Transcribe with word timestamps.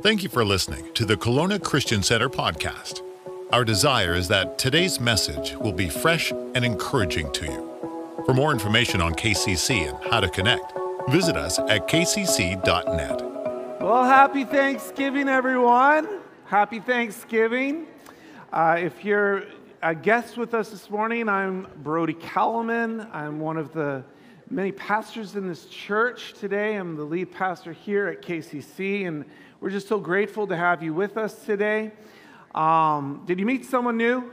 Thank 0.00 0.24
you 0.24 0.28
for 0.28 0.44
listening 0.44 0.92
to 0.94 1.04
the 1.04 1.16
Kelowna 1.16 1.62
Christian 1.62 2.02
Center 2.02 2.28
podcast. 2.28 3.00
Our 3.52 3.64
desire 3.64 4.14
is 4.14 4.26
that 4.26 4.58
today's 4.58 4.98
message 4.98 5.54
will 5.54 5.72
be 5.72 5.88
fresh 5.88 6.32
and 6.32 6.64
encouraging 6.64 7.30
to 7.32 7.44
you. 7.44 8.22
For 8.26 8.34
more 8.34 8.50
information 8.50 9.00
on 9.00 9.14
KCC 9.14 9.88
and 9.88 10.12
how 10.12 10.18
to 10.18 10.28
connect, 10.28 10.72
visit 11.10 11.36
us 11.36 11.60
at 11.60 11.86
kcc.net. 11.86 13.22
Well, 13.80 14.04
happy 14.04 14.44
Thanksgiving, 14.44 15.28
everyone. 15.28 16.08
Happy 16.46 16.80
Thanksgiving. 16.80 17.86
Uh, 18.52 18.76
if 18.80 19.04
you're 19.04 19.44
a 19.80 19.94
guest 19.94 20.36
with 20.36 20.54
us 20.54 20.70
this 20.70 20.90
morning, 20.90 21.28
I'm 21.28 21.68
Brody 21.84 22.14
Kellerman. 22.14 23.06
I'm 23.12 23.38
one 23.38 23.56
of 23.56 23.72
the 23.72 24.02
many 24.50 24.72
pastors 24.72 25.36
in 25.36 25.48
this 25.48 25.66
church 25.66 26.34
today. 26.34 26.74
I'm 26.74 26.96
the 26.96 27.04
lead 27.04 27.30
pastor 27.30 27.72
here 27.72 28.08
at 28.08 28.22
KCC, 28.22 29.06
and 29.06 29.24
we're 29.64 29.70
just 29.70 29.88
so 29.88 29.98
grateful 29.98 30.46
to 30.46 30.54
have 30.54 30.82
you 30.82 30.92
with 30.92 31.16
us 31.16 31.34
today. 31.46 31.90
Um, 32.54 33.22
did 33.24 33.40
you 33.40 33.46
meet 33.46 33.64
someone 33.64 33.96
new 33.96 34.30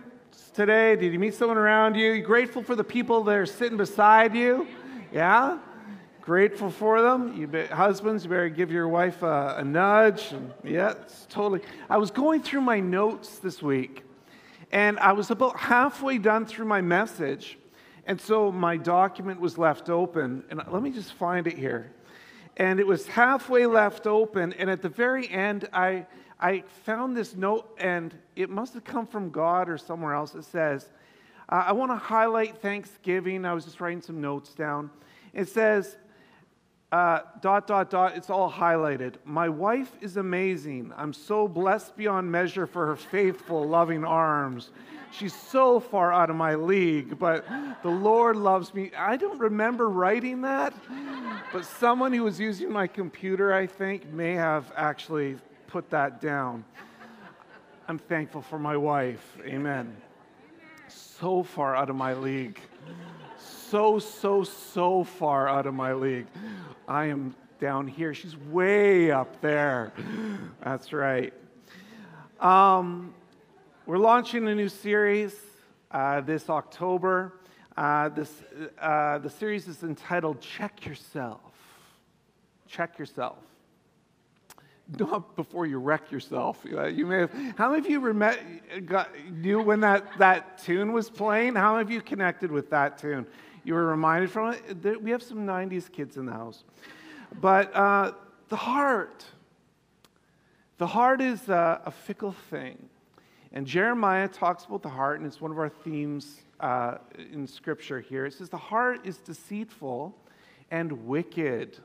today? 0.54 0.98
Did 0.98 1.14
you 1.14 1.20
meet 1.20 1.36
someone 1.36 1.58
around 1.58 1.96
you? 1.96 2.12
You 2.12 2.22
grateful 2.22 2.62
for 2.62 2.76
the 2.76 2.84
people 2.84 3.24
that 3.24 3.38
are 3.38 3.46
sitting 3.46 3.78
beside 3.78 4.36
you? 4.36 4.68
Yeah? 5.14 5.60
Grateful 6.20 6.70
for 6.70 7.02
them. 7.02 7.34
You 7.40 7.48
be, 7.48 7.66
husbands, 7.68 8.26
you 8.26 8.30
better 8.30 8.50
give 8.50 8.74
your 8.74 8.90
wife 8.90 9.24
a, 9.24 9.56
a 9.60 9.64
nudge. 9.64 10.34
And, 10.34 10.52
yeah, 10.66 10.96
totally. 11.30 11.62
I 11.90 11.96
was 11.96 12.12
going 12.12 12.42
through 12.42 12.64
my 12.64 12.82
notes 12.82 13.40
this 13.40 13.62
week, 13.62 14.04
and 14.70 15.00
I 15.00 15.14
was 15.14 15.32
about 15.32 15.58
halfway 15.58 16.18
done 16.18 16.46
through 16.46 16.66
my 16.66 16.82
message, 16.82 17.58
and 18.06 18.20
so 18.20 18.52
my 18.52 18.76
document 18.76 19.40
was 19.40 19.58
left 19.58 19.90
open. 19.90 20.44
And 20.50 20.62
let 20.70 20.84
me 20.84 20.92
just 20.92 21.14
find 21.14 21.48
it 21.48 21.58
here 21.58 21.94
and 22.62 22.80
it 22.80 22.86
was 22.86 23.08
halfway 23.08 23.66
left 23.66 24.06
open. 24.06 24.54
And 24.54 24.70
at 24.70 24.84
the 24.84 24.90
very 24.90 25.28
end, 25.28 25.68
I, 25.74 26.06
I 26.40 26.64
found 26.84 27.18
this 27.18 27.36
note, 27.36 27.76
and 27.80 28.14
it 28.36 28.52
must 28.52 28.76
have 28.76 28.84
come 28.84 29.08
from 29.08 29.32
God 29.32 29.68
or 29.68 29.80
somewhere 29.80 30.14
else. 30.14 30.36
It 30.36 30.44
says, 30.44 30.88
uh, 31.50 31.64
I 31.66 31.72
want 31.72 31.90
to 31.90 31.96
highlight 31.96 32.62
Thanksgiving. 32.62 33.46
I 33.46 33.54
was 33.54 33.66
just 33.66 33.82
writing 33.82 34.00
some 34.00 34.22
notes 34.22 34.54
down. 34.54 34.92
It 35.34 35.50
says, 35.50 35.98
uh, 36.92 37.22
dot, 37.42 37.66
dot, 37.66 37.90
dot, 37.90 38.16
it's 38.16 38.30
all 38.30 38.52
highlighted. 38.52 39.16
My 39.26 39.50
wife 39.50 39.92
is 40.00 40.18
amazing. 40.18 40.94
I'm 40.96 41.14
so 41.14 41.48
blessed 41.48 41.98
beyond 41.98 42.32
measure 42.32 42.68
for 42.68 42.86
her 42.86 42.96
faithful, 42.96 43.68
loving 43.68 44.06
arms. 44.06 44.70
She's 45.12 45.34
so 45.34 45.80
far 45.80 46.14
out 46.14 46.30
of 46.30 46.36
my 46.36 46.56
league, 46.56 47.20
but 47.20 47.46
the 47.84 47.90
Lord 47.90 48.36
loves 48.38 48.74
me. 48.74 48.92
I 48.98 49.18
don't 49.18 49.40
remember 49.40 49.90
writing 49.90 50.42
that, 50.42 50.74
but 51.52 51.66
someone 51.66 52.14
who 52.14 52.24
was 52.24 52.40
using 52.40 52.72
my 52.72 52.88
computer, 52.88 53.54
I 53.54 53.68
think, 53.68 54.12
may 54.12 54.34
have 54.34 54.72
actually 54.76 55.38
put 55.68 55.90
that 55.90 56.22
down. 56.22 56.64
I'm 57.88 57.98
thankful 57.98 58.42
for 58.42 58.58
my 58.58 58.78
wife. 58.78 59.38
Amen. 59.46 59.96
So 60.88 61.44
far 61.44 61.76
out 61.76 61.90
of 61.90 61.96
my 61.96 62.14
league. 62.14 62.60
So, 63.38 64.00
so, 64.00 64.44
so 64.44 65.04
far 65.04 65.48
out 65.48 65.66
of 65.66 65.74
my 65.74 65.94
league. 65.94 66.28
I 66.88 67.06
am 67.06 67.36
down 67.60 67.88
here. 67.88 68.14
She's 68.14 68.36
way 68.36 69.12
up 69.12 69.40
there. 69.42 69.94
That's 70.64 70.94
right. 70.94 71.34
Um, 72.40 73.14
we're 73.92 73.98
launching 73.98 74.48
a 74.48 74.56
new 74.56 74.70
series 74.70 75.36
uh, 75.92 76.22
this 76.22 76.50
October. 76.50 77.34
Uh, 77.76 78.08
this, 78.08 78.32
uh, 78.80 79.18
the 79.18 79.30
series 79.30 79.68
is 79.68 79.84
entitled 79.84 80.40
Check 80.40 80.86
Yourself. 80.86 81.42
Check 82.70 82.98
Yourself. 82.98 83.40
Not 84.98 85.36
before 85.36 85.66
you 85.66 85.78
wreck 85.78 86.10
yourself. 86.10 86.60
You 86.64 87.06
may 87.06 87.18
have, 87.18 87.34
how 87.58 87.72
many 87.72 87.80
of 87.80 87.92
you 87.92 88.00
rem- 88.00 88.86
got, 88.86 89.10
knew 89.30 89.62
when 89.62 89.82
that, 89.82 90.06
that 90.20 90.60
tune 90.60 90.94
was 90.94 91.10
playing? 91.10 91.56
How 91.56 91.74
many 91.74 91.82
of 91.82 91.92
you 91.92 92.00
connected 92.00 92.50
with 92.50 92.70
that 92.70 92.98
tune? 92.98 93.28
You 93.66 93.74
were 93.74 93.88
reminded 93.88 94.32
from 94.32 94.54
it? 94.54 95.04
We 95.04 95.12
have 95.12 95.22
some 95.22 95.46
90s 95.46 95.92
kids 95.92 96.16
in 96.16 96.28
the 96.28 96.32
house. 96.32 96.64
But 97.42 97.76
uh, 97.76 98.14
the 98.48 98.56
heart, 98.56 99.26
the 100.78 100.88
heart 100.88 101.20
is 101.20 101.50
a, 101.50 101.82
a 101.86 101.92
fickle 101.92 102.32
thing. 102.50 102.88
And 103.54 103.68
Jeremiah 103.68 104.28
talks 104.28 104.64
about 104.66 104.82
the 104.82 104.90
heart, 104.90 105.20
and 105.20 105.28
it's 105.28 105.42
one 105.42 105.52
of 105.52 105.60
our 105.60 105.70
themes 105.70 106.42
uh, 106.62 106.98
in 107.32 107.46
Scripture 107.48 108.00
here. 108.00 108.26
It 108.26 108.34
says, 108.34 108.50
The 108.50 108.58
heart 108.58 109.06
is 109.06 109.18
deceitful 109.18 110.16
and 110.70 111.06
wicked. 111.06 111.78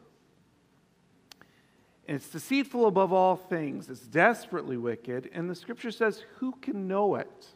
And 2.09 2.16
it's 2.16 2.28
deceitful 2.28 2.87
above 2.87 3.12
all 3.12 3.34
things, 3.34 3.91
it's 3.91 4.06
desperately 4.06 4.76
wicked. 4.76 5.28
And 5.32 5.50
the 5.50 5.56
Scripture 5.56 5.91
says, 5.91 6.22
Who 6.37 6.53
can 6.62 6.87
know 6.87 7.16
it? 7.16 7.47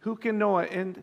Who 0.00 0.16
can 0.16 0.36
know 0.36 0.58
it? 0.58 0.72
And 0.72 1.02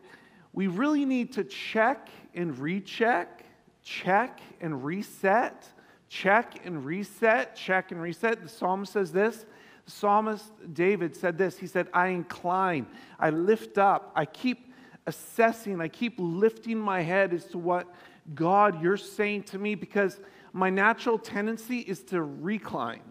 we 0.52 0.68
really 0.68 1.06
need 1.06 1.32
to 1.34 1.46
check 1.46 2.10
and 2.34 2.58
recheck, 2.60 3.46
check 3.84 4.42
and 4.60 4.84
reset, 4.84 5.66
check 6.10 6.66
and 6.66 6.86
reset, 6.86 7.56
check 7.56 7.92
and 7.94 8.02
reset. 8.02 8.44
The 8.44 8.50
psalm 8.50 8.86
says 8.86 9.14
this 9.14 9.46
psalmist 9.92 10.52
David 10.74 11.16
said 11.16 11.38
this. 11.38 11.58
He 11.58 11.68
said, 11.68 11.88
I 11.94 12.08
incline, 12.08 12.88
I 13.20 13.30
lift 13.30 13.78
up, 13.78 14.12
I 14.16 14.26
keep 14.26 14.74
assessing, 15.06 15.82
I 15.82 15.88
keep 15.88 16.16
lifting 16.18 16.78
my 16.78 17.02
head 17.02 17.34
as 17.34 17.46
to 17.46 17.58
what 17.58 17.88
God 18.34 18.82
you're 18.82 18.98
saying 18.98 19.44
to 19.44 19.60
me 19.60 19.76
because 19.76 20.20
my 20.54 20.70
natural 20.70 21.18
tendency 21.18 21.80
is 21.80 22.04
to 22.04 22.22
recline, 22.22 23.02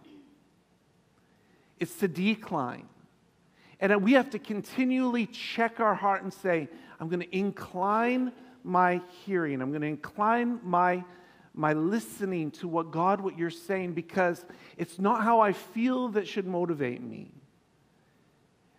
it's 1.79 1.95
to 1.97 2.09
decline. 2.09 2.87
And 3.83 4.03
we 4.03 4.13
have 4.13 4.29
to 4.31 4.39
continually 4.39 5.25
check 5.25 5.81
our 5.81 5.95
heart 5.95 6.23
and 6.23 6.33
say, 6.33 6.69
I'm 7.01 7.09
going 7.09 7.21
to 7.21 7.37
incline 7.37 8.33
my 8.63 9.01
hearing, 9.25 9.63
I'm 9.63 9.71
going 9.71 9.81
to 9.83 9.89
incline 9.89 10.61
my 10.63 11.03
my 11.61 11.75
listening 11.75 12.51
to 12.51 12.67
what 12.67 12.91
God, 12.91 13.21
what 13.21 13.39
you're 13.39 13.51
saying, 13.51 13.93
because 13.93 14.47
it's 14.79 14.99
not 14.99 15.23
how 15.23 15.41
I 15.41 15.53
feel 15.53 16.09
that 16.09 16.27
should 16.27 16.47
motivate 16.47 17.03
me, 17.03 17.31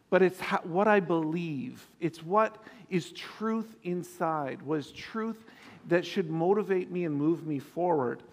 but 0.09 0.23
it's 0.23 0.39
how, 0.39 0.61
what 0.63 0.87
I 0.87 0.99
believe. 0.99 1.87
It's 1.99 2.23
what 2.23 2.57
is 2.89 3.11
truth 3.11 3.77
inside, 3.83 4.63
what 4.63 4.79
is 4.79 4.91
truth 4.91 5.45
that 5.89 6.07
should 6.07 6.31
motivate 6.31 6.89
me 6.89 7.05
and 7.05 7.15
move 7.15 7.45
me 7.45 7.59
forward. 7.59 8.23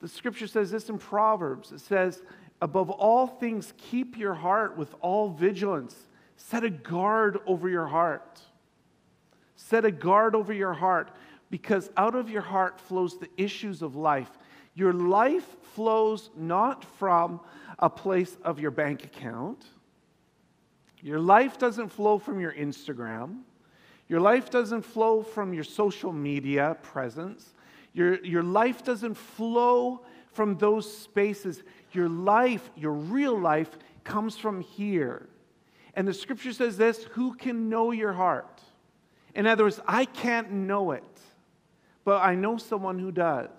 The 0.00 0.08
scripture 0.08 0.46
says 0.46 0.70
this 0.70 0.88
in 0.88 0.96
Proverbs 0.96 1.70
it 1.70 1.80
says, 1.80 2.22
Above 2.62 2.88
all 2.88 3.26
things, 3.26 3.74
keep 3.76 4.16
your 4.16 4.34
heart 4.34 4.78
with 4.78 4.94
all 5.02 5.28
vigilance. 5.28 5.94
Set 6.38 6.64
a 6.64 6.70
guard 6.70 7.38
over 7.46 7.68
your 7.68 7.86
heart. 7.86 8.40
Set 9.56 9.84
a 9.84 9.90
guard 9.90 10.34
over 10.34 10.54
your 10.54 10.72
heart 10.72 11.10
because 11.50 11.90
out 11.96 12.14
of 12.14 12.30
your 12.30 12.42
heart 12.42 12.80
flows 12.80 13.18
the 13.18 13.28
issues 13.36 13.82
of 13.82 13.96
life. 13.96 14.30
Your 14.74 14.92
life 14.92 15.56
flows 15.74 16.30
not 16.36 16.84
from 16.84 17.40
a 17.78 17.90
place 17.90 18.36
of 18.44 18.60
your 18.60 18.70
bank 18.70 19.04
account. 19.04 19.64
Your 21.02 21.18
life 21.18 21.58
doesn't 21.58 21.88
flow 21.88 22.18
from 22.18 22.40
your 22.40 22.52
Instagram. 22.52 23.40
Your 24.06 24.20
life 24.20 24.50
doesn't 24.50 24.82
flow 24.82 25.22
from 25.22 25.52
your 25.52 25.64
social 25.64 26.12
media 26.12 26.76
presence. 26.82 27.52
Your, 27.92 28.24
your 28.24 28.42
life 28.42 28.84
doesn't 28.84 29.14
flow 29.14 30.02
from 30.32 30.56
those 30.58 30.90
spaces. 30.90 31.62
Your 31.92 32.08
life, 32.08 32.70
your 32.76 32.92
real 32.92 33.38
life, 33.38 33.70
comes 34.04 34.36
from 34.36 34.60
here. 34.60 35.28
And 35.94 36.06
the 36.06 36.14
scripture 36.14 36.52
says 36.52 36.76
this 36.76 37.04
who 37.12 37.34
can 37.34 37.68
know 37.68 37.90
your 37.90 38.12
heart? 38.12 38.60
In 39.34 39.46
other 39.46 39.64
words, 39.64 39.80
I 39.86 40.04
can't 40.04 40.50
know 40.52 40.92
it 40.92 41.04
but 42.04 42.22
I 42.22 42.34
know 42.34 42.56
someone 42.56 42.98
who 42.98 43.12
does. 43.12 43.50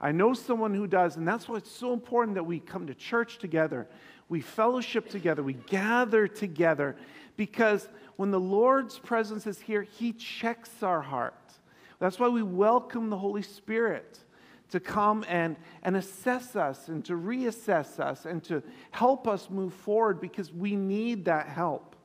I 0.00 0.12
know 0.12 0.32
someone 0.32 0.74
who 0.74 0.86
does, 0.86 1.16
and 1.16 1.28
that's 1.28 1.48
why 1.48 1.56
it's 1.56 1.70
so 1.70 1.92
important 1.92 2.34
that 2.36 2.44
we 2.44 2.58
come 2.58 2.86
to 2.86 2.94
church 2.94 3.38
together, 3.38 3.86
we 4.28 4.40
fellowship 4.40 5.10
together, 5.10 5.42
we 5.42 5.54
gather 5.54 6.26
together, 6.26 6.96
because 7.36 7.88
when 8.16 8.30
the 8.30 8.40
Lord's 8.40 8.98
presence 8.98 9.46
is 9.46 9.60
here, 9.60 9.82
He 9.82 10.12
checks 10.12 10.82
our 10.82 11.02
heart. 11.02 11.34
That's 11.98 12.18
why 12.18 12.28
we 12.28 12.42
welcome 12.42 13.10
the 13.10 13.18
Holy 13.18 13.42
Spirit 13.42 14.18
to 14.70 14.80
come 14.80 15.24
and, 15.28 15.56
and 15.82 15.96
assess 15.96 16.56
us 16.56 16.88
and 16.88 17.04
to 17.04 17.14
reassess 17.14 18.00
us 18.00 18.24
and 18.24 18.42
to 18.44 18.62
help 18.90 19.28
us 19.28 19.50
move 19.50 19.74
forward 19.74 20.20
because 20.20 20.52
we 20.52 20.76
need 20.76 21.24
that 21.26 21.48
help. 21.48 21.96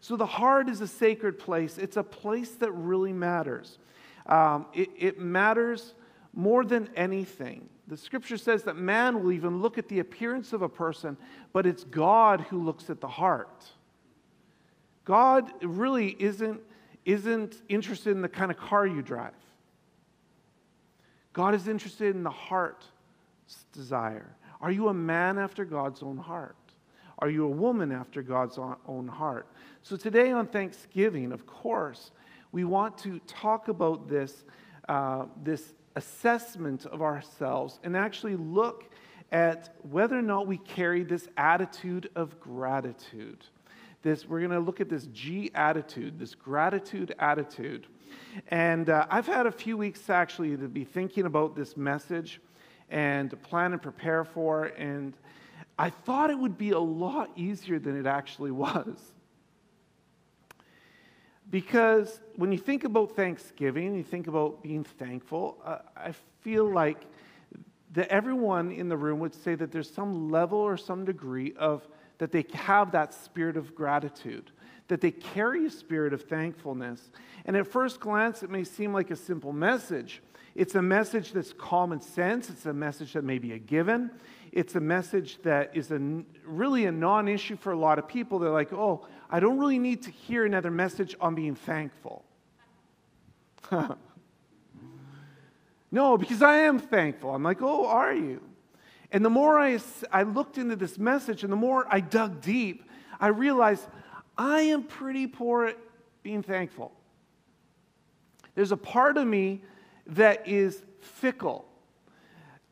So, 0.00 0.16
the 0.16 0.26
heart 0.26 0.68
is 0.68 0.80
a 0.80 0.88
sacred 0.88 1.38
place, 1.38 1.78
it's 1.78 1.96
a 1.96 2.02
place 2.02 2.50
that 2.56 2.72
really 2.72 3.12
matters. 3.12 3.78
Um, 4.28 4.66
it, 4.74 4.90
it 4.96 5.18
matters 5.18 5.94
more 6.34 6.64
than 6.64 6.88
anything. 6.96 7.68
The 7.88 7.96
scripture 7.96 8.36
says 8.36 8.64
that 8.64 8.76
man 8.76 9.22
will 9.22 9.32
even 9.32 9.62
look 9.62 9.78
at 9.78 9.88
the 9.88 10.00
appearance 10.00 10.52
of 10.52 10.62
a 10.62 10.68
person, 10.68 11.16
but 11.52 11.66
it's 11.66 11.84
God 11.84 12.40
who 12.42 12.62
looks 12.62 12.90
at 12.90 13.00
the 13.00 13.08
heart. 13.08 13.64
God 15.04 15.50
really 15.62 16.16
isn't, 16.18 16.60
isn't 17.04 17.62
interested 17.68 18.10
in 18.10 18.22
the 18.22 18.28
kind 18.28 18.50
of 18.50 18.56
car 18.56 18.86
you 18.86 19.02
drive. 19.02 19.32
God 21.32 21.54
is 21.54 21.68
interested 21.68 22.16
in 22.16 22.22
the 22.24 22.30
heart's 22.30 22.86
desire. 23.72 24.34
Are 24.60 24.72
you 24.72 24.88
a 24.88 24.94
man 24.94 25.38
after 25.38 25.64
God's 25.64 26.02
own 26.02 26.16
heart? 26.16 26.56
Are 27.20 27.30
you 27.30 27.44
a 27.44 27.50
woman 27.50 27.92
after 27.92 28.20
God's 28.22 28.58
own 28.58 29.08
heart? 29.08 29.46
So, 29.82 29.96
today 29.96 30.32
on 30.32 30.46
Thanksgiving, 30.46 31.32
of 31.32 31.46
course, 31.46 32.10
we 32.56 32.64
want 32.64 32.96
to 32.96 33.18
talk 33.26 33.68
about 33.68 34.08
this, 34.08 34.46
uh, 34.88 35.26
this 35.44 35.74
assessment 35.94 36.86
of 36.86 37.02
ourselves 37.02 37.78
and 37.84 37.94
actually 37.94 38.34
look 38.34 38.88
at 39.30 39.76
whether 39.90 40.18
or 40.18 40.22
not 40.22 40.46
we 40.46 40.56
carry 40.56 41.02
this 41.02 41.28
attitude 41.36 42.08
of 42.16 42.40
gratitude. 42.40 43.44
This, 44.00 44.26
we're 44.26 44.38
going 44.38 44.52
to 44.52 44.60
look 44.60 44.80
at 44.80 44.88
this 44.88 45.04
G 45.12 45.50
attitude, 45.54 46.18
this 46.18 46.34
gratitude 46.34 47.14
attitude. 47.18 47.88
And 48.48 48.88
uh, 48.88 49.06
I've 49.10 49.26
had 49.26 49.44
a 49.44 49.52
few 49.52 49.76
weeks 49.76 50.08
actually 50.08 50.56
to 50.56 50.66
be 50.66 50.84
thinking 50.84 51.26
about 51.26 51.56
this 51.56 51.76
message 51.76 52.40
and 52.88 53.28
to 53.28 53.36
plan 53.36 53.74
and 53.74 53.82
prepare 53.82 54.24
for. 54.24 54.64
And 54.78 55.14
I 55.78 55.90
thought 55.90 56.30
it 56.30 56.38
would 56.38 56.56
be 56.56 56.70
a 56.70 56.80
lot 56.80 57.28
easier 57.36 57.78
than 57.78 58.00
it 58.00 58.06
actually 58.06 58.50
was. 58.66 59.12
Because 61.50 62.20
when 62.34 62.50
you 62.50 62.58
think 62.58 62.84
about 62.84 63.14
Thanksgiving, 63.14 63.94
you 63.94 64.02
think 64.02 64.26
about 64.26 64.62
being 64.62 64.84
thankful, 64.84 65.58
uh, 65.64 65.78
I 65.96 66.12
feel 66.40 66.70
like 66.70 67.06
that 67.92 68.08
everyone 68.08 68.72
in 68.72 68.88
the 68.88 68.96
room 68.96 69.20
would 69.20 69.34
say 69.34 69.54
that 69.54 69.70
there's 69.70 69.90
some 69.90 70.30
level 70.30 70.58
or 70.58 70.76
some 70.76 71.04
degree 71.04 71.54
of 71.56 71.86
that 72.18 72.32
they 72.32 72.44
have 72.54 72.92
that 72.92 73.14
spirit 73.14 73.56
of 73.56 73.74
gratitude, 73.74 74.50
that 74.88 75.00
they 75.00 75.10
carry 75.10 75.66
a 75.66 75.70
spirit 75.70 76.12
of 76.12 76.22
thankfulness. 76.22 77.10
And 77.44 77.56
at 77.56 77.66
first 77.66 78.00
glance, 78.00 78.42
it 78.42 78.50
may 78.50 78.64
seem 78.64 78.92
like 78.92 79.10
a 79.10 79.16
simple 79.16 79.52
message. 79.52 80.22
It's 80.54 80.74
a 80.74 80.82
message 80.82 81.32
that's 81.32 81.52
common 81.52 82.00
sense, 82.00 82.48
it's 82.48 82.64
a 82.64 82.72
message 82.72 83.12
that 83.12 83.24
may 83.24 83.38
be 83.38 83.52
a 83.52 83.58
given, 83.58 84.10
it's 84.52 84.74
a 84.74 84.80
message 84.80 85.38
that 85.42 85.76
is 85.76 85.90
a, 85.90 86.22
really 86.46 86.86
a 86.86 86.92
non 86.92 87.28
issue 87.28 87.56
for 87.56 87.72
a 87.72 87.78
lot 87.78 87.98
of 87.98 88.08
people. 88.08 88.38
They're 88.38 88.50
like, 88.50 88.72
oh, 88.72 89.06
I 89.30 89.40
don't 89.40 89.58
really 89.58 89.78
need 89.78 90.02
to 90.02 90.10
hear 90.10 90.44
another 90.44 90.70
message 90.70 91.16
on 91.20 91.34
being 91.34 91.54
thankful. 91.54 92.24
no, 95.90 96.16
because 96.16 96.42
I 96.42 96.58
am 96.58 96.78
thankful. 96.78 97.34
I'm 97.34 97.42
like, 97.42 97.60
oh, 97.60 97.86
are 97.86 98.14
you? 98.14 98.40
And 99.10 99.24
the 99.24 99.30
more 99.30 99.58
I, 99.58 99.78
I 100.12 100.22
looked 100.22 100.58
into 100.58 100.76
this 100.76 100.98
message 100.98 101.42
and 101.42 101.52
the 101.52 101.56
more 101.56 101.86
I 101.88 102.00
dug 102.00 102.40
deep, 102.40 102.84
I 103.18 103.28
realized 103.28 103.86
I 104.36 104.60
am 104.62 104.84
pretty 104.84 105.26
poor 105.26 105.66
at 105.66 105.78
being 106.22 106.42
thankful. 106.42 106.92
There's 108.54 108.72
a 108.72 108.76
part 108.76 109.16
of 109.16 109.26
me 109.26 109.62
that 110.08 110.46
is 110.46 110.82
fickle. 111.00 111.66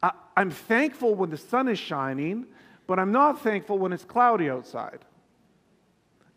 I, 0.02 0.12
I'm 0.36 0.50
thankful 0.50 1.14
when 1.14 1.30
the 1.30 1.36
sun 1.36 1.68
is 1.68 1.78
shining, 1.78 2.46
but 2.86 2.98
I'm 2.98 3.12
not 3.12 3.42
thankful 3.42 3.78
when 3.78 3.92
it's 3.92 4.04
cloudy 4.04 4.50
outside. 4.50 5.04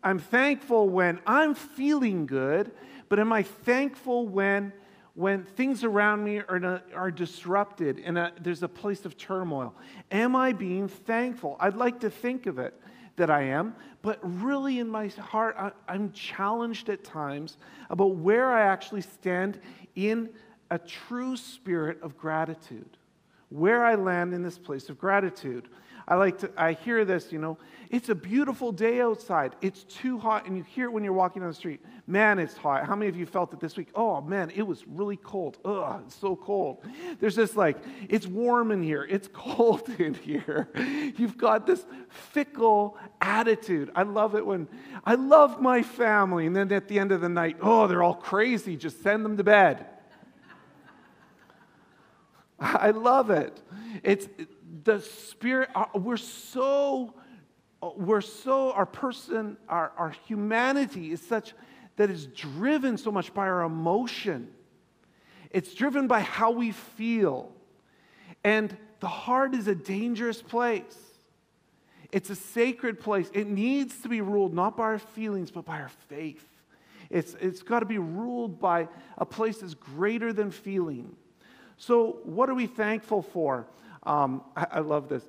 I'm 0.02 0.18
thankful 0.18 0.88
when 0.88 1.20
I'm 1.26 1.54
feeling 1.54 2.26
good, 2.26 2.70
but 3.08 3.18
am 3.18 3.32
I 3.32 3.42
thankful 3.42 4.26
when, 4.26 4.72
when 5.14 5.44
things 5.44 5.82
around 5.82 6.22
me 6.24 6.38
are, 6.38 6.82
are 6.94 7.10
disrupted 7.10 8.00
and 8.04 8.16
a, 8.16 8.32
there's 8.40 8.62
a 8.62 8.68
place 8.68 9.04
of 9.04 9.16
turmoil? 9.16 9.74
Am 10.10 10.36
I 10.36 10.52
being 10.52 10.88
thankful? 10.88 11.56
I'd 11.58 11.76
like 11.76 12.00
to 12.00 12.10
think 12.10 12.46
of 12.46 12.58
it 12.58 12.80
that 13.16 13.30
I 13.30 13.42
am, 13.42 13.74
but 14.02 14.18
really 14.22 14.78
in 14.78 14.88
my 14.88 15.08
heart, 15.08 15.56
I, 15.58 15.72
I'm 15.88 16.12
challenged 16.12 16.88
at 16.88 17.02
times 17.02 17.58
about 17.90 18.14
where 18.14 18.52
I 18.52 18.62
actually 18.62 19.00
stand 19.00 19.60
in 19.96 20.30
a 20.70 20.78
true 20.78 21.36
spirit 21.36 22.00
of 22.02 22.16
gratitude, 22.16 22.96
where 23.48 23.84
I 23.84 23.96
land 23.96 24.34
in 24.34 24.42
this 24.42 24.58
place 24.58 24.88
of 24.88 24.98
gratitude. 24.98 25.68
I 26.08 26.14
like 26.14 26.38
to, 26.38 26.50
I 26.56 26.72
hear 26.72 27.04
this, 27.04 27.30
you 27.30 27.38
know, 27.38 27.58
it's 27.90 28.08
a 28.08 28.14
beautiful 28.14 28.72
day 28.72 29.02
outside. 29.02 29.54
It's 29.60 29.84
too 29.84 30.18
hot, 30.18 30.46
and 30.46 30.56
you 30.56 30.62
hear 30.62 30.86
it 30.86 30.92
when 30.92 31.04
you're 31.04 31.12
walking 31.12 31.42
on 31.42 31.48
the 31.48 31.54
street. 31.54 31.80
Man, 32.06 32.38
it's 32.38 32.56
hot. 32.56 32.86
How 32.86 32.96
many 32.96 33.10
of 33.10 33.16
you 33.16 33.26
felt 33.26 33.52
it 33.52 33.60
this 33.60 33.76
week? 33.76 33.88
Oh, 33.94 34.22
man, 34.22 34.50
it 34.54 34.62
was 34.62 34.86
really 34.86 35.18
cold. 35.18 35.58
Ugh, 35.66 36.02
it's 36.06 36.14
so 36.14 36.34
cold. 36.34 36.82
There's 37.20 37.36
this 37.36 37.56
like, 37.56 37.76
it's 38.08 38.26
warm 38.26 38.70
in 38.70 38.82
here, 38.82 39.06
it's 39.08 39.28
cold 39.32 39.86
in 39.98 40.14
here. 40.14 40.70
You've 41.18 41.36
got 41.36 41.66
this 41.66 41.84
fickle 42.08 42.96
attitude. 43.20 43.90
I 43.94 44.04
love 44.04 44.34
it 44.34 44.46
when, 44.46 44.66
I 45.04 45.14
love 45.14 45.60
my 45.60 45.82
family, 45.82 46.46
and 46.46 46.56
then 46.56 46.72
at 46.72 46.88
the 46.88 46.98
end 46.98 47.12
of 47.12 47.20
the 47.20 47.28
night, 47.28 47.58
oh, 47.60 47.86
they're 47.86 48.02
all 48.02 48.14
crazy. 48.14 48.76
Just 48.78 49.02
send 49.02 49.26
them 49.26 49.36
to 49.36 49.44
bed. 49.44 49.84
I 52.60 52.92
love 52.92 53.28
it. 53.28 53.60
It's 54.02 54.26
the 54.84 55.00
spirit, 55.00 55.70
uh, 55.74 55.86
we're 55.94 56.16
so, 56.16 57.14
uh, 57.82 57.90
we're 57.96 58.20
so, 58.20 58.72
our 58.72 58.86
person, 58.86 59.56
our, 59.68 59.92
our 59.96 60.10
humanity 60.26 61.12
is 61.12 61.20
such 61.20 61.54
that 61.96 62.10
is 62.10 62.26
driven 62.26 62.96
so 62.96 63.10
much 63.10 63.34
by 63.34 63.46
our 63.46 63.62
emotion. 63.62 64.48
It's 65.50 65.74
driven 65.74 66.06
by 66.06 66.20
how 66.20 66.50
we 66.50 66.72
feel. 66.72 67.52
And 68.44 68.76
the 69.00 69.08
heart 69.08 69.54
is 69.54 69.66
a 69.66 69.74
dangerous 69.74 70.40
place. 70.40 70.96
It's 72.12 72.30
a 72.30 72.36
sacred 72.36 73.00
place. 73.00 73.30
It 73.34 73.48
needs 73.48 74.00
to 74.02 74.08
be 74.08 74.20
ruled 74.20 74.54
not 74.54 74.76
by 74.76 74.84
our 74.84 74.98
feelings, 74.98 75.50
but 75.50 75.64
by 75.64 75.80
our 75.80 75.90
faith. 76.08 76.46
It's, 77.10 77.34
it's 77.40 77.62
got 77.62 77.80
to 77.80 77.86
be 77.86 77.98
ruled 77.98 78.60
by 78.60 78.88
a 79.16 79.26
place 79.26 79.58
that's 79.58 79.74
greater 79.74 80.32
than 80.32 80.50
feeling. 80.50 81.16
So, 81.76 82.18
what 82.24 82.50
are 82.50 82.54
we 82.54 82.66
thankful 82.66 83.22
for? 83.22 83.66
Um, 84.08 84.42
I, 84.56 84.66
I 84.72 84.78
love 84.80 85.08
this. 85.08 85.22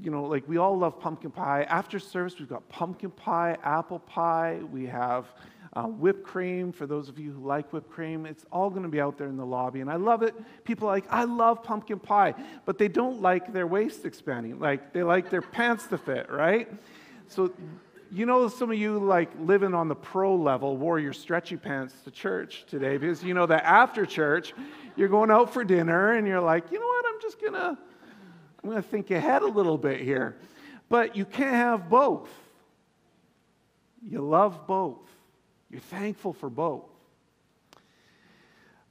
You 0.00 0.10
know, 0.10 0.24
like 0.24 0.46
we 0.46 0.58
all 0.58 0.76
love 0.76 1.00
pumpkin 1.00 1.30
pie. 1.30 1.62
After 1.62 1.98
service, 1.98 2.38
we've 2.38 2.48
got 2.48 2.68
pumpkin 2.68 3.10
pie, 3.10 3.56
apple 3.64 4.00
pie, 4.00 4.60
we 4.70 4.86
have 4.86 5.26
uh, 5.72 5.84
whipped 5.84 6.24
cream 6.24 6.72
for 6.72 6.86
those 6.86 7.08
of 7.08 7.18
you 7.18 7.32
who 7.32 7.46
like 7.46 7.72
whipped 7.72 7.90
cream. 7.90 8.26
It's 8.26 8.44
all 8.52 8.68
going 8.68 8.82
to 8.82 8.88
be 8.88 9.00
out 9.00 9.16
there 9.16 9.28
in 9.28 9.36
the 9.36 9.46
lobby. 9.46 9.80
And 9.80 9.90
I 9.90 9.96
love 9.96 10.22
it. 10.22 10.34
People 10.64 10.88
are 10.88 10.92
like, 10.92 11.06
I 11.10 11.24
love 11.24 11.62
pumpkin 11.62 11.98
pie, 11.98 12.34
but 12.66 12.76
they 12.76 12.88
don't 12.88 13.22
like 13.22 13.52
their 13.52 13.66
waist 13.66 14.04
expanding. 14.04 14.58
Like, 14.58 14.92
they 14.92 15.02
like 15.02 15.30
their 15.30 15.42
pants 15.56 15.86
to 15.86 15.98
fit, 15.98 16.30
right? 16.30 16.68
So, 17.28 17.52
you 18.10 18.26
know, 18.26 18.48
some 18.48 18.70
of 18.70 18.78
you 18.78 18.98
like 18.98 19.30
living 19.40 19.74
on 19.74 19.88
the 19.88 19.94
pro 19.94 20.34
level 20.34 20.76
wore 20.76 20.98
your 20.98 21.12
stretchy 21.12 21.56
pants 21.56 21.94
to 22.04 22.10
church 22.10 22.64
today 22.68 22.96
because 22.98 23.22
you 23.22 23.34
know 23.34 23.46
that 23.46 23.64
after 23.64 24.04
church, 24.04 24.54
you're 24.96 25.08
going 25.08 25.30
out 25.30 25.52
for 25.52 25.64
dinner 25.64 26.12
and 26.12 26.26
you're 26.26 26.40
like, 26.40 26.70
you 26.72 26.80
know 26.80 26.86
what, 26.86 27.04
I'm 27.08 27.20
just 27.20 27.40
going 27.40 27.52
to 27.52 27.78
I'm 28.62 28.70
going 28.70 28.82
to 28.82 28.88
think 28.88 29.10
ahead 29.10 29.42
a 29.42 29.46
little 29.46 29.78
bit 29.78 30.00
here. 30.00 30.36
But 30.88 31.16
you 31.16 31.24
can't 31.24 31.54
have 31.54 31.88
both. 31.88 32.28
You 34.02 34.20
love 34.20 34.66
both. 34.66 35.08
You're 35.70 35.80
thankful 35.80 36.32
for 36.32 36.48
both. 36.48 36.84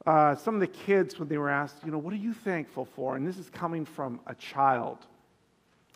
Uh, 0.06 0.36
some 0.36 0.54
of 0.54 0.60
the 0.60 0.66
kids, 0.66 1.18
when 1.18 1.28
they 1.28 1.36
were 1.36 1.50
asked, 1.50 1.76
you 1.84 1.90
know, 1.90 1.98
what 1.98 2.12
are 2.12 2.16
you 2.16 2.32
thankful 2.32 2.84
for? 2.84 3.16
And 3.16 3.26
this 3.26 3.36
is 3.36 3.50
coming 3.50 3.84
from 3.84 4.20
a 4.26 4.34
child. 4.34 4.98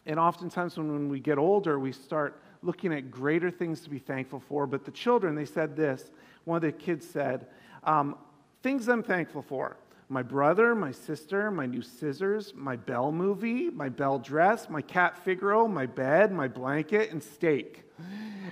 And 0.05 0.19
oftentimes, 0.19 0.77
when, 0.77 0.93
when 0.93 1.09
we 1.09 1.21
get 1.21 1.39
older, 1.39 1.79
we 1.79 1.93
start 1.93 2.43
looking 2.63 2.93
at 2.93 3.11
greater 3.11 3.51
things 3.51 3.81
to 3.83 3.91
be 3.91 3.99
thankful 3.99 4.41
for. 4.49 4.67
But 4.67 4.85
the 4.85 4.91
children, 4.91 5.35
they 5.35 5.45
said 5.45 5.77
this. 5.77 6.11
One 6.45 6.57
of 6.57 6.63
the 6.63 6.73
kids 6.73 7.09
said, 7.09 7.47
um, 7.85 8.17
Things 8.63 8.89
I'm 8.89 9.03
thankful 9.03 9.43
for 9.43 9.77
my 10.13 10.23
brother, 10.23 10.75
my 10.75 10.93
sister, 10.93 11.51
my 11.51 11.65
new 11.65 11.81
scissors, 11.81 12.53
my 12.55 12.77
Belle 12.77 13.11
movie, 13.11 13.71
my 13.71 13.89
Belle 13.89 14.19
dress, 14.19 14.69
my 14.69 14.83
cat 14.83 15.17
Figaro, 15.25 15.67
my 15.67 15.87
bed, 15.87 16.31
my 16.31 16.47
blanket, 16.47 17.11
and 17.11 17.23
steak. 17.23 17.85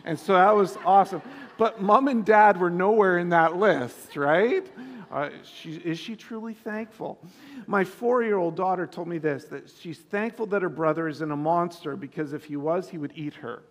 And 0.06 0.18
so 0.18 0.32
that 0.32 0.56
was 0.56 0.78
awesome. 0.86 1.20
But 1.58 1.82
mom 1.82 2.08
and 2.08 2.24
dad 2.24 2.58
were 2.58 2.70
nowhere 2.70 3.18
in 3.18 3.28
that 3.28 3.56
list, 3.56 4.16
right? 4.16 4.66
Uh, 5.10 5.28
she, 5.44 5.72
is 5.72 5.98
she 5.98 6.16
truly 6.16 6.54
thankful? 6.54 7.18
My 7.66 7.84
four 7.84 8.22
year 8.22 8.38
old 8.38 8.56
daughter 8.56 8.86
told 8.86 9.08
me 9.08 9.18
this 9.18 9.44
that 9.46 9.68
she's 9.68 9.98
thankful 9.98 10.46
that 10.46 10.62
her 10.62 10.70
brother 10.70 11.08
isn't 11.08 11.30
a 11.30 11.36
monster 11.36 11.94
because 11.94 12.32
if 12.32 12.44
he 12.44 12.56
was, 12.56 12.88
he 12.88 12.96
would 12.96 13.12
eat 13.14 13.34
her. 13.34 13.62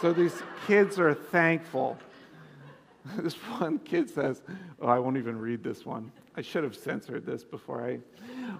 So 0.00 0.12
these 0.12 0.42
kids 0.66 0.98
are 0.98 1.14
thankful. 1.14 1.98
This 3.16 3.34
one 3.34 3.80
kid 3.80 4.08
says, 4.08 4.42
Oh, 4.80 4.86
I 4.86 5.00
won't 5.00 5.16
even 5.16 5.36
read 5.36 5.64
this 5.64 5.84
one. 5.84 6.12
I 6.36 6.40
should 6.40 6.64
have 6.64 6.74
censored 6.74 7.26
this 7.26 7.44
before 7.44 7.86
I 7.86 7.98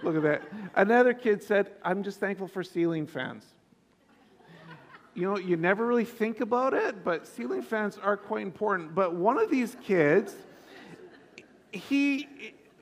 look 0.03 0.17
at 0.17 0.23
that. 0.23 0.43
Another 0.75 1.15
kid 1.15 1.43
said, 1.43 1.71
I'm 1.83 2.03
just 2.03 2.21
thankful 2.21 2.47
for 2.47 2.63
ceiling 2.63 3.07
fans. 3.07 3.47
You 5.15 5.31
know, 5.31 5.39
you 5.39 5.57
never 5.57 5.87
really 5.87 6.05
think 6.05 6.41
about 6.41 6.75
it, 6.75 7.05
but 7.05 7.27
ceiling 7.27 7.63
fans 7.63 7.99
are 8.03 8.17
quite 8.17 8.43
important. 8.43 8.95
But 8.95 9.15
one 9.15 9.39
of 9.39 9.51
these 9.51 9.77
kids, 9.83 10.35
he, 11.71 12.29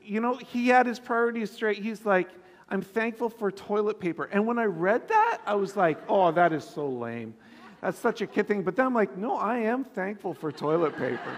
you 0.04 0.20
know, 0.20 0.34
he 0.34 0.68
had 0.68 0.86
his 0.86 0.98
priorities 0.98 1.50
straight. 1.50 1.78
He's 1.78 2.04
like, 2.04 2.28
I'm 2.68 2.82
thankful 2.82 3.30
for 3.30 3.50
toilet 3.50 3.98
paper. 3.98 4.24
And 4.24 4.46
when 4.46 4.58
I 4.58 4.64
read 4.64 5.08
that, 5.08 5.38
I 5.44 5.54
was 5.54 5.76
like, 5.76 5.98
oh, 6.08 6.30
that 6.32 6.52
is 6.52 6.64
so 6.64 6.88
lame. 6.88 7.34
That's 7.80 7.98
such 7.98 8.20
a 8.20 8.26
kid 8.26 8.46
thing. 8.46 8.62
But 8.62 8.76
then 8.76 8.86
I'm 8.86 8.94
like, 8.94 9.16
no, 9.16 9.36
I 9.36 9.58
am 9.58 9.82
thankful 9.84 10.34
for 10.34 10.52
toilet 10.52 10.96
paper. 10.96 11.36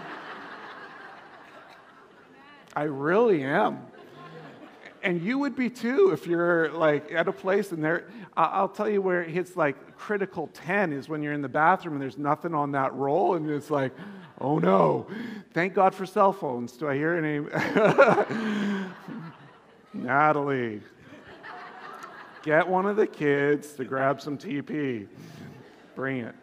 I 2.75 2.83
really 2.83 3.43
am. 3.43 3.85
and 5.03 5.21
you 5.21 5.37
would 5.37 5.55
be 5.55 5.69
too 5.69 6.11
if 6.11 6.25
you're 6.25 6.71
like 6.71 7.11
at 7.11 7.27
a 7.27 7.31
place 7.31 7.71
and 7.71 7.83
there. 7.83 8.07
I'll 8.35 8.69
tell 8.69 8.89
you 8.89 8.99
where 9.01 9.21
it 9.21 9.29
hits 9.29 9.55
like 9.55 9.95
critical 9.95 10.49
10 10.53 10.91
is 10.91 11.07
when 11.07 11.21
you're 11.21 11.33
in 11.33 11.43
the 11.43 11.49
bathroom 11.49 11.93
and 11.95 12.01
there's 12.01 12.17
nothing 12.17 12.55
on 12.55 12.71
that 12.71 12.93
roll, 12.93 13.35
and 13.35 13.47
it's 13.49 13.69
like, 13.69 13.93
oh 14.41 14.57
no. 14.57 15.05
Thank 15.53 15.75
God 15.75 15.93
for 15.93 16.07
cell 16.07 16.33
phones. 16.33 16.71
Do 16.73 16.89
I 16.89 16.95
hear 16.95 17.13
any? 17.13 17.45
Natalie, 19.93 20.81
get 22.41 22.67
one 22.67 22.87
of 22.87 22.95
the 22.95 23.05
kids 23.05 23.73
to 23.73 23.85
grab 23.85 24.19
some 24.19 24.35
TP. 24.35 25.07
Bring 25.95 26.21
it. 26.21 26.33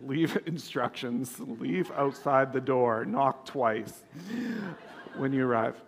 Leave 0.00 0.38
instructions. 0.46 1.38
Leave 1.38 1.90
outside 1.92 2.54
the 2.54 2.60
door. 2.62 3.04
Knock 3.04 3.44
twice 3.44 4.04
when 5.18 5.32
you 5.32 5.46
arrive. 5.46 5.80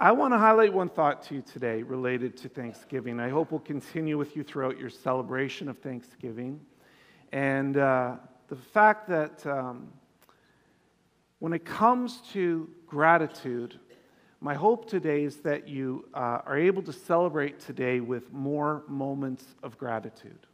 I 0.00 0.10
want 0.10 0.34
to 0.34 0.38
highlight 0.38 0.72
one 0.72 0.88
thought 0.88 1.22
to 1.24 1.36
you 1.36 1.42
today 1.42 1.84
related 1.84 2.36
to 2.38 2.48
Thanksgiving. 2.48 3.20
I 3.20 3.28
hope 3.28 3.52
we'll 3.52 3.60
continue 3.60 4.18
with 4.18 4.34
you 4.34 4.42
throughout 4.42 4.78
your 4.78 4.90
celebration 4.90 5.68
of 5.68 5.78
Thanksgiving. 5.78 6.60
And 7.30 7.76
uh, 7.76 8.16
the 8.48 8.56
fact 8.56 9.08
that 9.08 9.46
um, 9.46 9.92
when 11.38 11.52
it 11.52 11.64
comes 11.64 12.22
to 12.32 12.68
gratitude, 12.86 13.78
my 14.40 14.54
hope 14.54 14.90
today 14.90 15.22
is 15.22 15.36
that 15.38 15.68
you 15.68 16.08
uh, 16.14 16.40
are 16.44 16.58
able 16.58 16.82
to 16.82 16.92
celebrate 16.92 17.60
today 17.60 18.00
with 18.00 18.32
more 18.32 18.82
moments 18.88 19.44
of 19.62 19.78
gratitude. 19.78 20.46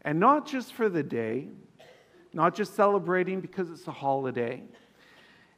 And 0.00 0.18
not 0.18 0.46
just 0.46 0.72
for 0.72 0.88
the 0.88 1.02
day, 1.02 1.48
not 2.32 2.54
just 2.54 2.74
celebrating 2.74 3.42
because 3.42 3.70
it's 3.70 3.86
a 3.86 3.92
holiday, 3.92 4.62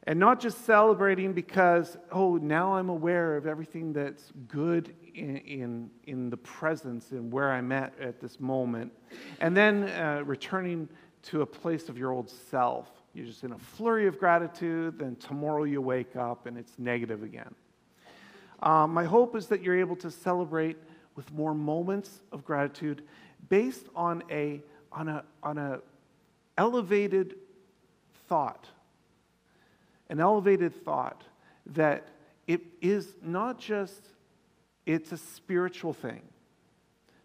and 0.07 0.19
not 0.19 0.39
just 0.39 0.65
celebrating 0.65 1.33
because, 1.33 1.97
oh, 2.11 2.37
now 2.37 2.75
I'm 2.75 2.89
aware 2.89 3.37
of 3.37 3.47
everything 3.47 3.91
that's 3.91 4.31
good 4.47 4.93
in, 5.15 5.37
in, 5.37 5.89
in 6.05 6.29
the 6.29 6.37
presence 6.37 7.11
and 7.11 7.31
where 7.31 7.51
I'm 7.51 7.71
at 7.71 7.93
at 7.99 8.19
this 8.19 8.39
moment, 8.39 8.91
and 9.39 9.57
then 9.57 9.83
uh, 9.83 10.21
returning 10.25 10.87
to 11.23 11.41
a 11.41 11.45
place 11.45 11.89
of 11.89 11.97
your 11.97 12.11
old 12.11 12.29
self. 12.29 12.87
You're 13.13 13.25
just 13.25 13.43
in 13.43 13.53
a 13.53 13.57
flurry 13.57 14.07
of 14.07 14.19
gratitude, 14.19 14.99
then 14.99 15.15
tomorrow 15.15 15.63
you 15.63 15.81
wake 15.81 16.15
up 16.15 16.45
and 16.45 16.57
it's 16.57 16.73
negative 16.77 17.23
again. 17.23 17.55
Um, 18.61 18.93
my 18.93 19.05
hope 19.05 19.35
is 19.35 19.47
that 19.47 19.63
you're 19.63 19.79
able 19.79 19.95
to 19.97 20.11
celebrate 20.11 20.77
with 21.15 21.31
more 21.33 21.55
moments 21.55 22.21
of 22.31 22.45
gratitude 22.45 23.03
based 23.49 23.87
on 23.95 24.23
a, 24.29 24.61
on 24.91 25.07
a, 25.07 25.23
on 25.41 25.57
a 25.57 25.79
elevated 26.57 27.35
thought 28.27 28.67
an 30.09 30.19
elevated 30.19 30.73
thought 30.83 31.23
that 31.67 32.07
it 32.47 32.61
is 32.81 33.15
not 33.21 33.59
just 33.59 34.09
it's 34.85 35.11
a 35.11 35.17
spiritual 35.17 35.93
thing. 35.93 36.21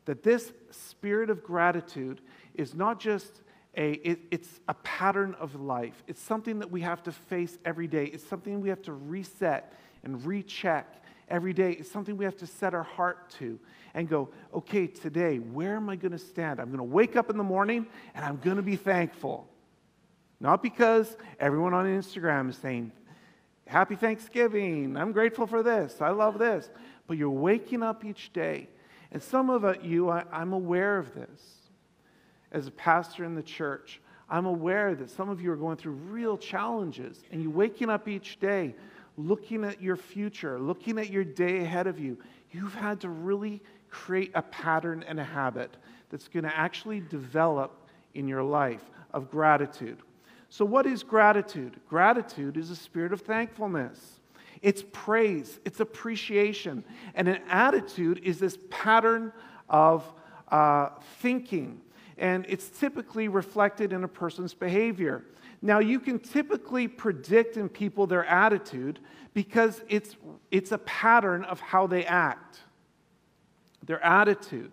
That 0.06 0.22
this 0.22 0.52
spirit 0.70 1.28
of 1.28 1.44
gratitude 1.44 2.22
is 2.54 2.74
not 2.74 2.98
just 2.98 3.42
a 3.76 3.92
it, 3.92 4.20
it's 4.30 4.60
a 4.68 4.74
pattern 4.74 5.36
of 5.38 5.54
life. 5.60 6.02
It's 6.06 6.22
something 6.22 6.58
that 6.60 6.70
we 6.70 6.80
have 6.80 7.02
to 7.04 7.12
face 7.12 7.58
every 7.64 7.86
day. 7.86 8.06
It's 8.06 8.26
something 8.26 8.60
we 8.60 8.70
have 8.70 8.82
to 8.82 8.92
reset 8.92 9.74
and 10.02 10.24
recheck 10.24 11.04
every 11.28 11.52
day. 11.52 11.72
It's 11.72 11.90
something 11.90 12.16
we 12.16 12.24
have 12.24 12.38
to 12.38 12.46
set 12.46 12.74
our 12.74 12.82
heart 12.82 13.30
to 13.38 13.60
and 13.94 14.08
go 14.08 14.28
okay 14.54 14.86
today 14.86 15.38
where 15.38 15.76
am 15.76 15.88
i 15.88 15.96
going 15.96 16.12
to 16.12 16.18
stand? 16.18 16.60
I'm 16.60 16.66
going 16.66 16.78
to 16.78 16.84
wake 16.84 17.16
up 17.16 17.30
in 17.30 17.36
the 17.36 17.44
morning 17.44 17.86
and 18.14 18.24
i'm 18.24 18.36
going 18.38 18.56
to 18.56 18.62
be 18.62 18.76
thankful 18.76 19.48
not 20.40 20.62
because 20.62 21.16
everyone 21.38 21.74
on 21.74 21.84
Instagram 21.86 22.50
is 22.50 22.56
saying, 22.56 22.92
Happy 23.66 23.94
Thanksgiving, 23.94 24.96
I'm 24.96 25.12
grateful 25.12 25.46
for 25.46 25.62
this, 25.62 26.00
I 26.00 26.10
love 26.10 26.38
this. 26.38 26.68
But 27.06 27.18
you're 27.18 27.30
waking 27.30 27.82
up 27.82 28.04
each 28.04 28.32
day. 28.32 28.68
And 29.12 29.22
some 29.22 29.50
of 29.50 29.64
uh, 29.64 29.74
you, 29.82 30.10
I, 30.10 30.24
I'm 30.32 30.52
aware 30.52 30.98
of 30.98 31.14
this. 31.14 31.40
As 32.52 32.66
a 32.66 32.70
pastor 32.72 33.24
in 33.24 33.34
the 33.34 33.42
church, 33.42 34.00
I'm 34.28 34.46
aware 34.46 34.94
that 34.94 35.10
some 35.10 35.28
of 35.28 35.40
you 35.40 35.52
are 35.52 35.56
going 35.56 35.76
through 35.76 35.92
real 35.92 36.36
challenges. 36.36 37.22
And 37.30 37.42
you're 37.42 37.52
waking 37.52 37.90
up 37.90 38.08
each 38.08 38.40
day 38.40 38.74
looking 39.16 39.64
at 39.64 39.82
your 39.82 39.96
future, 39.96 40.58
looking 40.58 40.98
at 40.98 41.10
your 41.10 41.24
day 41.24 41.58
ahead 41.58 41.86
of 41.86 41.98
you. 41.98 42.18
You've 42.50 42.74
had 42.74 43.00
to 43.00 43.08
really 43.08 43.62
create 43.90 44.30
a 44.34 44.42
pattern 44.42 45.04
and 45.06 45.20
a 45.20 45.24
habit 45.24 45.76
that's 46.10 46.28
going 46.28 46.44
to 46.44 46.56
actually 46.56 47.00
develop 47.00 47.88
in 48.14 48.26
your 48.26 48.42
life 48.42 48.82
of 49.12 49.30
gratitude. 49.30 49.98
So, 50.52 50.64
what 50.64 50.84
is 50.84 51.04
gratitude? 51.04 51.80
Gratitude 51.88 52.56
is 52.56 52.70
a 52.70 52.76
spirit 52.76 53.12
of 53.12 53.20
thankfulness. 53.20 54.20
It's 54.62 54.84
praise, 54.92 55.60
it's 55.64 55.78
appreciation. 55.78 56.84
And 57.14 57.28
an 57.28 57.40
attitude 57.48 58.20
is 58.24 58.40
this 58.40 58.58
pattern 58.68 59.32
of 59.68 60.04
uh, 60.48 60.90
thinking. 61.20 61.80
And 62.18 62.44
it's 62.48 62.68
typically 62.68 63.28
reflected 63.28 63.92
in 63.92 64.02
a 64.04 64.08
person's 64.08 64.52
behavior. 64.52 65.24
Now, 65.62 65.78
you 65.78 66.00
can 66.00 66.18
typically 66.18 66.88
predict 66.88 67.56
in 67.56 67.68
people 67.68 68.06
their 68.08 68.24
attitude 68.24 68.98
because 69.32 69.82
it's, 69.88 70.16
it's 70.50 70.72
a 70.72 70.78
pattern 70.78 71.44
of 71.44 71.60
how 71.60 71.86
they 71.86 72.04
act, 72.04 72.58
their 73.86 74.04
attitude. 74.04 74.72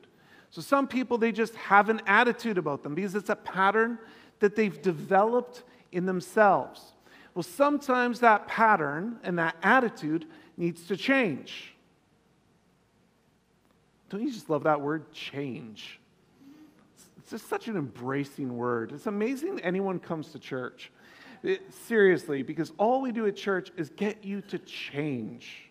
So, 0.50 0.62
some 0.62 0.88
people, 0.88 1.19
they 1.19 1.31
just 1.31 1.53
have 1.55 1.89
an 1.89 2.01
attitude 2.07 2.57
about 2.57 2.81
them 2.81 2.96
because 2.96 3.13
it's 3.13 3.29
a 3.29 3.36
pattern 3.36 4.00
that 4.39 4.56
they've 4.56 4.82
developed 4.82 5.63
in 5.91 6.06
themselves. 6.06 6.82
Well, 7.34 7.44
sometimes 7.44 8.20
that 8.22 8.48
pattern 8.48 9.20
and 9.24 9.38
that 9.39 9.56
attitude 9.62 10.25
needs 10.58 10.88
to 10.88 10.98
change. 10.98 11.74
Don't 14.10 14.24
you 14.24 14.32
just 14.32 14.50
love 14.50 14.63
that 14.63 14.82
word, 14.82 15.12
change? 15.12 16.00
It's 17.17 17.29
just 17.29 17.50
such 17.50 17.67
an 17.67 17.75
embracing 17.75 18.56
word. 18.56 18.91
It's 18.94 19.06
amazing 19.06 19.60
anyone 19.60 20.00
comes 20.00 20.32
to 20.32 20.39
church. 20.39 20.91
It, 21.44 21.62
seriously, 21.74 22.41
because 22.41 22.72
all 22.77 23.01
we 23.01 23.12
do 23.12 23.27
at 23.27 23.36
church 23.36 23.70
is 23.77 23.89
get 23.89 24.24
you 24.24 24.41
to 24.44 24.58
change. 24.60 25.70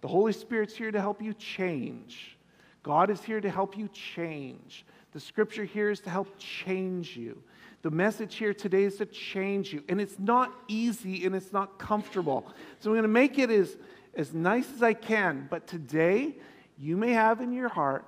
The 0.00 0.08
Holy 0.08 0.32
Spirit's 0.32 0.74
here 0.74 0.90
to 0.90 1.00
help 1.00 1.22
you 1.22 1.34
change. 1.34 2.36
God 2.82 3.10
is 3.10 3.22
here 3.22 3.40
to 3.40 3.50
help 3.50 3.76
you 3.76 3.88
change. 3.88 4.84
The 5.12 5.20
scripture 5.20 5.64
here 5.64 5.90
is 5.90 6.00
to 6.00 6.10
help 6.10 6.28
change 6.38 7.16
you. 7.16 7.42
The 7.82 7.90
message 7.90 8.36
here 8.36 8.52
today 8.52 8.84
is 8.84 8.96
to 8.96 9.06
change 9.06 9.72
you. 9.72 9.82
And 9.88 10.00
it's 10.00 10.18
not 10.18 10.52
easy 10.68 11.24
and 11.24 11.34
it's 11.34 11.52
not 11.52 11.78
comfortable. 11.78 12.46
So 12.80 12.90
I'm 12.90 12.94
going 12.94 13.02
to 13.02 13.08
make 13.08 13.38
it 13.38 13.50
as, 13.50 13.76
as 14.14 14.34
nice 14.34 14.70
as 14.74 14.82
I 14.82 14.92
can. 14.92 15.46
But 15.50 15.66
today, 15.66 16.36
you 16.78 16.96
may 16.96 17.12
have 17.12 17.40
in 17.40 17.52
your 17.52 17.70
heart 17.70 18.04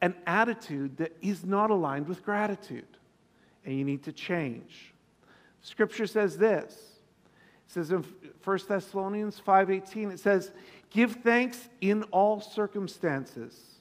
an 0.00 0.14
attitude 0.26 0.96
that 0.96 1.14
is 1.20 1.44
not 1.44 1.70
aligned 1.70 2.08
with 2.08 2.24
gratitude. 2.24 2.86
And 3.64 3.76
you 3.76 3.84
need 3.84 4.02
to 4.04 4.12
change. 4.12 4.92
Scripture 5.60 6.06
says 6.06 6.38
this. 6.38 6.72
It 7.68 7.72
says 7.72 7.90
in 7.92 8.04
1 8.44 8.58
Thessalonians 8.68 9.40
5:18 9.40 10.10
it 10.10 10.20
says 10.20 10.52
give 10.90 11.16
thanks 11.22 11.68
in 11.80 12.02
all 12.04 12.40
circumstances. 12.40 13.78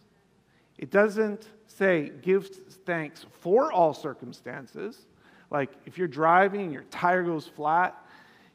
It 0.77 0.91
doesn't 0.91 1.47
say 1.67 2.11
give 2.21 2.47
thanks 2.85 3.25
for 3.31 3.71
all 3.71 3.93
circumstances. 3.93 5.05
Like 5.51 5.69
if 5.85 5.97
you're 5.97 6.07
driving 6.07 6.61
and 6.61 6.73
your 6.73 6.83
tire 6.83 7.23
goes 7.23 7.45
flat, 7.45 7.95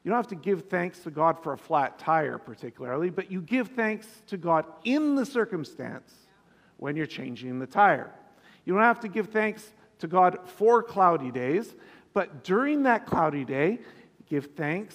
you 0.02 0.10
don't 0.10 0.18
have 0.18 0.28
to 0.28 0.34
give 0.34 0.68
thanks 0.68 1.00
to 1.00 1.10
God 1.10 1.42
for 1.42 1.52
a 1.52 1.58
flat 1.58 1.98
tire, 1.98 2.38
particularly, 2.38 3.10
but 3.10 3.30
you 3.30 3.42
give 3.42 3.68
thanks 3.68 4.06
to 4.28 4.36
God 4.36 4.64
in 4.84 5.14
the 5.14 5.26
circumstance 5.26 6.12
when 6.78 6.96
you're 6.96 7.06
changing 7.06 7.58
the 7.58 7.66
tire. 7.66 8.12
You 8.64 8.72
don't 8.72 8.82
have 8.82 9.00
to 9.00 9.08
give 9.08 9.28
thanks 9.28 9.72
to 9.98 10.06
God 10.06 10.38
for 10.44 10.82
cloudy 10.82 11.30
days, 11.30 11.74
but 12.14 12.44
during 12.44 12.84
that 12.84 13.04
cloudy 13.06 13.44
day, 13.44 13.80
give 14.28 14.46
thanks 14.56 14.94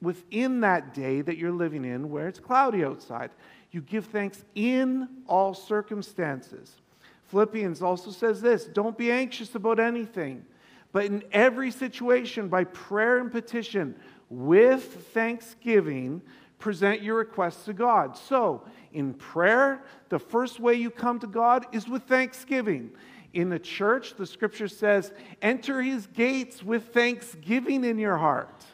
within 0.00 0.60
that 0.60 0.94
day 0.94 1.20
that 1.20 1.36
you're 1.36 1.52
living 1.52 1.84
in 1.84 2.10
where 2.10 2.28
it's 2.28 2.40
cloudy 2.40 2.84
outside. 2.84 3.30
You 3.72 3.80
give 3.80 4.06
thanks 4.06 4.44
in 4.54 5.08
all 5.26 5.54
circumstances. 5.54 6.76
Philippians 7.26 7.82
also 7.82 8.10
says 8.10 8.40
this 8.40 8.64
don't 8.64 8.96
be 8.96 9.10
anxious 9.10 9.54
about 9.54 9.80
anything 9.80 10.44
but 10.92 11.06
in 11.06 11.24
every 11.32 11.70
situation, 11.70 12.48
by 12.48 12.64
prayer 12.64 13.18
and 13.18 13.32
petition, 13.32 13.94
with 14.28 15.08
thanksgiving, 15.12 16.22
present 16.58 17.02
your 17.02 17.16
requests 17.16 17.64
to 17.64 17.72
God. 17.72 18.16
So, 18.16 18.62
in 18.92 19.14
prayer, 19.14 19.82
the 20.10 20.18
first 20.18 20.60
way 20.60 20.74
you 20.74 20.90
come 20.90 21.18
to 21.20 21.26
God 21.26 21.66
is 21.72 21.88
with 21.88 22.04
thanksgiving. 22.04 22.92
In 23.32 23.48
the 23.48 23.58
church, 23.58 24.14
the 24.14 24.26
scripture 24.26 24.68
says, 24.68 25.12
enter 25.40 25.80
his 25.80 26.06
gates 26.06 26.62
with 26.62 26.92
thanksgiving 26.92 27.84
in 27.84 27.98
your 27.98 28.18
heart. 28.18 28.64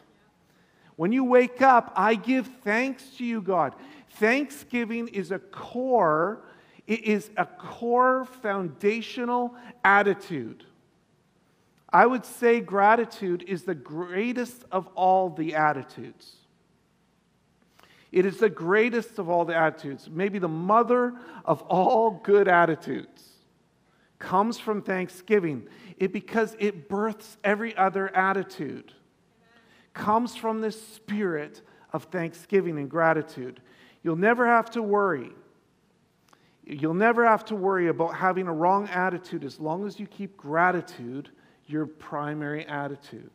When 0.96 1.12
you 1.12 1.22
wake 1.22 1.62
up, 1.62 1.92
I 1.94 2.16
give 2.16 2.48
thanks 2.64 3.04
to 3.18 3.25
you, 3.25 3.40
God. 3.40 3.76
Thanksgiving 4.10 5.06
is 5.08 5.30
a 5.30 5.38
core, 5.38 6.42
it 6.88 7.04
is 7.04 7.30
a 7.37 7.46
core 7.46 8.25
foundational 8.42 9.54
attitude. 9.84 10.64
I 11.90 12.07
would 12.07 12.25
say 12.25 12.61
gratitude 12.61 13.45
is 13.47 13.62
the 13.62 13.75
greatest 13.75 14.64
of 14.71 14.88
all 14.88 15.30
the 15.30 15.54
attitudes. 15.54 16.37
It 18.12 18.25
is 18.25 18.38
the 18.38 18.50
greatest 18.50 19.18
of 19.18 19.28
all 19.28 19.45
the 19.45 19.54
attitudes, 19.54 20.09
maybe 20.11 20.38
the 20.38 20.49
mother 20.49 21.14
of 21.45 21.62
all 21.62 22.11
good 22.11 22.49
attitudes. 22.49 23.25
Comes 24.18 24.59
from 24.59 24.83
thanksgiving. 24.83 25.66
It 25.99 26.12
because 26.12 26.57
it 26.59 26.88
births 26.88 27.37
every 27.45 27.76
other 27.76 28.14
attitude. 28.14 28.92
Comes 29.95 30.37
from 30.37 30.61
this 30.61 30.80
spirit 30.80 31.62
of 31.92 32.04
thanksgiving 32.04 32.78
and 32.78 32.90
gratitude. 32.90 33.61
You'll 34.02 34.16
never 34.16 34.47
have 34.47 34.71
to 34.71 34.83
worry. 34.83 35.30
You'll 36.64 36.95
never 36.95 37.26
have 37.26 37.45
to 37.47 37.54
worry 37.54 37.88
about 37.88 38.14
having 38.14 38.47
a 38.47 38.52
wrong 38.52 38.88
attitude 38.88 39.45
as 39.45 39.59
long 39.59 39.87
as 39.87 39.99
you 39.99 40.07
keep 40.07 40.37
gratitude 40.37 41.30
your 41.68 41.87
primary 41.87 42.66
attitude. 42.66 43.30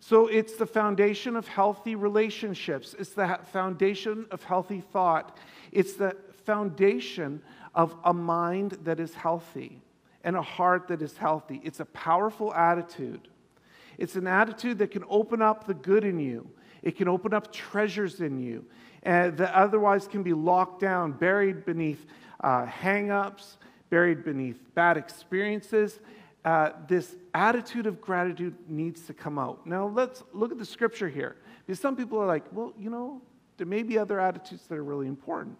So 0.00 0.26
it's 0.26 0.54
the 0.54 0.66
foundation 0.66 1.36
of 1.36 1.48
healthy 1.48 1.94
relationships. 1.94 2.94
It's 2.98 3.10
the 3.10 3.38
foundation 3.52 4.26
of 4.30 4.44
healthy 4.44 4.80
thought. 4.80 5.38
It's 5.72 5.94
the 5.94 6.16
foundation 6.44 7.42
of 7.74 7.96
a 8.04 8.12
mind 8.12 8.78
that 8.84 9.00
is 9.00 9.14
healthy 9.14 9.80
and 10.22 10.36
a 10.36 10.42
heart 10.42 10.88
that 10.88 11.02
is 11.02 11.16
healthy. 11.16 11.60
It's 11.64 11.80
a 11.80 11.84
powerful 11.86 12.52
attitude. 12.54 13.28
It's 13.98 14.16
an 14.16 14.26
attitude 14.26 14.78
that 14.78 14.90
can 14.90 15.04
open 15.08 15.40
up 15.40 15.66
the 15.66 15.74
good 15.74 16.04
in 16.04 16.18
you, 16.18 16.50
it 16.82 16.96
can 16.96 17.08
open 17.08 17.32
up 17.34 17.52
treasures 17.52 18.20
in 18.20 18.38
you 18.38 18.64
uh, 19.04 19.30
that 19.30 19.52
otherwise 19.54 20.06
can 20.06 20.22
be 20.22 20.32
locked 20.32 20.80
down, 20.80 21.12
buried 21.12 21.64
beneath 21.64 22.06
uh, 22.40 22.66
hang 22.66 23.10
ups, 23.10 23.58
buried 23.90 24.24
beneath 24.24 24.60
bad 24.74 24.96
experiences 24.96 26.00
uh, 26.46 26.70
this 26.86 27.16
attitude 27.34 27.86
of 27.86 28.00
gratitude 28.00 28.54
needs 28.68 29.02
to 29.02 29.12
come 29.12 29.36
out. 29.36 29.66
Now, 29.66 29.88
let's 29.88 30.22
look 30.32 30.52
at 30.52 30.58
the 30.58 30.64
scripture 30.64 31.08
here. 31.08 31.34
Because 31.66 31.80
some 31.80 31.96
people 31.96 32.18
are 32.20 32.26
like, 32.26 32.44
well, 32.52 32.72
you 32.78 32.88
know, 32.88 33.20
there 33.56 33.66
may 33.66 33.82
be 33.82 33.98
other 33.98 34.20
attitudes 34.20 34.62
that 34.68 34.78
are 34.78 34.84
really 34.84 35.08
important. 35.08 35.58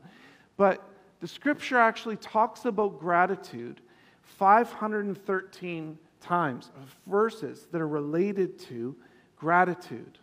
But 0.57 0.88
the 1.19 1.26
scripture 1.26 1.76
actually 1.76 2.16
talks 2.19 2.66
about 2.66 3.00
gratitude 3.00 3.81
513 4.23 5.99
times, 6.21 6.71
of 6.76 6.97
verses 7.07 7.66
that 7.73 7.81
are 7.81 7.88
related 7.88 8.57
to 8.61 8.95
gratitude. 9.37 10.19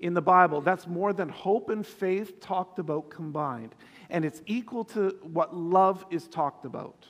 In 0.00 0.12
the 0.12 0.22
Bible, 0.22 0.60
that's 0.60 0.86
more 0.86 1.14
than 1.14 1.30
hope 1.30 1.70
and 1.70 1.86
faith 1.86 2.40
talked 2.40 2.78
about 2.78 3.08
combined. 3.08 3.74
And 4.10 4.22
it's 4.22 4.42
equal 4.44 4.84
to 4.86 5.16
what 5.22 5.56
love 5.56 6.04
is 6.10 6.28
talked 6.28 6.66
about. 6.66 7.06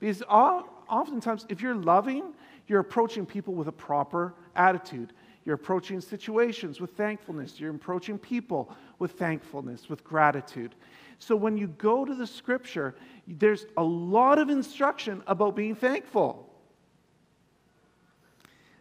Because 0.00 0.20
all, 0.28 0.71
oftentimes, 0.92 1.46
if 1.48 1.60
you're 1.60 1.74
loving, 1.74 2.34
you're 2.68 2.80
approaching 2.80 3.26
people 3.26 3.54
with 3.54 3.66
a 3.66 3.72
proper 3.72 4.34
attitude. 4.54 5.12
You're 5.44 5.56
approaching 5.56 6.00
situations 6.00 6.80
with 6.80 6.92
thankfulness. 6.92 7.58
You're 7.58 7.74
approaching 7.74 8.18
people 8.18 8.72
with 9.00 9.12
thankfulness, 9.12 9.88
with 9.88 10.04
gratitude. 10.04 10.76
So 11.18 11.34
when 11.34 11.56
you 11.56 11.66
go 11.66 12.04
to 12.04 12.14
the 12.14 12.26
scripture, 12.26 12.94
there's 13.26 13.66
a 13.76 13.82
lot 13.82 14.38
of 14.38 14.50
instruction 14.50 15.22
about 15.26 15.56
being 15.56 15.74
thankful. 15.74 16.48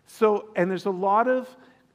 So, 0.06 0.50
and 0.56 0.70
there's 0.70 0.86
a 0.86 0.92
lot 0.92 1.28
of 1.28 1.48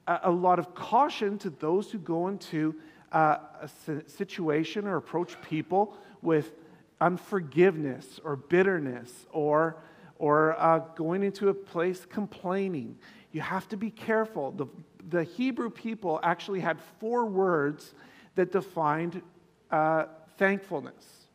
a 0.09 0.31
lot 0.31 0.61
of 0.61 0.73
caution 0.73 1.37
to 1.37 1.51
those 1.51 1.91
who 1.91 1.99
go 1.99 2.29
into 2.29 2.77
uh, 3.11 3.39
a 3.61 3.69
situation 4.07 4.87
or 4.87 4.97
approach 4.97 5.41
people 5.43 5.97
with 6.23 6.53
unforgiveness 7.01 8.21
or 8.23 8.37
bitterness 8.37 9.27
or 9.33 9.77
or 10.19 10.59
uh, 10.59 10.79
going 10.95 11.23
into 11.23 11.49
a 11.49 11.55
place 11.55 12.07
complaining. 12.07 12.97
You 13.33 13.41
have 13.41 13.69
to 13.69 13.77
be 13.77 13.91
careful. 13.91 14.53
The, 14.53 14.67
the 15.11 15.25
Hebrew 15.25 15.71
people 15.71 16.21
actually 16.23 16.61
had 16.61 16.79
four 17.01 17.27
words 17.27 17.95
that 18.35 18.53
defined 18.53 19.23
uh, 19.71 20.05
thankfulness 20.39 21.27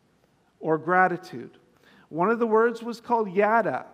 or 0.59 0.77
gratitude. 0.77 1.57
One 2.09 2.29
of 2.29 2.39
the 2.39 2.47
words 2.47 2.83
was 2.83 2.99
called 2.99 3.31
yada. 3.31 3.85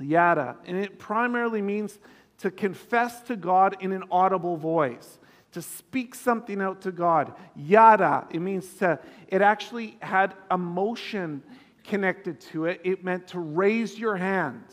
Yada. 0.00 0.56
And 0.66 0.76
it 0.76 0.98
primarily 0.98 1.62
means 1.62 1.98
to 2.38 2.50
confess 2.50 3.22
to 3.22 3.36
God 3.36 3.76
in 3.80 3.92
an 3.92 4.04
audible 4.10 4.56
voice, 4.56 5.18
to 5.52 5.62
speak 5.62 6.14
something 6.14 6.60
out 6.60 6.82
to 6.82 6.92
God. 6.92 7.32
Yada. 7.54 8.26
It 8.30 8.40
means 8.40 8.74
to, 8.74 8.98
it 9.28 9.40
actually 9.40 9.96
had 10.00 10.34
emotion 10.50 11.42
connected 11.86 12.40
to 12.40 12.66
it. 12.66 12.80
It 12.84 13.04
meant 13.04 13.28
to 13.28 13.40
raise 13.40 13.98
your 13.98 14.16
hands. 14.16 14.72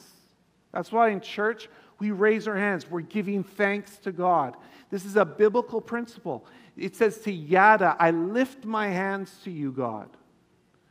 That's 0.71 0.91
why 0.91 1.09
in 1.09 1.21
church, 1.21 1.69
we 1.99 2.11
raise 2.11 2.47
our 2.47 2.57
hands. 2.57 2.89
We're 2.89 3.01
giving 3.01 3.43
thanks 3.43 3.97
to 3.99 4.11
God. 4.11 4.55
This 4.89 5.05
is 5.05 5.15
a 5.15 5.25
biblical 5.25 5.81
principle. 5.81 6.45
It 6.75 6.95
says 6.95 7.19
to 7.19 7.31
Yada, 7.31 7.95
I 7.99 8.11
lift 8.11 8.65
my 8.65 8.87
hands 8.87 9.35
to 9.43 9.51
you, 9.51 9.71
God. 9.71 10.09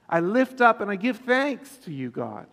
I 0.08 0.20
lift 0.20 0.60
up 0.60 0.80
and 0.80 0.90
I 0.90 0.96
give 0.96 1.18
thanks 1.18 1.76
to 1.78 1.92
you, 1.92 2.10
God. 2.10 2.46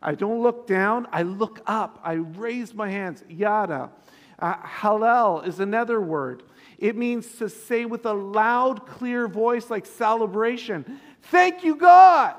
I 0.00 0.14
don't 0.14 0.42
look 0.42 0.66
down, 0.66 1.06
I 1.12 1.22
look 1.22 1.60
up. 1.66 2.00
I 2.02 2.14
raise 2.14 2.74
my 2.74 2.90
hands. 2.90 3.22
Yada. 3.28 3.90
Uh, 4.38 4.54
Hallel 4.56 5.46
is 5.46 5.60
another 5.60 6.00
word. 6.00 6.42
It 6.78 6.96
means 6.96 7.36
to 7.36 7.48
say 7.48 7.84
with 7.84 8.04
a 8.06 8.12
loud, 8.12 8.86
clear 8.86 9.28
voice, 9.28 9.70
like 9.70 9.86
celebration, 9.86 11.00
Thank 11.22 11.64
you, 11.64 11.76
God. 11.76 12.34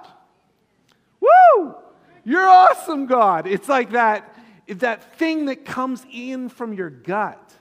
Woo! 1.24 1.76
You're 2.24 2.48
awesome, 2.48 3.06
God. 3.06 3.48
It's 3.48 3.68
like 3.68 3.92
that, 3.92 4.36
that 4.68 5.18
thing 5.18 5.46
that 5.46 5.66
comes 5.66 6.06
in 6.12 6.50
from 6.50 6.74
your 6.74 6.90
gut, 6.90 7.54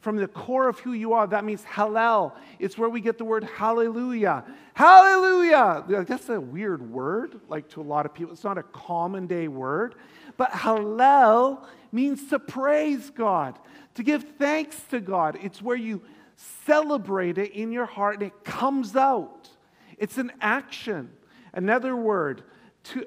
from 0.00 0.16
the 0.16 0.28
core 0.28 0.68
of 0.68 0.78
who 0.80 0.92
you 0.92 1.12
are. 1.12 1.26
That 1.26 1.44
means 1.44 1.62
hallel. 1.62 2.32
It's 2.58 2.76
where 2.76 2.88
we 2.88 3.00
get 3.00 3.18
the 3.18 3.24
word 3.24 3.44
hallelujah. 3.44 4.44
Hallelujah. 4.74 6.04
That's 6.06 6.28
a 6.28 6.40
weird 6.40 6.90
word, 6.90 7.40
like 7.48 7.68
to 7.70 7.80
a 7.80 7.82
lot 7.82 8.06
of 8.06 8.14
people. 8.14 8.32
It's 8.32 8.44
not 8.44 8.58
a 8.58 8.62
common 8.62 9.26
day 9.26 9.48
word. 9.48 9.94
But 10.36 10.50
hallel 10.50 11.64
means 11.92 12.28
to 12.30 12.38
praise 12.38 13.10
God, 13.10 13.58
to 13.94 14.02
give 14.02 14.24
thanks 14.38 14.80
to 14.90 15.00
God. 15.00 15.38
It's 15.42 15.60
where 15.60 15.76
you 15.76 16.02
celebrate 16.64 17.36
it 17.36 17.52
in 17.52 17.72
your 17.72 17.86
heart 17.86 18.14
and 18.14 18.24
it 18.24 18.44
comes 18.44 18.96
out. 18.96 19.50
It's 19.98 20.16
an 20.16 20.32
action. 20.40 21.10
Another 21.52 21.94
word, 21.96 22.42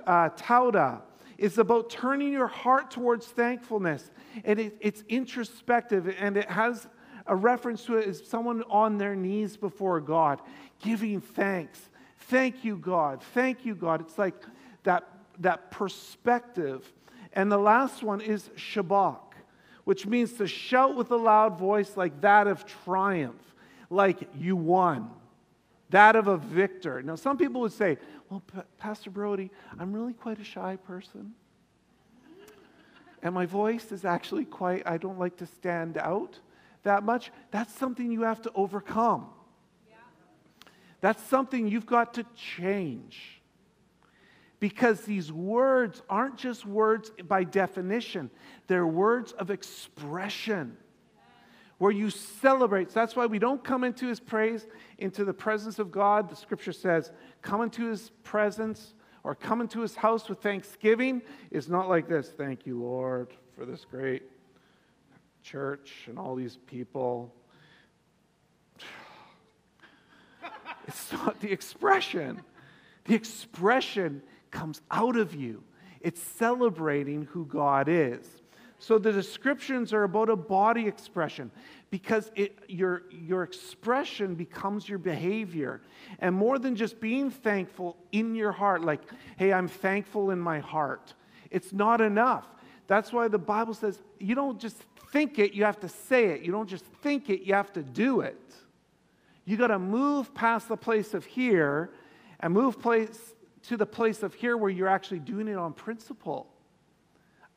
uh, 0.06 0.30
tauda 0.30 1.02
is 1.38 1.58
about 1.58 1.90
turning 1.90 2.32
your 2.32 2.48
heart 2.48 2.92
towards 2.92 3.28
thankfulness. 3.28 4.12
And 4.44 4.60
it, 4.60 4.78
it's 4.80 5.04
introspective 5.10 6.14
and 6.20 6.38
it 6.38 6.50
has 6.50 6.88
a 7.26 7.36
reference 7.36 7.86
to 7.86 7.98
it 7.98 8.08
as 8.08 8.26
someone 8.28 8.64
on 8.70 8.98
their 8.98 9.16
knees 9.16 9.58
before 9.58 10.00
God, 10.02 10.42
giving 10.82 11.22
thanks. 11.22 11.90
Thank 12.18 12.64
you, 12.64 12.78
God. 12.78 13.22
Thank 13.34 13.66
you, 13.66 13.76
God. 13.76 14.02
It's 14.02 14.18
like 14.18 14.36
that, 14.84 15.08
that 15.40 15.72
perspective. 15.72 16.92
And 17.34 17.52
the 17.52 17.58
last 17.58 18.04
one 18.04 18.22
is 18.22 18.50
shabach, 18.56 19.20
which 19.86 20.06
means 20.06 20.34
to 20.34 20.48
shout 20.48 20.96
with 20.96 21.12
a 21.12 21.18
loud 21.18 21.58
voice 21.58 21.98
like 21.98 22.22
that 22.22 22.48
of 22.48 22.66
triumph, 22.66 23.56
like 23.90 24.30
you 24.36 24.56
won 24.56 25.10
that 25.94 26.16
of 26.16 26.28
a 26.28 26.38
victor. 26.38 27.04
Now, 27.04 27.14
some 27.16 27.38
people 27.38 27.62
would 27.62 27.72
say, 27.72 28.00
Well, 28.34 28.42
P- 28.52 28.68
Pastor 28.80 29.12
Brody, 29.12 29.52
I'm 29.78 29.94
really 29.94 30.14
quite 30.14 30.40
a 30.40 30.44
shy 30.44 30.76
person. 30.76 31.36
And 33.22 33.36
my 33.36 33.46
voice 33.46 33.92
is 33.92 34.06
actually 34.06 34.46
quite, 34.46 34.82
I 34.88 34.98
don't 34.98 35.20
like 35.20 35.38
to 35.38 35.46
stand 35.46 36.00
out 36.00 36.40
that 36.82 37.04
much. 37.04 37.32
That's 37.52 37.72
something 37.76 38.12
you 38.12 38.24
have 38.24 38.42
to 38.42 38.52
overcome. 38.56 39.28
Yeah. 39.88 39.98
That's 41.00 41.22
something 41.22 41.68
you've 41.68 41.86
got 41.86 42.16
to 42.16 42.26
change. 42.36 43.40
Because 44.60 45.02
these 45.02 45.32
words 45.32 46.02
aren't 46.10 46.38
just 46.38 46.66
words 46.66 47.12
by 47.28 47.44
definition, 47.44 48.32
they're 48.66 48.88
words 48.88 49.32
of 49.34 49.52
expression 49.52 50.76
where 51.84 51.92
you 51.92 52.10
celebrate. 52.10 52.90
So 52.90 53.02
that's 53.02 53.14
why 53.14 53.26
we 53.26 53.40
don't 53.40 53.62
come 53.62 53.84
into 53.84 54.08
his 54.08 54.22
praise, 54.22 54.68
into 55.00 55.26
the 55.26 55.34
presence 55.34 55.80
of 55.80 55.92
God. 55.92 56.30
The 56.30 56.36
scripture 56.38 56.72
says, 56.72 57.12
come 57.42 57.62
into 57.62 57.88
his 57.88 58.10
presence 58.24 58.94
or 59.26 59.36
come 59.36 59.60
into 59.60 59.82
his 59.82 59.94
house 59.94 60.30
with 60.30 60.40
thanksgiving 60.40 61.22
is 61.52 61.68
not 61.68 61.90
like 61.90 62.08
this. 62.08 62.30
Thank 62.30 62.66
you, 62.66 62.82
Lord, 62.82 63.34
for 63.54 63.66
this 63.66 63.84
great 63.84 64.24
church 65.42 66.06
and 66.08 66.18
all 66.18 66.36
these 66.36 66.58
people. 66.68 67.36
It's 70.88 71.12
not 71.12 71.42
the 71.42 71.52
expression. 71.52 72.44
The 73.04 73.16
expression 73.16 74.22
comes 74.52 74.82
out 74.90 75.18
of 75.18 75.36
you. 75.36 75.66
It's 76.00 76.22
celebrating 76.22 77.24
who 77.24 77.46
God 77.46 77.90
is. 77.90 78.26
So 78.84 78.98
the 78.98 79.14
descriptions 79.14 79.94
are 79.94 80.04
about 80.04 80.28
a 80.28 80.36
body 80.36 80.88
expression 80.88 81.52
because 81.90 82.30
it, 82.36 82.60
your, 82.68 83.04
your 83.10 83.44
expression 83.44 84.36
becomes 84.36 84.90
your 84.90 84.98
behavior. 84.98 85.80
And 86.20 86.36
more 86.36 86.60
than 86.60 86.76
just 86.76 87.00
being 87.00 87.32
thankful 87.32 87.96
in 88.12 88.36
your 88.36 88.52
heart, 88.52 88.84
like, 88.84 89.00
hey, 89.38 89.54
I'm 89.54 89.70
thankful 89.70 90.32
in 90.32 90.40
my 90.40 90.60
heart, 90.60 91.14
it's 91.50 91.72
not 91.72 92.02
enough. 92.02 92.46
That's 92.88 93.14
why 93.14 93.30
the 93.30 93.38
Bible 93.38 93.74
says 93.74 94.02
you 94.20 94.36
don't 94.36 94.60
just 94.60 94.76
think 95.14 95.40
it, 95.40 95.54
you 95.54 95.64
have 95.64 95.80
to 95.80 95.88
say 95.88 96.32
it. 96.32 96.42
You 96.42 96.52
don't 96.52 96.68
just 96.68 96.84
think 97.02 97.30
it, 97.30 97.44
you 97.44 97.54
have 97.54 97.72
to 97.74 97.84
do 97.84 98.20
it. 98.20 98.54
You 99.46 99.56
got 99.56 99.68
to 99.68 99.80
move 99.80 100.36
past 100.36 100.68
the 100.68 100.76
place 100.76 101.14
of 101.14 101.24
here 101.24 101.90
and 102.42 102.54
move 102.54 102.82
place 102.82 103.34
to 103.70 103.78
the 103.78 103.86
place 103.86 104.24
of 104.24 104.34
here 104.34 104.58
where 104.58 104.70
you're 104.70 104.90
actually 104.90 105.20
doing 105.20 105.48
it 105.48 105.56
on 105.56 105.72
principle. 105.72 106.53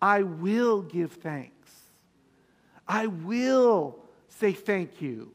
I 0.01 0.23
will 0.23 0.83
give 0.83 1.13
thanks. 1.13 1.71
I 2.87 3.07
will 3.07 3.99
say 4.29 4.53
thank 4.53 5.01
you. 5.01 5.33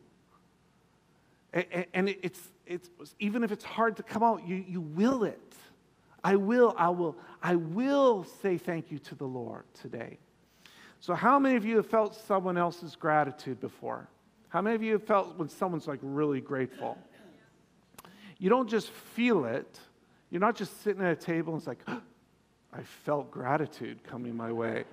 And 1.54 2.10
it's, 2.22 2.40
it's 2.66 2.90
even 3.20 3.44
if 3.44 3.52
it's 3.52 3.66
hard 3.66 3.98
to 3.98 4.04
come 4.04 4.24
out, 4.24 4.48
you, 4.48 4.64
you 4.68 4.82
will 4.82 5.24
it. 5.24 5.54
I 6.24 6.36
will, 6.36 6.74
I 6.78 6.90
will, 6.90 7.18
I 7.42 7.56
will 7.56 8.26
say 8.42 8.58
thank 8.58 8.92
you 8.92 9.00
to 9.00 9.16
the 9.16 9.26
Lord 9.26 9.64
today. 9.82 10.20
So, 11.00 11.16
how 11.16 11.40
many 11.40 11.56
of 11.56 11.66
you 11.66 11.78
have 11.78 11.88
felt 11.88 12.16
someone 12.16 12.58
else's 12.58 12.96
gratitude 12.96 13.60
before? 13.60 14.08
How 14.50 14.62
many 14.62 14.76
of 14.76 14.84
you 14.84 14.94
have 14.94 15.04
felt 15.04 15.36
when 15.38 15.50
someone's 15.50 15.88
like 15.88 16.00
really 16.04 16.42
grateful? 16.42 16.98
You 18.38 18.50
don't 18.50 18.70
just 18.70 18.90
feel 18.90 19.46
it, 19.46 19.80
you're 20.30 20.42
not 20.42 20.56
just 20.56 20.82
sitting 20.84 21.04
at 21.04 21.12
a 21.12 21.16
table 21.16 21.54
and 21.54 21.60
it's 21.60 21.68
like, 21.68 21.84
I 22.74 22.84
felt 22.84 23.32
gratitude 23.32 24.04
coming 24.04 24.36
my 24.36 24.52
way. 24.52 24.86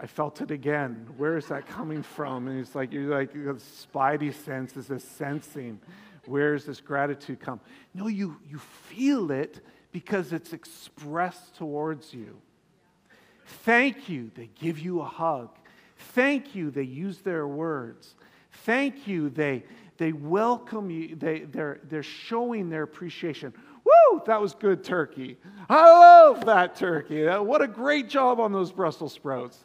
I 0.00 0.06
felt 0.06 0.40
it 0.40 0.50
again. 0.50 1.06
Where 1.18 1.36
is 1.36 1.46
that 1.46 1.66
coming 1.66 2.02
from? 2.02 2.48
And 2.48 2.58
it's 2.58 2.74
like, 2.74 2.92
you're 2.92 3.14
like, 3.14 3.34
you 3.34 3.58
spidey 3.92 4.32
sense 4.32 4.76
is 4.76 4.86
this 4.86 5.04
sensing. 5.04 5.78
Where 6.26 6.54
does 6.54 6.64
this 6.64 6.80
gratitude 6.80 7.40
come? 7.40 7.60
No, 7.92 8.06
you, 8.06 8.36
you 8.48 8.58
feel 8.58 9.30
it 9.30 9.60
because 9.92 10.32
it's 10.32 10.52
expressed 10.52 11.56
towards 11.56 12.14
you. 12.14 12.40
Thank 13.44 14.08
you. 14.08 14.30
They 14.34 14.48
give 14.58 14.78
you 14.78 15.00
a 15.00 15.04
hug. 15.04 15.50
Thank 16.14 16.54
you. 16.54 16.70
They 16.70 16.84
use 16.84 17.18
their 17.18 17.46
words. 17.46 18.14
Thank 18.64 19.06
you. 19.06 19.28
They, 19.28 19.64
they 19.98 20.12
welcome 20.12 20.90
you. 20.90 21.16
They, 21.16 21.40
they're, 21.40 21.80
they're 21.84 22.02
showing 22.02 22.70
their 22.70 22.84
appreciation. 22.84 23.52
Woo, 23.90 24.22
that 24.26 24.40
was 24.40 24.54
good 24.54 24.84
turkey. 24.84 25.36
I 25.68 25.82
love 25.82 26.44
that 26.46 26.76
turkey. 26.76 27.26
Uh, 27.26 27.42
what 27.42 27.62
a 27.62 27.68
great 27.68 28.08
job 28.08 28.38
on 28.40 28.52
those 28.52 28.72
Brussels 28.72 29.12
sprouts. 29.12 29.64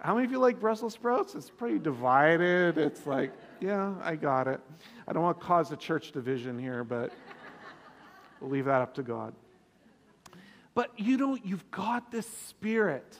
How 0.00 0.14
many 0.14 0.26
of 0.26 0.32
you 0.32 0.38
like 0.38 0.60
Brussels 0.60 0.94
sprouts? 0.94 1.34
It's 1.34 1.50
pretty 1.50 1.78
divided. 1.78 2.78
It's 2.78 3.06
like, 3.06 3.32
yeah, 3.60 3.94
I 4.02 4.16
got 4.16 4.48
it. 4.48 4.60
I 5.06 5.12
don't 5.12 5.22
want 5.22 5.40
to 5.40 5.46
cause 5.46 5.72
a 5.72 5.76
church 5.76 6.12
division 6.12 6.58
here, 6.58 6.84
but 6.84 7.12
we'll 8.40 8.50
leave 8.50 8.66
that 8.66 8.82
up 8.82 8.94
to 8.94 9.02
God. 9.02 9.34
But 10.74 10.98
you 10.98 11.16
know, 11.16 11.38
you've 11.42 11.70
got 11.70 12.10
this 12.10 12.26
spirit 12.26 13.18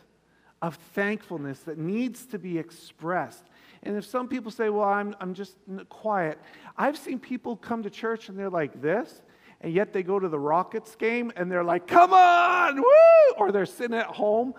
of 0.61 0.77
thankfulness 0.95 1.61
that 1.61 1.79
needs 1.79 2.25
to 2.27 2.39
be 2.39 2.59
expressed. 2.59 3.45
And 3.83 3.97
if 3.97 4.07
some 4.07 4.29
people 4.29 4.51
say, 4.51 4.69
well, 4.69 4.89
I'm, 4.89 5.15
I'm 5.21 5.35
just 5.35 5.57
quiet, 5.89 6.39
I've 6.77 6.97
seen 6.97 7.19
people 7.19 7.57
come 7.57 7.83
to 7.83 7.91
church 7.91 8.29
and 8.29 8.39
they're 8.39 8.49
like 8.49 8.81
this, 8.81 9.23
and 9.63 9.73
yet 9.73 9.93
they 9.93 10.03
go 10.03 10.19
to 10.19 10.29
the 10.29 10.39
Rockets 10.39 10.97
game 10.97 11.33
and 11.37 11.51
they're 11.51 11.65
like, 11.65 11.87
come 11.87 12.13
on, 12.13 12.77
woo! 12.77 13.33
Or 13.39 13.53
they're 13.53 13.65
sitting 13.65 13.97
at 13.97 14.07
home. 14.07 14.55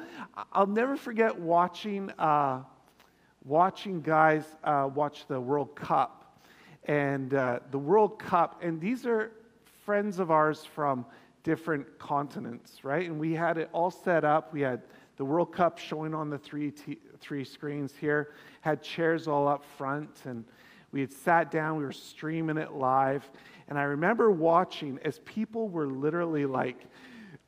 I'll 0.53 0.65
never 0.65 0.95
forget 0.95 1.37
watching, 1.37 2.09
uh, 2.17 2.63
watching 3.43 4.01
guys 4.01 4.45
uh, 4.63 4.89
watch 4.93 5.27
the 5.27 5.39
World 5.39 5.75
Cup. 5.75 6.39
And 6.85 7.33
uh, 7.33 7.59
the 7.71 7.77
World 7.77 8.17
Cup, 8.17 8.61
and 8.63 8.79
these 8.79 9.05
are 9.05 9.31
friends 9.85 10.19
of 10.19 10.31
ours 10.31 10.65
from 10.65 11.05
different 11.43 11.99
continents, 11.99 12.83
right? 12.83 13.05
And 13.09 13.19
we 13.19 13.33
had 13.33 13.57
it 13.57 13.69
all 13.73 13.91
set 13.91 14.23
up. 14.23 14.53
We 14.53 14.61
had 14.61 14.81
the 15.17 15.25
World 15.25 15.51
Cup 15.51 15.77
showing 15.77 16.13
on 16.13 16.29
the 16.29 16.37
three, 16.37 16.71
t- 16.71 16.99
three 17.19 17.43
screens 17.43 17.93
here, 17.99 18.31
had 18.61 18.81
chairs 18.81 19.27
all 19.27 19.47
up 19.47 19.63
front, 19.77 20.09
and 20.25 20.45
we 20.91 21.01
had 21.01 21.11
sat 21.11 21.51
down, 21.51 21.77
we 21.77 21.83
were 21.83 21.91
streaming 21.91 22.57
it 22.57 22.71
live. 22.73 23.29
And 23.73 23.79
I 23.79 23.85
remember 23.85 24.29
watching 24.29 24.99
as 25.03 25.17
people 25.25 25.67
were 25.67 25.87
literally 25.87 26.45
like, 26.45 26.85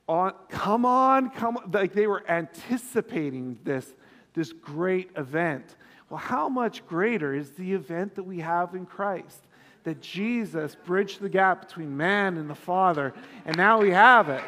on, 0.08 0.34
come 0.50 0.84
on, 0.84 1.30
come 1.30 1.56
on. 1.58 1.70
Like 1.70 1.94
they 1.94 2.08
were 2.08 2.28
anticipating 2.28 3.60
this, 3.64 3.94
this 4.34 4.52
great 4.52 5.12
event. 5.18 5.76
Well, 6.10 6.18
how 6.18 6.50
much 6.50 6.84
greater 6.88 7.36
is 7.36 7.52
the 7.52 7.72
event 7.72 8.16
that 8.16 8.24
we 8.24 8.40
have 8.40 8.74
in 8.74 8.88
Christ? 8.88 9.46
That 9.84 10.02
Jesus 10.02 10.76
bridged 10.84 11.22
the 11.22 11.30
gap 11.30 11.68
between 11.68 11.96
man 11.96 12.38
and 12.38 12.50
the 12.50 12.56
Father, 12.56 13.14
and 13.46 13.56
now 13.56 13.80
we 13.80 13.92
have 13.92 14.28
it. 14.28 14.42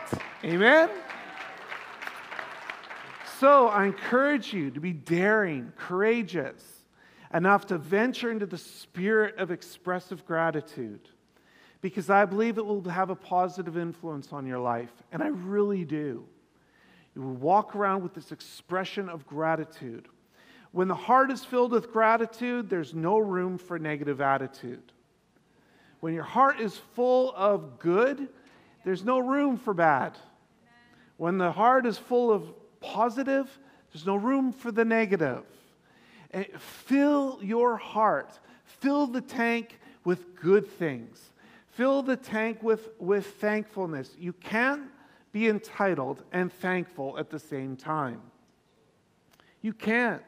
Amen? 0.44 0.90
So 3.40 3.68
I 3.68 3.86
encourage 3.86 4.52
you 4.52 4.72
to 4.72 4.80
be 4.80 4.94
daring, 4.94 5.74
courageous, 5.78 6.64
enough 7.32 7.68
to 7.68 7.78
venture 7.78 8.32
into 8.32 8.48
the 8.48 8.58
spirit 8.58 9.38
of 9.38 9.52
expressive 9.52 10.26
gratitude 10.26 11.10
because 11.82 12.10
I 12.10 12.26
believe 12.26 12.58
it 12.58 12.66
will 12.66 12.84
have 12.90 13.10
a 13.10 13.16
positive 13.16 13.78
influence 13.78 14.34
on 14.34 14.46
your 14.46 14.60
life. 14.60 14.92
And 15.12 15.22
I 15.22 15.28
really 15.28 15.86
do. 15.86 16.26
You 17.16 17.22
will 17.22 17.34
walk 17.34 17.76
around 17.76 18.04
with 18.04 18.14
this 18.14 18.32
expression 18.32 19.10
of 19.10 19.26
gratitude. 19.28 20.08
When 20.72 20.88
the 20.88 20.96
heart 20.96 21.32
is 21.32 21.44
filled 21.44 21.72
with 21.72 21.92
gratitude, 21.92 22.70
there's 22.70 22.94
no 22.94 23.18
room 23.18 23.58
for 23.58 23.80
negative 23.80 24.22
attitude. 24.22 24.92
When 26.00 26.14
your 26.14 26.24
heart 26.24 26.60
is 26.60 26.78
full 26.96 27.34
of 27.36 27.80
good, 27.80 28.28
there's 28.84 29.04
no 29.04 29.20
room 29.20 29.58
for 29.58 29.74
bad. 29.74 30.18
When 31.18 31.38
the 31.38 31.52
heart 31.52 31.86
is 31.86 31.98
full 31.98 32.32
of 32.32 32.54
positive, 32.80 33.50
there's 33.92 34.06
no 34.06 34.16
room 34.16 34.52
for 34.52 34.72
the 34.72 34.86
negative. 34.86 35.44
Eh, 36.32 36.44
fill 36.58 37.40
your 37.42 37.78
heart, 37.78 38.38
fill 38.64 39.08
the 39.08 39.22
tank 39.22 39.80
with 40.04 40.36
good 40.36 40.68
things. 40.68 41.32
Fill 41.78 42.02
the 42.02 42.16
tank 42.16 42.64
with, 42.64 42.90
with 42.98 43.28
thankfulness. 43.36 44.16
You 44.18 44.34
can't 44.34 44.90
be 45.32 45.48
entitled 45.48 46.24
and 46.32 46.52
thankful 46.52 47.20
at 47.20 47.30
the 47.30 47.38
same 47.38 47.76
time. 47.76 48.20
You 49.62 49.74
can't. 49.74 50.24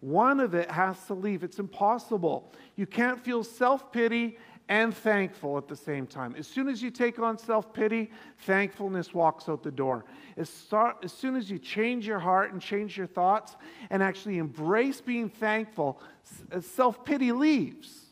One 0.00 0.40
of 0.40 0.52
it 0.54 0.70
has 0.70 1.02
to 1.06 1.14
leave. 1.14 1.42
It's 1.42 1.58
impossible. 1.58 2.52
You 2.76 2.84
can't 2.84 3.18
feel 3.18 3.42
self 3.44 3.90
pity 3.90 4.36
and 4.68 4.94
thankful 4.94 5.56
at 5.56 5.68
the 5.68 5.74
same 5.74 6.06
time. 6.06 6.34
As 6.36 6.46
soon 6.46 6.68
as 6.68 6.82
you 6.82 6.90
take 6.90 7.18
on 7.18 7.38
self 7.38 7.72
pity, 7.72 8.10
thankfulness 8.40 9.14
walks 9.14 9.48
out 9.48 9.62
the 9.62 9.70
door. 9.70 10.04
As, 10.36 10.50
start, 10.50 10.98
as 11.02 11.14
soon 11.14 11.34
as 11.34 11.50
you 11.50 11.58
change 11.58 12.06
your 12.06 12.18
heart 12.18 12.52
and 12.52 12.60
change 12.60 12.94
your 12.94 13.06
thoughts 13.06 13.56
and 13.88 14.02
actually 14.02 14.36
embrace 14.36 15.00
being 15.00 15.30
thankful, 15.30 15.98
self 16.60 17.06
pity 17.06 17.32
leaves. 17.32 18.07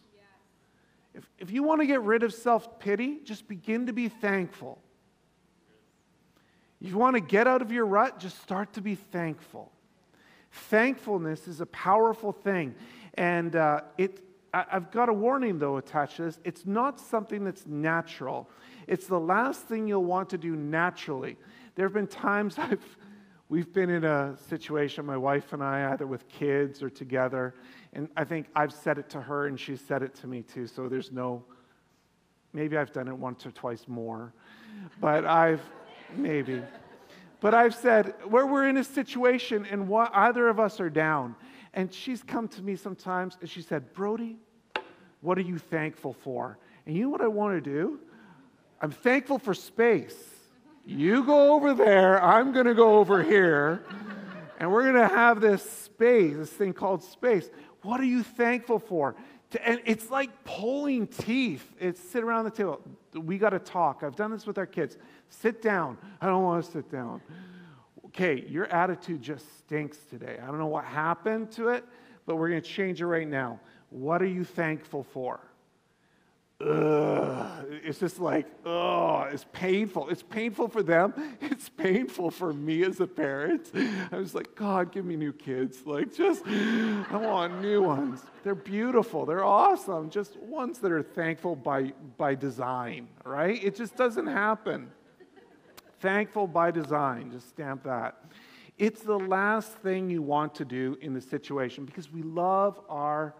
If, 1.16 1.30
if 1.38 1.50
you 1.50 1.62
want 1.62 1.80
to 1.80 1.86
get 1.86 2.02
rid 2.02 2.22
of 2.22 2.34
self 2.34 2.78
pity, 2.78 3.20
just 3.24 3.48
begin 3.48 3.86
to 3.86 3.92
be 3.92 4.08
thankful. 4.08 4.78
If 6.80 6.88
you 6.88 6.98
want 6.98 7.16
to 7.16 7.20
get 7.20 7.46
out 7.46 7.62
of 7.62 7.72
your 7.72 7.86
rut, 7.86 8.18
just 8.18 8.40
start 8.42 8.74
to 8.74 8.82
be 8.82 8.94
thankful. 8.94 9.72
Thankfulness 10.52 11.48
is 11.48 11.60
a 11.60 11.66
powerful 11.66 12.32
thing. 12.32 12.74
And 13.14 13.56
uh, 13.56 13.80
it, 13.96 14.20
I've 14.52 14.90
got 14.90 15.08
a 15.08 15.12
warning, 15.12 15.58
though, 15.58 15.78
attached 15.78 16.16
to 16.16 16.24
this. 16.24 16.38
It's 16.44 16.66
not 16.66 17.00
something 17.00 17.44
that's 17.44 17.66
natural. 17.66 18.48
It's 18.86 19.06
the 19.06 19.18
last 19.18 19.62
thing 19.62 19.88
you'll 19.88 20.04
want 20.04 20.30
to 20.30 20.38
do 20.38 20.54
naturally. 20.54 21.36
There 21.74 21.86
have 21.86 21.94
been 21.94 22.06
times 22.06 22.56
I've, 22.58 22.96
we've 23.48 23.72
been 23.72 23.88
in 23.88 24.04
a 24.04 24.36
situation, 24.48 25.06
my 25.06 25.16
wife 25.16 25.54
and 25.54 25.62
I, 25.62 25.92
either 25.92 26.06
with 26.06 26.28
kids 26.28 26.82
or 26.82 26.90
together, 26.90 27.54
and 27.96 28.10
I 28.14 28.24
think 28.24 28.48
I've 28.54 28.74
said 28.74 28.98
it 28.98 29.08
to 29.10 29.22
her 29.22 29.46
and 29.46 29.58
she's 29.58 29.80
said 29.80 30.02
it 30.02 30.14
to 30.16 30.26
me 30.26 30.42
too, 30.42 30.66
so 30.66 30.86
there's 30.86 31.10
no, 31.10 31.42
maybe 32.52 32.76
I've 32.76 32.92
done 32.92 33.08
it 33.08 33.16
once 33.16 33.46
or 33.46 33.50
twice 33.50 33.88
more, 33.88 34.34
but 35.00 35.24
I've, 35.24 35.62
maybe. 36.14 36.62
But 37.40 37.54
I've 37.54 37.74
said, 37.74 38.12
where 38.28 38.46
we're 38.46 38.68
in 38.68 38.76
a 38.76 38.84
situation 38.84 39.66
and 39.70 39.88
what, 39.88 40.10
either 40.14 40.46
of 40.48 40.60
us 40.60 40.78
are 40.78 40.90
down, 40.90 41.34
and 41.72 41.92
she's 41.92 42.22
come 42.22 42.48
to 42.48 42.62
me 42.62 42.76
sometimes 42.76 43.38
and 43.40 43.48
she 43.48 43.62
said, 43.62 43.94
Brody, 43.94 44.36
what 45.22 45.38
are 45.38 45.42
you 45.42 45.56
thankful 45.56 46.12
for? 46.12 46.58
And 46.84 46.94
you 46.94 47.04
know 47.04 47.08
what 47.08 47.22
I 47.22 47.28
want 47.28 47.64
to 47.64 47.70
do? 47.70 47.98
I'm 48.82 48.90
thankful 48.90 49.38
for 49.38 49.54
space. 49.54 50.22
You 50.84 51.24
go 51.24 51.54
over 51.54 51.72
there, 51.72 52.22
I'm 52.22 52.52
going 52.52 52.66
to 52.66 52.74
go 52.74 52.98
over 52.98 53.22
here, 53.22 53.82
and 54.60 54.70
we're 54.70 54.82
going 54.82 55.08
to 55.08 55.14
have 55.14 55.40
this 55.40 55.62
space, 55.62 56.36
this 56.36 56.50
thing 56.50 56.74
called 56.74 57.02
space. 57.02 57.48
What 57.86 58.00
are 58.00 58.04
you 58.04 58.24
thankful 58.24 58.80
for? 58.80 59.14
And 59.64 59.80
it's 59.84 60.10
like 60.10 60.42
pulling 60.42 61.06
teeth. 61.06 61.64
It's 61.78 62.00
sit 62.00 62.24
around 62.24 62.46
the 62.46 62.50
table. 62.50 62.80
We 63.14 63.38
got 63.38 63.50
to 63.50 63.60
talk. 63.60 64.02
I've 64.02 64.16
done 64.16 64.32
this 64.32 64.44
with 64.44 64.58
our 64.58 64.66
kids. 64.66 64.98
Sit 65.28 65.62
down. 65.62 65.96
I 66.20 66.26
don't 66.26 66.42
want 66.42 66.64
to 66.64 66.70
sit 66.70 66.90
down. 66.90 67.20
Okay, 68.06 68.44
your 68.48 68.66
attitude 68.66 69.22
just 69.22 69.58
stinks 69.58 69.98
today. 69.98 70.36
I 70.42 70.46
don't 70.46 70.58
know 70.58 70.66
what 70.66 70.84
happened 70.84 71.52
to 71.52 71.68
it, 71.68 71.84
but 72.26 72.36
we're 72.36 72.48
going 72.48 72.60
to 72.60 72.68
change 72.68 73.00
it 73.00 73.06
right 73.06 73.28
now. 73.28 73.60
What 73.90 74.20
are 74.20 74.26
you 74.26 74.42
thankful 74.42 75.04
for? 75.04 75.38
Ugh. 76.60 77.66
It's 77.84 78.00
just 78.00 78.18
like, 78.18 78.46
oh, 78.64 79.28
it's 79.30 79.46
painful. 79.52 80.08
It's 80.08 80.22
painful 80.22 80.68
for 80.68 80.82
them. 80.82 81.14
It's 81.56 81.68
painful 81.68 82.30
for 82.30 82.52
me 82.52 82.84
as 82.84 83.00
a 83.00 83.06
parent. 83.06 83.70
I 84.12 84.16
was 84.16 84.34
like, 84.34 84.54
God, 84.54 84.92
give 84.92 85.04
me 85.04 85.16
new 85.16 85.32
kids. 85.32 85.86
Like, 85.86 86.14
just, 86.14 86.46
I 86.46 87.16
want 87.16 87.60
new 87.62 87.82
ones. 87.82 88.20
They're 88.42 88.54
beautiful. 88.54 89.24
They're 89.24 89.44
awesome. 89.44 90.10
Just 90.10 90.36
ones 90.36 90.78
that 90.80 90.92
are 90.92 91.02
thankful 91.02 91.56
by, 91.56 91.92
by 92.18 92.34
design, 92.34 93.08
right? 93.24 93.62
It 93.62 93.74
just 93.76 93.96
doesn't 93.96 94.26
happen. 94.26 94.90
Thankful 96.00 96.46
by 96.46 96.70
design. 96.70 97.30
Just 97.30 97.48
stamp 97.48 97.84
that. 97.84 98.16
It's 98.78 99.02
the 99.02 99.18
last 99.18 99.72
thing 99.76 100.10
you 100.10 100.20
want 100.20 100.54
to 100.56 100.64
do 100.64 100.98
in 101.00 101.14
the 101.14 101.20
situation 101.20 101.84
because 101.86 102.12
we 102.12 102.22
love 102.22 102.78
our, 102.88 103.34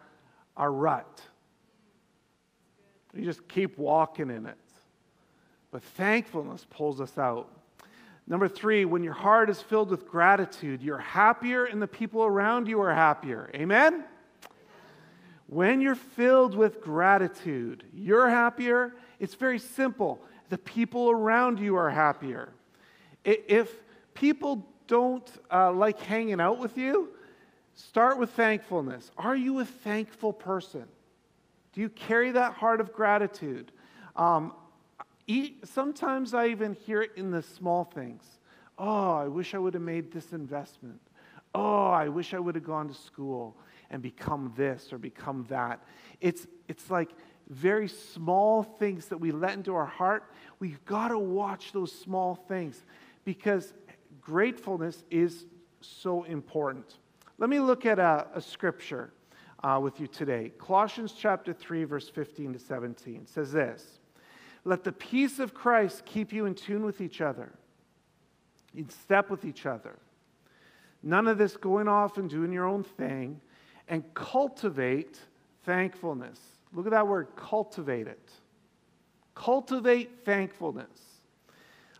our 0.57 0.72
rut. 0.72 1.20
You 3.16 3.24
just 3.24 3.46
keep 3.48 3.79
walking 3.79 4.31
in 4.31 4.46
it. 4.46 4.57
But 5.70 5.83
thankfulness 5.83 6.66
pulls 6.70 7.00
us 7.00 7.18
out. 7.18 7.50
Number 8.26 8.48
three, 8.48 8.85
when 8.85 9.05
your 9.05 9.12
heart 9.12 9.50
is 9.50 9.61
filled 9.61 9.90
with 9.90 10.09
gratitude, 10.09 10.83
you're 10.83 10.98
happier 10.98 11.64
and 11.64 11.81
the 11.81 11.87
people 11.87 12.24
around 12.24 12.66
you 12.66 12.81
are 12.81 12.92
happier. 12.92 13.50
Amen? 13.55 14.05
When 15.46 15.81
you're 15.81 15.94
filled 15.94 16.57
with 16.57 16.81
gratitude, 16.81 17.85
you're 17.94 18.29
happier. 18.29 18.94
It's 19.20 19.35
very 19.35 19.61
simple. 19.61 20.20
The 20.48 20.59
people 20.59 21.11
around 21.11 21.61
you 21.61 21.76
are 21.76 21.90
happier. 21.90 22.52
If 23.24 23.72
people 24.14 24.66
don't 24.88 25.29
uh, 25.52 25.72
like 25.72 26.00
hanging 26.00 26.40
out 26.40 26.59
with 26.59 26.76
you, 26.76 27.11
start 27.74 28.18
with 28.18 28.31
thankfulness. 28.31 29.11
Are 29.16 29.37
you 29.37 29.61
a 29.61 29.64
thankful 29.64 30.33
person? 30.33 30.87
Do 31.76 31.82
you 31.82 31.90
carry 31.90 32.30
that 32.30 32.54
heart 32.54 32.80
of 32.80 32.90
gratitude? 32.94 33.70
Um, 34.16 34.54
sometimes 35.62 36.32
I 36.32 36.46
even 36.46 36.72
hear 36.72 37.02
it 37.02 37.10
in 37.16 37.30
the 37.30 37.42
small 37.42 37.84
things. 37.84 38.24
Oh, 38.78 39.12
I 39.12 39.28
wish 39.28 39.54
I 39.54 39.58
would 39.58 39.74
have 39.74 39.82
made 39.82 40.10
this 40.10 40.32
investment. 40.32 41.02
Oh, 41.54 41.88
I 41.88 42.08
wish 42.08 42.32
I 42.32 42.38
would 42.38 42.54
have 42.54 42.64
gone 42.64 42.88
to 42.88 42.94
school 42.94 43.58
and 43.90 44.00
become 44.00 44.54
this 44.56 44.90
or 44.90 44.96
become 44.96 45.44
that. 45.50 45.84
It's, 46.22 46.46
it's 46.66 46.90
like 46.90 47.10
very 47.50 47.88
small 47.88 48.62
things 48.62 49.08
that 49.08 49.18
we 49.18 49.30
let 49.30 49.52
into 49.52 49.74
our 49.74 49.84
heart. 49.84 50.32
We've 50.58 50.82
got 50.86 51.08
to 51.08 51.18
watch 51.18 51.72
those 51.72 51.92
small 51.92 52.36
things 52.36 52.86
because 53.26 53.74
gratefulness 54.22 55.04
is 55.10 55.44
so 55.82 56.22
important. 56.22 56.96
Let 57.36 57.50
me 57.50 57.60
look 57.60 57.84
at 57.84 57.98
a, 57.98 58.28
a 58.32 58.40
scripture 58.40 59.12
uh, 59.62 59.79
with 59.83 60.01
you 60.01 60.07
today. 60.07 60.53
Colossians 60.59 61.14
chapter 61.19 61.53
3, 61.53 61.85
verse 61.85 62.09
15 62.09 62.55
to 62.55 62.59
17 62.59 63.27
says 63.27 63.53
this 63.53 63.99
Let 64.64 64.85
the 64.85 64.92
peace 64.92 65.38
of 65.38 65.55
Christ 65.55 66.05
keep 66.05 66.33
you 66.33 66.47
in 66.47 66.55
tune 66.55 66.85
with 66.85 67.01
each 67.01 67.21
other, 67.21 67.53
in 68.75 68.88
step 68.88 69.31
with 69.31 69.45
each 69.45 69.66
other. 69.66 69.99
None 71.03 71.29
of 71.29 71.38
this 71.38 71.57
going 71.57 71.88
off 71.88 72.19
and 72.19 72.29
doing 72.29 72.53
your 72.53 72.66
own 72.66 72.83
thing, 72.83 73.40
and 73.88 74.03
cultivate 74.14 75.21
thankfulness. 75.64 76.40
Look 76.73 76.87
at 76.87 76.92
that 76.92 77.07
word, 77.07 77.29
cultivate 77.37 78.07
it. 78.07 78.31
Cultivate 79.35 80.25
thankfulness. 80.25 81.16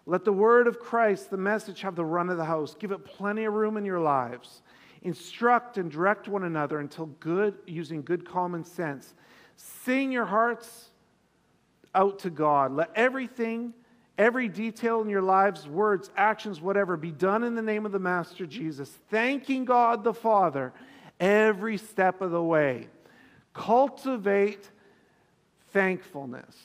Let 0.07 0.25
the 0.25 0.33
word 0.33 0.69
of 0.69 0.79
Christ, 0.79 1.31
the 1.31 1.37
message, 1.37 1.81
have 1.83 1.97
the 1.97 2.05
run 2.05 2.31
of 2.31 2.37
the 2.37 2.45
house. 2.45 2.75
Give 2.75 2.93
it 2.93 3.05
plenty 3.05 3.45
of 3.45 3.53
room 3.53 3.77
in 3.77 3.85
your 3.85 4.01
lives. 4.01 4.63
Instruct 5.07 5.79
and 5.79 5.89
direct 5.89 6.27
one 6.27 6.43
another 6.43 6.81
until 6.81 7.07
good, 7.21 7.55
using 7.65 8.03
good 8.03 8.29
common 8.29 8.65
sense. 8.65 9.15
Sing 9.55 10.11
your 10.11 10.25
hearts 10.25 10.91
out 11.95 12.19
to 12.19 12.29
God. 12.29 12.73
Let 12.73 12.91
everything, 12.97 13.73
every 14.19 14.49
detail 14.49 15.03
in 15.03 15.09
your 15.09 15.23
lives, 15.23 15.69
words, 15.69 16.11
actions, 16.17 16.61
whatever, 16.61 16.97
be 16.97 17.13
done 17.13 17.45
in 17.45 17.55
the 17.55 17.63
name 17.63 17.87
of 17.87 17.93
the 17.93 18.01
Master 18.01 18.47
Jesus, 18.47 18.91
thanking 19.09 19.65
God 19.65 20.03
the 20.03 20.13
Father 20.13 20.73
every 21.21 21.79
step 21.79 22.21
of 22.21 22.33
the 22.33 22.43
way. 22.43 22.89
Cultivate 23.55 24.69
thankfulness. 25.69 26.57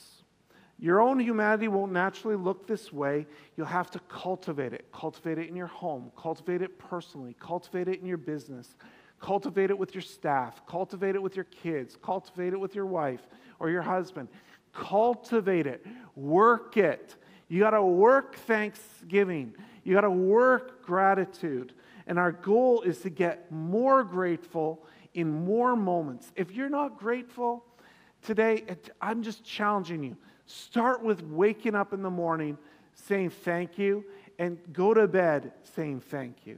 Your 0.81 0.99
own 0.99 1.19
humanity 1.19 1.67
won't 1.67 1.91
naturally 1.91 2.35
look 2.35 2.65
this 2.65 2.91
way. 2.91 3.27
You'll 3.55 3.67
have 3.67 3.91
to 3.91 3.99
cultivate 4.09 4.73
it. 4.73 4.87
Cultivate 4.91 5.37
it 5.37 5.47
in 5.47 5.55
your 5.55 5.67
home, 5.67 6.11
cultivate 6.17 6.63
it 6.63 6.79
personally, 6.79 7.35
cultivate 7.39 7.87
it 7.87 8.01
in 8.01 8.07
your 8.07 8.17
business, 8.17 8.75
cultivate 9.19 9.69
it 9.69 9.77
with 9.77 9.93
your 9.93 10.01
staff, 10.01 10.65
cultivate 10.65 11.13
it 11.13 11.21
with 11.21 11.35
your 11.35 11.45
kids, 11.45 11.95
cultivate 12.01 12.53
it 12.53 12.59
with 12.59 12.73
your 12.73 12.87
wife 12.87 13.21
or 13.59 13.69
your 13.69 13.83
husband. 13.83 14.27
Cultivate 14.73 15.67
it, 15.67 15.85
work 16.15 16.77
it. 16.77 17.15
You 17.47 17.59
got 17.59 17.71
to 17.71 17.83
work 17.83 18.37
thanksgiving, 18.37 19.53
you 19.83 19.93
got 19.93 20.01
to 20.01 20.09
work 20.09 20.83
gratitude. 20.83 21.73
And 22.07 22.17
our 22.17 22.31
goal 22.31 22.81
is 22.81 22.99
to 23.01 23.11
get 23.11 23.51
more 23.51 24.03
grateful 24.03 24.83
in 25.13 25.45
more 25.45 25.75
moments. 25.75 26.31
If 26.35 26.51
you're 26.53 26.69
not 26.69 26.97
grateful 26.97 27.65
today, 28.23 28.65
I'm 28.99 29.21
just 29.21 29.43
challenging 29.43 30.03
you 30.03 30.17
Start 30.51 31.01
with 31.01 31.23
waking 31.23 31.75
up 31.75 31.93
in 31.93 32.01
the 32.01 32.09
morning 32.09 32.57
saying 32.93 33.29
thank 33.29 33.77
you 33.77 34.03
and 34.37 34.57
go 34.73 34.93
to 34.93 35.07
bed 35.07 35.53
saying 35.75 36.01
thank 36.01 36.45
you. 36.45 36.57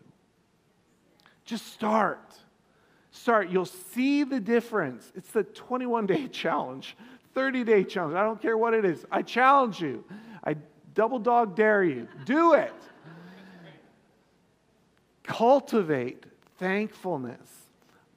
Just 1.45 1.67
start. 1.73 2.33
Start. 3.11 3.49
You'll 3.49 3.65
see 3.65 4.23
the 4.23 4.39
difference. 4.39 5.11
It's 5.15 5.29
the 5.29 5.43
21 5.43 6.07
day 6.07 6.27
challenge, 6.31 6.97
30 7.35 7.63
day 7.63 7.83
challenge. 7.83 8.15
I 8.15 8.23
don't 8.23 8.41
care 8.41 8.57
what 8.57 8.73
it 8.73 8.83
is. 8.83 9.05
I 9.11 9.21
challenge 9.21 9.79
you. 9.79 10.03
I 10.43 10.55
double 10.95 11.19
dog 11.19 11.55
dare 11.55 11.83
you. 11.83 12.07
Do 12.25 12.53
it. 12.53 12.73
Cultivate 15.21 16.23
thankfulness. 16.57 17.49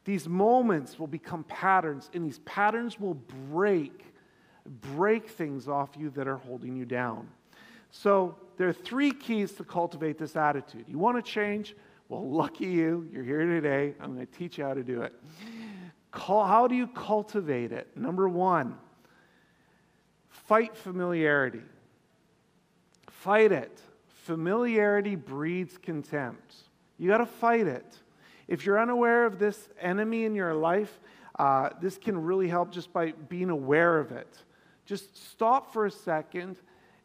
These 0.04 0.26
moments 0.26 0.98
will 0.98 1.06
become 1.06 1.44
patterns, 1.44 2.08
and 2.14 2.24
these 2.24 2.38
patterns 2.40 2.98
will 2.98 3.14
break 3.50 4.05
break 4.66 5.28
things 5.28 5.68
off 5.68 5.90
you 5.96 6.10
that 6.10 6.26
are 6.28 6.36
holding 6.36 6.76
you 6.76 6.84
down. 6.84 7.28
So, 7.90 8.36
there 8.56 8.68
are 8.68 8.72
three 8.72 9.12
keys 9.12 9.52
to 9.52 9.64
cultivate 9.64 10.18
this 10.18 10.36
attitude. 10.36 10.86
You 10.88 10.98
want 10.98 11.22
to 11.22 11.30
change? 11.30 11.74
Well, 12.08 12.28
lucky 12.28 12.66
you. 12.66 13.08
You're 13.12 13.24
here 13.24 13.44
today. 13.44 13.94
I'm 14.00 14.14
going 14.14 14.26
to 14.26 14.32
teach 14.32 14.58
you 14.58 14.64
how 14.64 14.74
to 14.74 14.82
do 14.82 15.02
it. 15.02 15.12
How 16.12 16.66
do 16.66 16.74
you 16.74 16.86
cultivate 16.86 17.72
it? 17.72 17.94
Number 17.96 18.28
one, 18.28 18.76
fight 20.28 20.76
familiarity. 20.76 21.62
Fight 23.10 23.52
it. 23.52 23.80
Familiarity 24.24 25.14
breeds 25.14 25.76
contempt. 25.76 26.54
You 26.98 27.08
got 27.08 27.18
to 27.18 27.26
fight 27.26 27.66
it. 27.66 27.98
If 28.48 28.64
you're 28.64 28.80
unaware 28.80 29.26
of 29.26 29.38
this 29.38 29.68
enemy 29.80 30.24
in 30.24 30.34
your 30.34 30.54
life, 30.54 31.00
uh, 31.38 31.70
this 31.82 31.98
can 31.98 32.22
really 32.22 32.48
help 32.48 32.70
just 32.70 32.92
by 32.92 33.12
being 33.28 33.50
aware 33.50 33.98
of 33.98 34.12
it 34.12 34.44
just 34.86 35.30
stop 35.32 35.72
for 35.72 35.86
a 35.86 35.90
second 35.90 36.56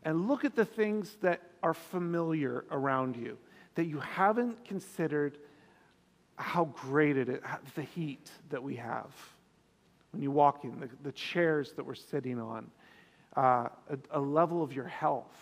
and 0.03 0.27
look 0.27 0.45
at 0.45 0.55
the 0.55 0.65
things 0.65 1.17
that 1.21 1.41
are 1.61 1.73
familiar 1.73 2.65
around 2.71 3.17
you, 3.17 3.37
that 3.75 3.85
you 3.85 3.99
haven't 3.99 4.63
considered 4.65 5.37
how 6.35 6.65
great 6.65 7.17
it 7.17 7.29
is, 7.29 7.39
the 7.75 7.83
heat 7.83 8.29
that 8.49 8.61
we 8.61 8.75
have 8.75 9.11
when 10.11 10.21
you 10.21 10.31
walk 10.31 10.63
in, 10.63 10.79
the, 10.79 10.89
the 11.03 11.11
chairs 11.11 11.73
that 11.73 11.85
we're 11.85 11.95
sitting 11.95 12.39
on, 12.39 12.69
uh, 13.37 13.67
a, 13.89 13.97
a, 14.11 14.19
level 14.19 14.61
of 14.61 14.73
your 14.73 14.87
health. 14.87 15.37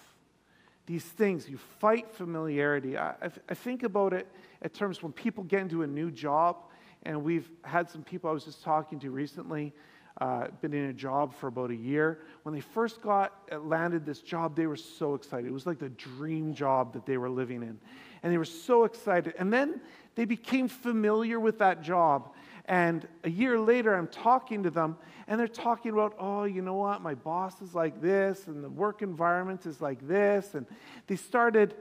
These 0.85 1.03
things, 1.03 1.49
you 1.49 1.57
fight 1.57 2.11
familiarity. 2.11 2.97
I, 2.97 3.09
I, 3.09 3.31
I 3.49 3.53
think 3.55 3.83
about 3.83 4.13
it 4.13 4.27
in 4.61 4.69
terms 4.69 5.01
when 5.01 5.11
people 5.11 5.43
get 5.43 5.61
into 5.61 5.81
a 5.81 5.87
new 5.87 6.11
job, 6.11 6.57
and 7.03 7.23
we've 7.23 7.49
had 7.63 7.89
some 7.89 8.03
people 8.03 8.29
I 8.29 8.33
was 8.33 8.45
just 8.45 8.63
talking 8.63 8.99
to 8.99 9.09
recently 9.09 9.73
uh, 10.19 10.47
been 10.61 10.73
in 10.73 10.89
a 10.89 10.93
job 10.93 11.33
for 11.33 11.47
about 11.47 11.71
a 11.71 11.75
year. 11.75 12.19
When 12.43 12.53
they 12.53 12.61
first 12.61 13.01
got 13.01 13.33
uh, 13.51 13.59
landed 13.59 14.05
this 14.05 14.21
job, 14.21 14.55
they 14.55 14.67
were 14.67 14.75
so 14.75 15.13
excited. 15.13 15.47
It 15.47 15.53
was 15.53 15.65
like 15.65 15.79
the 15.79 15.89
dream 15.89 16.53
job 16.53 16.93
that 16.93 17.05
they 17.05 17.17
were 17.17 17.29
living 17.29 17.61
in. 17.61 17.79
And 18.21 18.33
they 18.33 18.37
were 18.37 18.45
so 18.45 18.83
excited. 18.83 19.33
And 19.39 19.51
then 19.51 19.81
they 20.15 20.25
became 20.25 20.67
familiar 20.67 21.39
with 21.39 21.59
that 21.59 21.81
job. 21.81 22.33
And 22.65 23.07
a 23.23 23.29
year 23.29 23.59
later, 23.59 23.95
I'm 23.95 24.07
talking 24.07 24.63
to 24.63 24.69
them, 24.69 24.97
and 25.27 25.39
they're 25.39 25.47
talking 25.47 25.91
about, 25.91 26.15
oh, 26.19 26.43
you 26.43 26.61
know 26.61 26.75
what? 26.75 27.01
My 27.01 27.15
boss 27.15 27.61
is 27.61 27.73
like 27.73 28.01
this, 28.01 28.47
and 28.47 28.63
the 28.63 28.69
work 28.69 29.01
environment 29.01 29.65
is 29.65 29.81
like 29.81 30.07
this. 30.07 30.53
And 30.53 30.67
they 31.07 31.15
started 31.15 31.75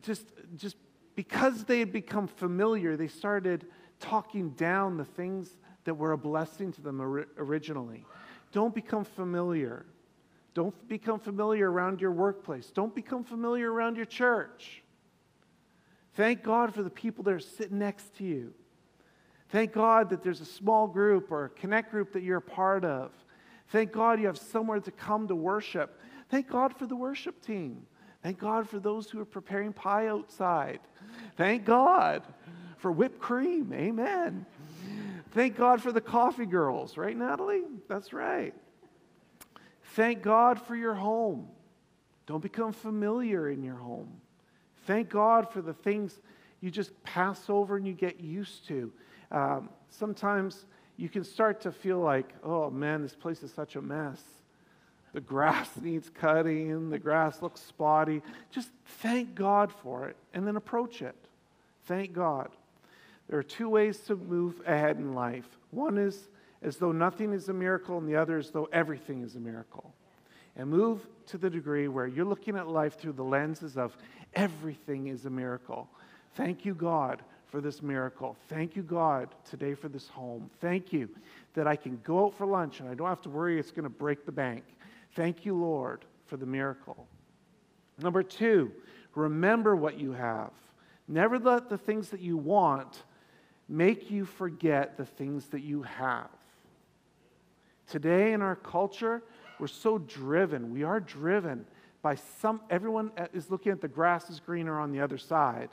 just, 0.00 0.26
just 0.56 0.76
because 1.16 1.64
they 1.64 1.80
had 1.80 1.92
become 1.92 2.28
familiar, 2.28 2.96
they 2.96 3.08
started 3.08 3.66
talking 4.00 4.50
down 4.50 4.96
the 4.96 5.04
things 5.04 5.56
that 5.84 5.94
were 5.94 6.12
a 6.12 6.18
blessing 6.18 6.72
to 6.72 6.80
them 6.80 7.00
originally. 7.00 8.04
Don't 8.52 8.74
become 8.74 9.04
familiar. 9.04 9.86
Don't 10.54 10.88
become 10.88 11.18
familiar 11.18 11.70
around 11.70 12.00
your 12.00 12.12
workplace. 12.12 12.70
Don't 12.70 12.94
become 12.94 13.24
familiar 13.24 13.72
around 13.72 13.96
your 13.96 14.06
church. 14.06 14.82
Thank 16.14 16.42
God 16.42 16.74
for 16.74 16.82
the 16.82 16.90
people 16.90 17.24
that 17.24 17.32
are 17.32 17.40
sitting 17.40 17.78
next 17.78 18.16
to 18.18 18.24
you. 18.24 18.52
Thank 19.48 19.72
God 19.72 20.10
that 20.10 20.22
there's 20.22 20.40
a 20.40 20.46
small 20.46 20.86
group 20.86 21.30
or 21.30 21.46
a 21.46 21.48
connect 21.48 21.90
group 21.90 22.12
that 22.12 22.22
you're 22.22 22.38
a 22.38 22.42
part 22.42 22.84
of. 22.84 23.12
Thank 23.68 23.92
God 23.92 24.20
you 24.20 24.26
have 24.26 24.38
somewhere 24.38 24.80
to 24.80 24.90
come 24.90 25.26
to 25.28 25.34
worship. 25.34 25.98
Thank 26.28 26.48
God 26.48 26.76
for 26.76 26.86
the 26.86 26.96
worship 26.96 27.44
team. 27.44 27.86
Thank 28.22 28.38
God 28.38 28.68
for 28.68 28.78
those 28.78 29.10
who 29.10 29.20
are 29.20 29.26
preparing 29.26 29.72
pie 29.72 30.08
outside. 30.08 30.80
Thank 31.36 31.64
God 31.64 32.22
for 32.76 32.92
whipped 32.92 33.18
cream. 33.18 33.72
Amen. 33.72 34.46
Thank 35.32 35.56
God 35.56 35.82
for 35.82 35.92
the 35.92 36.00
coffee 36.00 36.46
girls, 36.46 36.96
right, 36.96 37.16
Natalie? 37.16 37.62
That's 37.88 38.12
right. 38.12 38.54
Thank 39.94 40.22
God 40.22 40.60
for 40.60 40.76
your 40.76 40.94
home. 40.94 41.48
Don't 42.26 42.42
become 42.42 42.72
familiar 42.72 43.48
in 43.48 43.62
your 43.62 43.76
home. 43.76 44.20
Thank 44.86 45.08
God 45.08 45.50
for 45.50 45.62
the 45.62 45.72
things 45.72 46.20
you 46.60 46.70
just 46.70 47.02
pass 47.02 47.48
over 47.48 47.76
and 47.76 47.86
you 47.86 47.94
get 47.94 48.20
used 48.20 48.66
to. 48.68 48.92
Um, 49.30 49.70
sometimes 49.88 50.66
you 50.96 51.08
can 51.08 51.24
start 51.24 51.62
to 51.62 51.72
feel 51.72 51.98
like, 51.98 52.32
oh 52.44 52.70
man, 52.70 53.02
this 53.02 53.14
place 53.14 53.42
is 53.42 53.52
such 53.52 53.76
a 53.76 53.82
mess. 53.82 54.22
The 55.14 55.20
grass 55.20 55.70
needs 55.80 56.10
cutting, 56.10 56.90
the 56.90 56.98
grass 56.98 57.40
looks 57.40 57.60
spotty. 57.60 58.22
Just 58.50 58.70
thank 59.00 59.34
God 59.34 59.72
for 59.72 60.08
it 60.08 60.16
and 60.34 60.46
then 60.46 60.56
approach 60.56 61.00
it. 61.00 61.16
Thank 61.86 62.12
God. 62.12 62.50
There 63.28 63.38
are 63.38 63.42
two 63.42 63.68
ways 63.68 63.98
to 64.00 64.16
move 64.16 64.60
ahead 64.66 64.98
in 64.98 65.14
life. 65.14 65.46
One 65.70 65.98
is 65.98 66.28
as 66.62 66.76
though 66.76 66.92
nothing 66.92 67.32
is 67.32 67.48
a 67.48 67.52
miracle, 67.52 67.98
and 67.98 68.08
the 68.08 68.16
other 68.16 68.38
as 68.38 68.50
though 68.50 68.68
everything 68.72 69.22
is 69.22 69.36
a 69.36 69.40
miracle. 69.40 69.94
And 70.56 70.68
move 70.68 71.06
to 71.26 71.38
the 71.38 71.50
degree 71.50 71.88
where 71.88 72.06
you're 72.06 72.26
looking 72.26 72.56
at 72.56 72.68
life 72.68 72.98
through 72.98 73.14
the 73.14 73.24
lenses 73.24 73.76
of 73.76 73.96
everything 74.34 75.08
is 75.08 75.24
a 75.24 75.30
miracle. 75.30 75.88
Thank 76.34 76.64
you, 76.64 76.74
God, 76.74 77.22
for 77.46 77.60
this 77.60 77.82
miracle. 77.82 78.36
Thank 78.48 78.76
you, 78.76 78.82
God, 78.82 79.28
today 79.48 79.74
for 79.74 79.88
this 79.88 80.08
home. 80.08 80.50
Thank 80.60 80.92
you 80.92 81.08
that 81.54 81.66
I 81.66 81.76
can 81.76 81.98
go 82.04 82.26
out 82.26 82.34
for 82.34 82.46
lunch 82.46 82.80
and 82.80 82.88
I 82.88 82.94
don't 82.94 83.08
have 83.08 83.22
to 83.22 83.30
worry 83.30 83.58
it's 83.58 83.70
going 83.70 83.84
to 83.84 83.90
break 83.90 84.24
the 84.24 84.32
bank. 84.32 84.64
Thank 85.14 85.44
you, 85.44 85.54
Lord, 85.54 86.04
for 86.26 86.36
the 86.36 86.46
miracle. 86.46 87.06
Number 87.98 88.22
two, 88.22 88.72
remember 89.14 89.76
what 89.76 89.98
you 89.98 90.12
have. 90.12 90.50
Never 91.08 91.38
let 91.38 91.68
the 91.68 91.76
things 91.76 92.08
that 92.10 92.20
you 92.20 92.36
want 92.36 93.02
make 93.68 94.10
you 94.10 94.24
forget 94.24 94.96
the 94.96 95.04
things 95.04 95.46
that 95.48 95.60
you 95.60 95.82
have. 95.82 96.28
Today 97.88 98.32
in 98.32 98.42
our 98.42 98.56
culture, 98.56 99.22
we're 99.58 99.66
so 99.66 99.98
driven. 99.98 100.72
We 100.72 100.82
are 100.82 101.00
driven 101.00 101.66
by 102.02 102.16
some, 102.16 102.60
everyone 102.68 103.12
is 103.32 103.50
looking 103.50 103.72
at 103.72 103.80
the 103.80 103.88
grass 103.88 104.28
is 104.28 104.40
greener 104.40 104.78
on 104.80 104.92
the 104.92 105.00
other 105.00 105.18
side. 105.18 105.70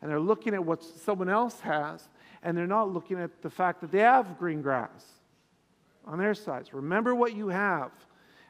And 0.00 0.10
they're 0.10 0.20
looking 0.20 0.54
at 0.54 0.64
what 0.64 0.82
someone 0.82 1.28
else 1.28 1.60
has, 1.60 2.08
and 2.42 2.56
they're 2.56 2.66
not 2.66 2.92
looking 2.92 3.18
at 3.20 3.42
the 3.42 3.50
fact 3.50 3.80
that 3.80 3.92
they 3.92 4.00
have 4.00 4.38
green 4.38 4.62
grass 4.62 5.04
on 6.04 6.18
their 6.18 6.34
sides. 6.34 6.72
Remember 6.74 7.14
what 7.14 7.34
you 7.34 7.48
have, 7.48 7.92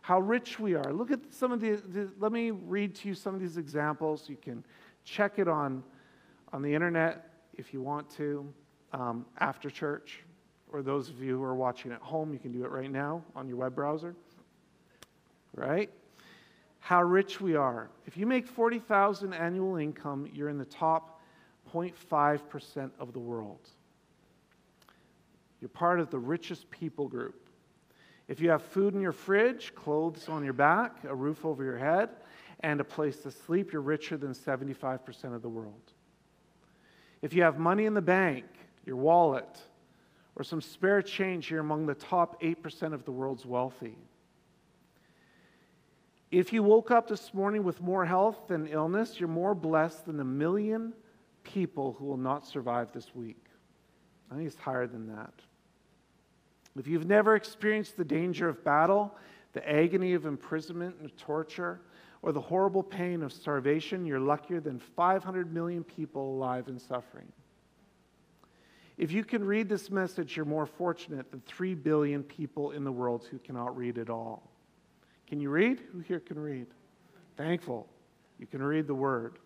how 0.01 0.21
rich 0.21 0.59
we 0.59 0.75
are. 0.75 0.93
Look 0.93 1.11
at 1.11 1.21
some 1.31 1.53
of 1.53 1.61
the, 1.61 1.77
the 1.77 2.11
let 2.19 2.33
me 2.33 2.51
read 2.51 2.95
to 2.97 3.09
you 3.09 3.15
some 3.15 3.35
of 3.35 3.41
these 3.41 3.57
examples. 3.57 4.29
You 4.29 4.37
can 4.37 4.65
check 5.05 5.39
it 5.39 5.49
on, 5.49 5.83
on 6.53 6.63
the 6.63 6.75
internet 6.75 7.29
if 7.55 7.75
you 7.75 7.83
want 7.83 8.11
to 8.17 8.53
um, 8.93 9.27
after 9.39 9.71
church. 9.71 10.21
Or 10.73 10.83
those 10.83 11.09
of 11.09 11.21
you 11.23 11.37
who 11.37 11.43
are 11.43 11.55
watching 11.55 11.93
at 11.93 12.01
home, 12.01 12.33
you 12.33 12.39
can 12.39 12.53
do 12.53 12.65
it 12.65 12.71
right 12.71 12.91
now 12.91 13.23
on 13.37 13.47
your 13.47 13.59
web 13.59 13.75
browser. 13.75 14.15
Right? 15.55 15.91
How 16.79 17.03
rich 17.03 17.41
we 17.41 17.55
are. 17.55 17.91
If 18.07 18.17
you 18.17 18.27
make 18.27 18.47
40,000 18.47 19.35
annual 19.35 19.77
income, 19.77 20.29
you're 20.33 20.49
in 20.49 20.59
the 20.59 20.65
top 20.65 21.21
0.5% 21.73 22.91
of 22.99 23.13
the 23.13 23.19
world. 23.19 23.69
You're 25.61 25.69
part 25.69 26.01
of 26.01 26.11
the 26.11 26.19
richest 26.19 26.71
people 26.71 27.07
group. 27.07 27.49
If 28.29 28.41
you 28.41 28.51
have 28.51 28.63
food 28.63 28.95
in 28.95 29.01
your 29.01 29.13
fridge, 29.13 29.75
clothes 29.75 30.29
on 30.29 30.43
your 30.43 30.55
back, 30.55 31.05
a 31.05 31.15
roof 31.15 31.45
over 31.45 31.63
your 31.63 31.79
head, 31.79 32.09
and 32.61 32.81
a 32.81 32.85
place 32.85 33.19
to 33.19 33.31
sleep, 33.31 33.73
you're 33.73 33.83
richer 33.83 34.17
than 34.17 34.33
75% 34.33 35.35
of 35.35 35.43
the 35.43 35.49
world. 35.49 35.93
If 37.21 37.33
you 37.33 37.43
have 37.43 37.59
money 37.59 37.85
in 37.85 37.95
the 37.95 38.03
bank, 38.03 38.45
your 38.85 38.97
wallet, 38.97 39.61
or 40.37 40.45
some 40.45 40.61
spare 40.61 41.03
change, 41.03 41.51
you're 41.51 41.61
among 41.61 41.87
the 41.87 41.95
top 41.95 42.41
8% 42.43 42.93
of 42.93 43.05
the 43.05 43.13
world's 43.13 43.45
wealthy. 43.45 43.97
If 46.31 46.53
you 46.53 46.63
woke 46.63 46.91
up 46.91 47.09
this 47.09 47.35
morning 47.35 47.63
with 47.63 47.83
more 47.83 48.07
health 48.07 48.49
than 48.49 48.67
illness, 48.67 49.21
you're 49.21 49.29
more 49.29 49.55
blessed 49.55 50.07
than 50.07 50.17
the 50.17 50.25
million 50.25 50.95
people 51.45 51.95
who 51.99 52.07
will 52.07 52.17
not 52.17 52.47
survive 52.47 52.91
this 52.93 53.15
week. 53.15 53.45
I 54.31 54.37
think 54.37 54.47
it's 54.47 54.57
higher 54.57 54.87
than 54.87 55.09
that. 55.09 55.35
If 56.79 56.87
you've 56.87 57.07
never 57.07 57.37
experienced 57.37 57.99
the 57.99 58.05
danger 58.05 58.49
of 58.49 58.65
battle, 58.65 59.15
the 59.53 59.69
agony 59.69 60.15
of 60.15 60.25
imprisonment 60.25 60.97
and 61.01 61.15
torture, 61.19 61.83
or 62.23 62.33
the 62.33 62.41
horrible 62.41 62.83
pain 62.83 63.23
of 63.23 63.33
starvation, 63.33 64.07
you're 64.07 64.21
luckier 64.21 64.61
than 64.61 64.79
500 64.79 65.53
million 65.53 65.85
people 65.85 66.35
alive 66.37 66.69
and 66.69 66.81
suffering. 66.81 67.31
If 68.99 69.11
you 69.13 69.25
can 69.25 69.45
read 69.45 69.69
this 69.69 69.91
message, 69.91 70.37
you're 70.37 70.45
more 70.45 70.67
fortunate 70.67 71.31
than 71.31 71.41
3 71.47 71.75
billion 71.75 72.23
people 72.23 72.73
in 72.73 72.85
the 72.85 72.93
world 72.93 73.27
who 73.31 73.39
cannot 73.39 73.77
read 73.77 73.99
at 73.99 74.11
all. 74.11 74.51
Can 75.27 75.41
you 75.41 75.51
read? 75.51 75.81
Who 75.93 76.01
here 76.01 76.21
can 76.21 76.39
read? 76.39 76.67
Thankful. 77.37 77.89
You 78.39 78.47
can 78.47 78.63
read 78.63 78.87
the 78.87 78.95
word. 78.95 79.39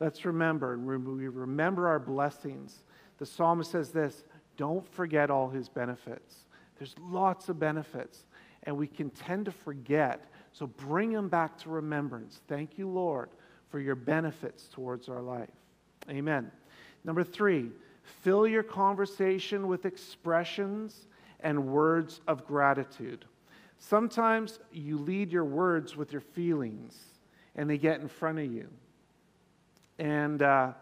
Let's 0.00 0.24
remember, 0.24 0.72
and 0.72 0.86
we 0.86 1.28
remember 1.28 1.86
our 1.86 1.98
blessings. 1.98 2.82
The 3.18 3.26
psalmist 3.26 3.70
says 3.70 3.90
this 3.90 4.24
don't 4.56 4.86
forget 4.92 5.30
all 5.30 5.48
his 5.48 5.68
benefits. 5.68 6.46
There's 6.78 6.94
lots 7.00 7.48
of 7.48 7.58
benefits, 7.58 8.24
and 8.64 8.76
we 8.76 8.86
can 8.86 9.10
tend 9.10 9.44
to 9.44 9.52
forget. 9.52 10.24
So 10.52 10.66
bring 10.66 11.12
them 11.12 11.28
back 11.28 11.56
to 11.58 11.70
remembrance. 11.70 12.40
Thank 12.48 12.76
you, 12.76 12.88
Lord, 12.88 13.30
for 13.68 13.78
your 13.78 13.94
benefits 13.94 14.68
towards 14.68 15.08
our 15.08 15.22
life. 15.22 15.48
Amen. 16.08 16.50
Number 17.04 17.22
three, 17.22 17.70
fill 18.10 18.46
your 18.46 18.62
conversation 18.62 19.68
with 19.68 19.86
expressions 19.86 21.06
and 21.40 21.66
words 21.66 22.20
of 22.28 22.46
gratitude. 22.46 23.24
Sometimes 23.78 24.60
you 24.72 24.98
lead 24.98 25.32
your 25.32 25.44
words 25.44 25.96
with 25.96 26.12
your 26.12 26.20
feelings, 26.20 26.98
and 27.56 27.68
they 27.68 27.78
get 27.78 28.00
in 28.00 28.08
front 28.08 28.38
of 28.38 28.52
you. 28.52 28.68
And, 29.98 30.42
uh, 30.42 30.72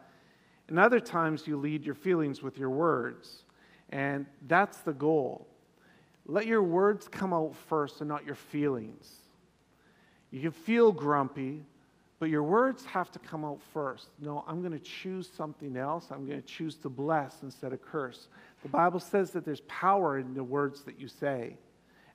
and 0.68 0.78
other 0.78 1.00
times 1.00 1.46
you 1.46 1.56
lead 1.56 1.84
your 1.84 1.94
feelings 1.94 2.42
with 2.42 2.58
your 2.58 2.70
words. 2.70 3.44
And 3.90 4.26
that's 4.46 4.78
the 4.78 4.92
goal. 4.92 5.46
Let 6.26 6.46
your 6.46 6.62
words 6.62 7.08
come 7.08 7.32
out 7.32 7.54
first 7.56 8.00
and 8.00 8.08
not 8.08 8.26
your 8.26 8.34
feelings. 8.34 9.10
You 10.30 10.42
can 10.42 10.50
feel 10.50 10.92
grumpy, 10.92 11.64
but 12.18 12.30
your 12.30 12.42
words 12.42 12.84
have 12.84 13.10
to 13.12 13.18
come 13.18 13.44
out 13.44 13.60
first. 13.72 14.08
No, 14.20 14.44
I'm 14.48 14.60
going 14.60 14.72
to 14.72 14.78
choose 14.78 15.30
something 15.36 15.76
else. 15.76 16.08
I'm 16.10 16.26
going 16.26 16.40
to 16.40 16.46
choose 16.46 16.76
to 16.78 16.88
bless 16.88 17.42
instead 17.42 17.72
of 17.72 17.80
curse. 17.80 18.28
The 18.62 18.68
Bible 18.68 18.98
says 18.98 19.30
that 19.32 19.44
there's 19.44 19.60
power 19.62 20.18
in 20.18 20.34
the 20.34 20.42
words 20.42 20.82
that 20.82 21.00
you 21.00 21.06
say. 21.06 21.56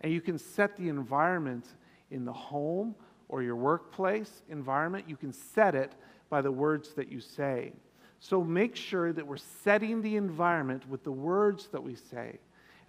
And 0.01 0.11
you 0.11 0.19
can 0.19 0.37
set 0.37 0.75
the 0.75 0.89
environment 0.89 1.65
in 2.11 2.25
the 2.25 2.33
home 2.33 2.95
or 3.29 3.41
your 3.41 3.55
workplace 3.55 4.43
environment, 4.49 5.05
you 5.07 5.15
can 5.15 5.33
set 5.33 5.73
it 5.73 5.93
by 6.29 6.41
the 6.41 6.51
words 6.51 6.93
that 6.93 7.11
you 7.11 7.19
say. 7.19 7.71
So 8.19 8.43
make 8.43 8.75
sure 8.75 9.11
that 9.11 9.25
we're 9.25 9.37
setting 9.37 10.01
the 10.01 10.17
environment 10.17 10.87
with 10.87 11.03
the 11.03 11.11
words 11.11 11.67
that 11.67 11.83
we 11.83 11.95
say 11.95 12.39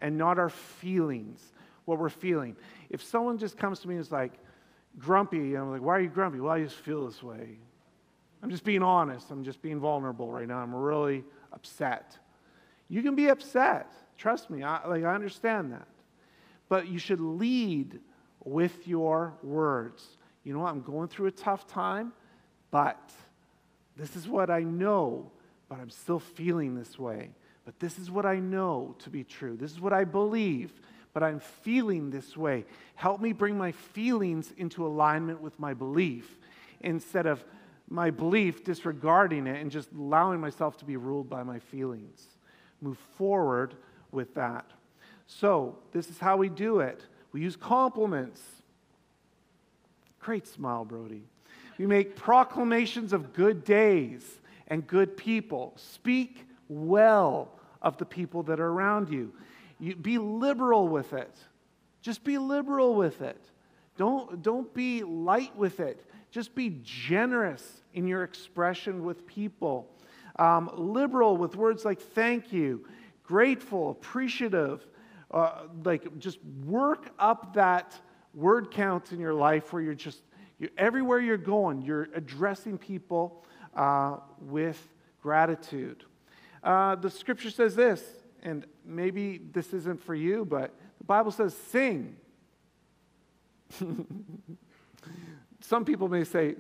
and 0.00 0.18
not 0.18 0.38
our 0.38 0.50
feelings, 0.50 1.40
what 1.87 1.98
we're 1.98 2.11
feeling. 2.11 2.57
If 2.90 3.03
someone 3.03 3.38
just 3.38 3.57
comes 3.57 3.81
to 3.81 3.88
me 3.88 3.94
and 3.94 4.03
is 4.03 4.12
like, 4.12 4.33
grumpy, 4.98 5.54
And 5.54 5.59
I'm 5.59 5.70
like, 5.70 5.83
why 5.83 5.96
are 5.96 6.00
you 6.00 6.09
grumpy? 6.09 6.40
Well, 6.40 6.52
I 6.52 6.62
just 6.62 6.76
feel 6.76 7.07
this 7.07 7.22
way. 7.22 7.59
I'm 8.42 8.50
just 8.50 8.64
being 8.64 8.83
honest. 8.83 9.30
I'm 9.30 9.44
just 9.44 9.62
being 9.62 9.80
vulnerable 9.80 10.30
right 10.30 10.46
now. 10.46 10.59
I'm 10.59 10.74
really 10.74 11.24
upset. 11.52 12.18
You 12.88 13.02
can 13.02 13.14
be 13.14 13.28
upset. 13.28 13.92
Trust 14.18 14.50
me. 14.50 14.62
I, 14.62 14.87
like, 14.87 15.04
I 15.04 15.14
understand 15.14 15.72
that. 15.72 15.88
But 16.68 16.88
you 16.88 16.98
should 16.98 17.20
lead 17.20 18.00
with 18.44 18.87
your 18.87 19.35
words. 19.42 20.18
You 20.44 20.52
know 20.52 20.61
what? 20.61 20.70
I'm 20.70 20.83
going 20.83 21.09
through 21.09 21.26
a 21.26 21.33
tough 21.33 21.66
time, 21.66 22.12
but 22.70 23.12
this 23.96 24.16
is 24.16 24.28
what 24.28 24.50
I 24.50 24.61
know, 24.61 25.30
but 25.68 25.78
I'm 25.78 25.90
still 25.90 26.18
feeling 26.18 26.74
this 26.74 26.98
way. 26.98 27.30
But 27.64 27.80
this 27.80 27.98
is 27.98 28.11
what 28.11 28.26
I 28.26 28.38
know 28.38 28.94
to 29.00 29.11
be 29.11 29.24
true. 29.24 29.57
This 29.57 29.72
is 29.72 29.80
what 29.80 29.92
I 29.92 30.04
believe, 30.04 30.72
but 31.14 31.22
I'm 31.22 31.38
feeling 31.38 32.11
this 32.11 32.36
way. 32.36 32.66
Help 32.97 33.20
me 33.22 33.32
bring 33.32 33.57
my 33.57 33.72
feelings 33.72 34.53
into 34.59 34.84
alignment 34.84 35.41
with 35.41 35.59
my 35.59 35.72
belief 35.72 36.39
instead 36.80 37.26
of 37.26 37.43
my 37.89 38.11
belief 38.11 38.64
disregarding 38.64 39.47
it 39.47 39.61
and 39.62 39.70
just 39.70 39.91
allowing 39.93 40.41
myself 40.41 40.76
to 40.78 40.84
be 40.84 40.97
ruled 40.97 41.30
by 41.30 41.43
my 41.43 41.61
feelings. 41.61 42.26
Move 42.80 42.99
forward 43.16 43.76
with 44.11 44.34
that. 44.34 44.66
So, 45.26 45.78
this 45.93 46.11
is 46.11 46.18
how 46.18 46.36
we 46.36 46.49
do 46.49 46.80
it. 46.80 47.01
We 47.32 47.41
use 47.41 47.57
compliments. 47.57 48.43
Great 50.18 50.47
smile, 50.47 50.84
Brody. 50.84 51.22
We 51.78 51.86
make 51.86 52.16
proclamations 52.16 53.12
of 53.12 53.32
good 53.32 53.64
days 53.64 54.41
and 54.68 54.86
good 54.86 55.16
people. 55.16 55.74
Speak 55.76 56.47
well 56.68 57.53
of 57.82 57.99
the 57.99 58.05
people 58.05 58.43
that 58.45 58.61
are 58.61 58.68
around 58.68 59.11
you. 59.11 59.32
You 59.81 59.97
be 59.97 60.18
liberal 60.18 60.89
with 60.89 61.12
it. 61.12 61.35
Just 62.03 62.25
be 62.25 62.39
liberal 62.39 62.95
with 62.95 63.22
it. 63.22 63.41
Don't, 63.97 64.43
don't 64.43 64.72
be 64.75 65.03
light 65.03 65.57
with 65.57 65.81
it. 65.81 66.05
Just 66.31 66.55
be 66.55 66.81
generous 66.83 67.83
in 67.95 68.07
your 68.07 68.25
expression 68.25 69.05
with 69.05 69.27
people. 69.27 69.89
Um, 70.37 70.70
liberal 70.75 71.37
with 71.37 71.57
words 71.57 71.85
like 71.85 72.01
thank 72.01 72.53
you, 72.53 72.87
grateful, 73.22 73.91
appreciative. 73.91 74.87
Uh, 75.31 75.62
like 75.85 76.18
just 76.18 76.39
work 76.64 77.11
up 77.18 77.55
that 77.55 77.99
word 78.35 78.70
count 78.70 79.12
in 79.12 79.20
your 79.20 79.35
life 79.35 79.72
where 79.72 79.81
you're 79.81 79.95
just, 79.95 80.22
you're, 80.59 80.70
everywhere 80.77 81.20
you're 81.20 81.37
going, 81.37 81.83
you're 81.83 82.09
addressing 82.14 82.79
people 82.79 83.45
uh, 83.75 84.16
with 84.41 84.89
gratitude. 85.22 86.05
Uh, 86.62 86.97
the 86.97 87.11
scripture 87.11 87.51
says 87.51 87.77
this, 87.77 88.03
and 88.45 88.66
maybe 88.84 89.40
this 89.53 89.72
isn't 89.72 90.03
for 90.03 90.14
you, 90.14 90.45
but 90.45 90.74
the 90.99 91.05
Bible 91.05 91.30
says 91.30 91.57
sing. 91.70 92.16
Some 95.61 95.84
people 95.84 96.09
may 96.09 96.24
say, 96.24 96.55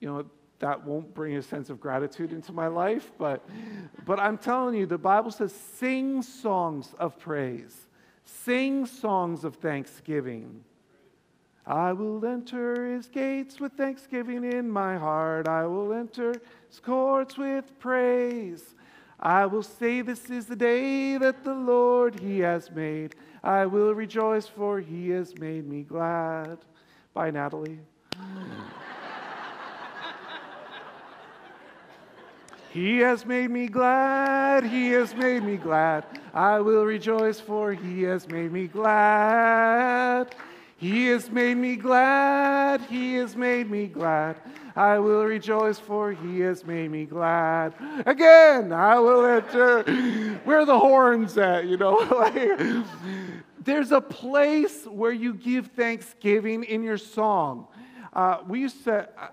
you 0.00 0.08
know, 0.08 0.24
that 0.60 0.84
won't 0.84 1.12
bring 1.12 1.36
a 1.36 1.42
sense 1.42 1.68
of 1.68 1.80
gratitude 1.80 2.32
into 2.32 2.52
my 2.52 2.68
life, 2.68 3.10
but, 3.18 3.44
but 4.06 4.20
I'm 4.20 4.38
telling 4.38 4.76
you, 4.76 4.86
the 4.86 4.96
Bible 4.96 5.30
says 5.30 5.52
sing 5.52 6.22
songs 6.22 6.94
of 6.98 7.18
praise, 7.18 7.88
sing 8.24 8.86
songs 8.86 9.44
of 9.44 9.56
thanksgiving. 9.56 10.62
I 11.66 11.92
will 11.92 12.24
enter 12.24 12.94
his 12.94 13.08
gates 13.08 13.58
with 13.58 13.72
thanksgiving 13.72 14.44
in 14.44 14.70
my 14.70 14.98
heart. 14.98 15.48
I 15.48 15.66
will 15.66 15.92
enter 15.92 16.34
his 16.68 16.78
courts 16.78 17.38
with 17.38 17.78
praise. 17.78 18.74
I 19.20 19.46
will 19.46 19.62
say, 19.62 20.02
This 20.02 20.30
is 20.30 20.46
the 20.46 20.56
day 20.56 21.18
that 21.18 21.44
the 21.44 21.54
Lord 21.54 22.18
he 22.20 22.40
has 22.40 22.70
made. 22.70 23.14
I 23.42 23.66
will 23.66 23.94
rejoice, 23.94 24.46
for 24.46 24.80
he 24.80 25.10
has 25.10 25.38
made 25.38 25.68
me 25.68 25.82
glad. 25.82 26.58
Bye, 27.12 27.30
Natalie. 27.30 27.80
He 32.74 32.98
has 32.98 33.24
made 33.24 33.52
me 33.52 33.68
glad, 33.68 34.64
He 34.64 34.88
has 34.88 35.14
made 35.14 35.44
me 35.44 35.56
glad. 35.56 36.04
I 36.34 36.58
will 36.58 36.84
rejoice, 36.84 37.38
for 37.38 37.72
He 37.72 38.02
has 38.02 38.28
made 38.28 38.50
me 38.50 38.66
glad. 38.66 40.34
He 40.76 41.06
has 41.06 41.30
made 41.30 41.56
me 41.56 41.76
glad, 41.76 42.80
He 42.80 43.14
has 43.14 43.36
made 43.36 43.70
me 43.70 43.86
glad. 43.86 44.38
I 44.76 44.98
will 44.98 45.24
rejoice, 45.24 45.78
for 45.78 46.12
He 46.12 46.40
has 46.40 46.64
made 46.64 46.90
me 46.90 47.04
glad. 47.04 47.74
Again, 48.06 48.72
I 48.72 48.98
will 48.98 49.24
enter. 49.24 49.82
Where 50.44 50.60
are 50.60 50.66
the 50.66 50.78
horns 50.78 51.38
at? 51.38 51.66
You 51.66 51.76
know, 51.76 51.94
like, 52.10 52.84
there's 53.62 53.92
a 53.92 54.00
place 54.00 54.84
where 54.86 55.12
you 55.12 55.34
give 55.34 55.68
thanksgiving 55.68 56.64
in 56.64 56.82
your 56.82 56.98
song. 56.98 57.68
Uh, 58.12 58.38
we 58.46 58.60
used 58.60 58.84
to. 58.84 59.08
Uh, 59.16 59.28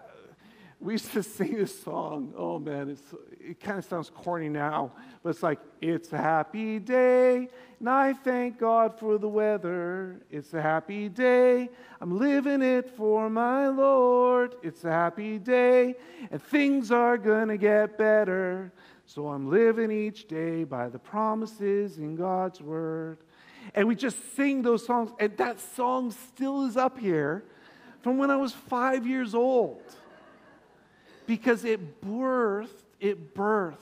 we 0.82 0.94
used 0.94 1.12
to 1.14 1.24
sing 1.38 1.56
this 1.56 1.82
song. 1.84 2.34
Oh 2.36 2.60
man, 2.60 2.90
it's, 2.90 3.14
it 3.40 3.60
kind 3.60 3.78
of 3.78 3.86
sounds 3.86 4.10
corny 4.10 4.50
now, 4.50 4.92
but 5.24 5.30
it's 5.30 5.44
like, 5.44 5.60
it's 5.80 6.12
a 6.12 6.18
happy 6.18 6.80
day, 6.80 7.50
and 7.82 7.90
I 7.90 8.14
thank 8.14 8.60
God 8.60 9.00
for 9.00 9.18
the 9.18 9.28
weather. 9.28 10.22
It's 10.30 10.54
a 10.54 10.62
happy 10.62 11.10
day, 11.10 11.68
I'm 12.00 12.20
living 12.20 12.62
it 12.62 12.88
for 12.92 13.28
my 13.28 13.70
Lord. 13.70 14.54
It's 14.62 14.86
a 14.86 14.92
happy 14.92 15.40
day, 15.40 15.96
and 16.30 16.40
things 16.44 16.92
are 16.92 17.18
gonna 17.18 17.58
get 17.58 17.98
better. 17.98 18.72
So 19.08 19.30
I'm 19.30 19.50
living 19.50 19.90
each 19.90 20.28
day 20.28 20.64
by 20.64 20.90
the 20.90 21.00
promises 21.00 21.98
in 21.98 22.16
God's 22.16 22.62
word. 22.62 23.18
And 23.74 23.88
we 23.88 23.96
just 23.96 24.36
sing 24.36 24.62
those 24.62 24.86
songs, 24.86 25.10
and 25.20 25.36
that 25.38 25.60
song 25.60 26.12
still 26.12 26.66
is 26.66 26.78
up 26.78 27.00
here 27.00 27.44
from 28.04 28.20
when 28.20 28.30
I 28.30 28.36
was 28.36 28.54
five 28.54 29.08
years 29.08 29.34
old 29.34 29.82
because 31.26 31.66
it 31.66 32.00
birthed, 32.00 32.84
it 33.00 33.34
birthed 33.34 33.78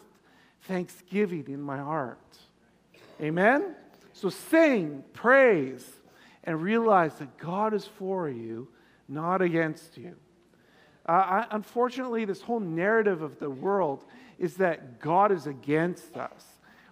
thanksgiving 0.61 1.47
in 1.49 1.61
my 1.61 1.79
heart. 1.79 2.17
Amen? 3.21 3.75
So 4.19 4.29
sing, 4.29 5.03
praise, 5.13 5.89
and 6.43 6.61
realize 6.61 7.13
that 7.15 7.37
God 7.37 7.73
is 7.73 7.85
for 7.85 8.29
you, 8.29 8.67
not 9.07 9.41
against 9.41 9.97
you. 9.97 10.15
Uh, 11.07 11.11
I, 11.11 11.47
unfortunately, 11.51 12.25
this 12.25 12.41
whole 12.41 12.59
narrative 12.59 13.21
of 13.21 13.39
the 13.39 13.49
world 13.49 14.03
is 14.37 14.55
that 14.55 14.99
God 14.99 15.31
is 15.31 15.47
against 15.47 16.17
us. 16.17 16.43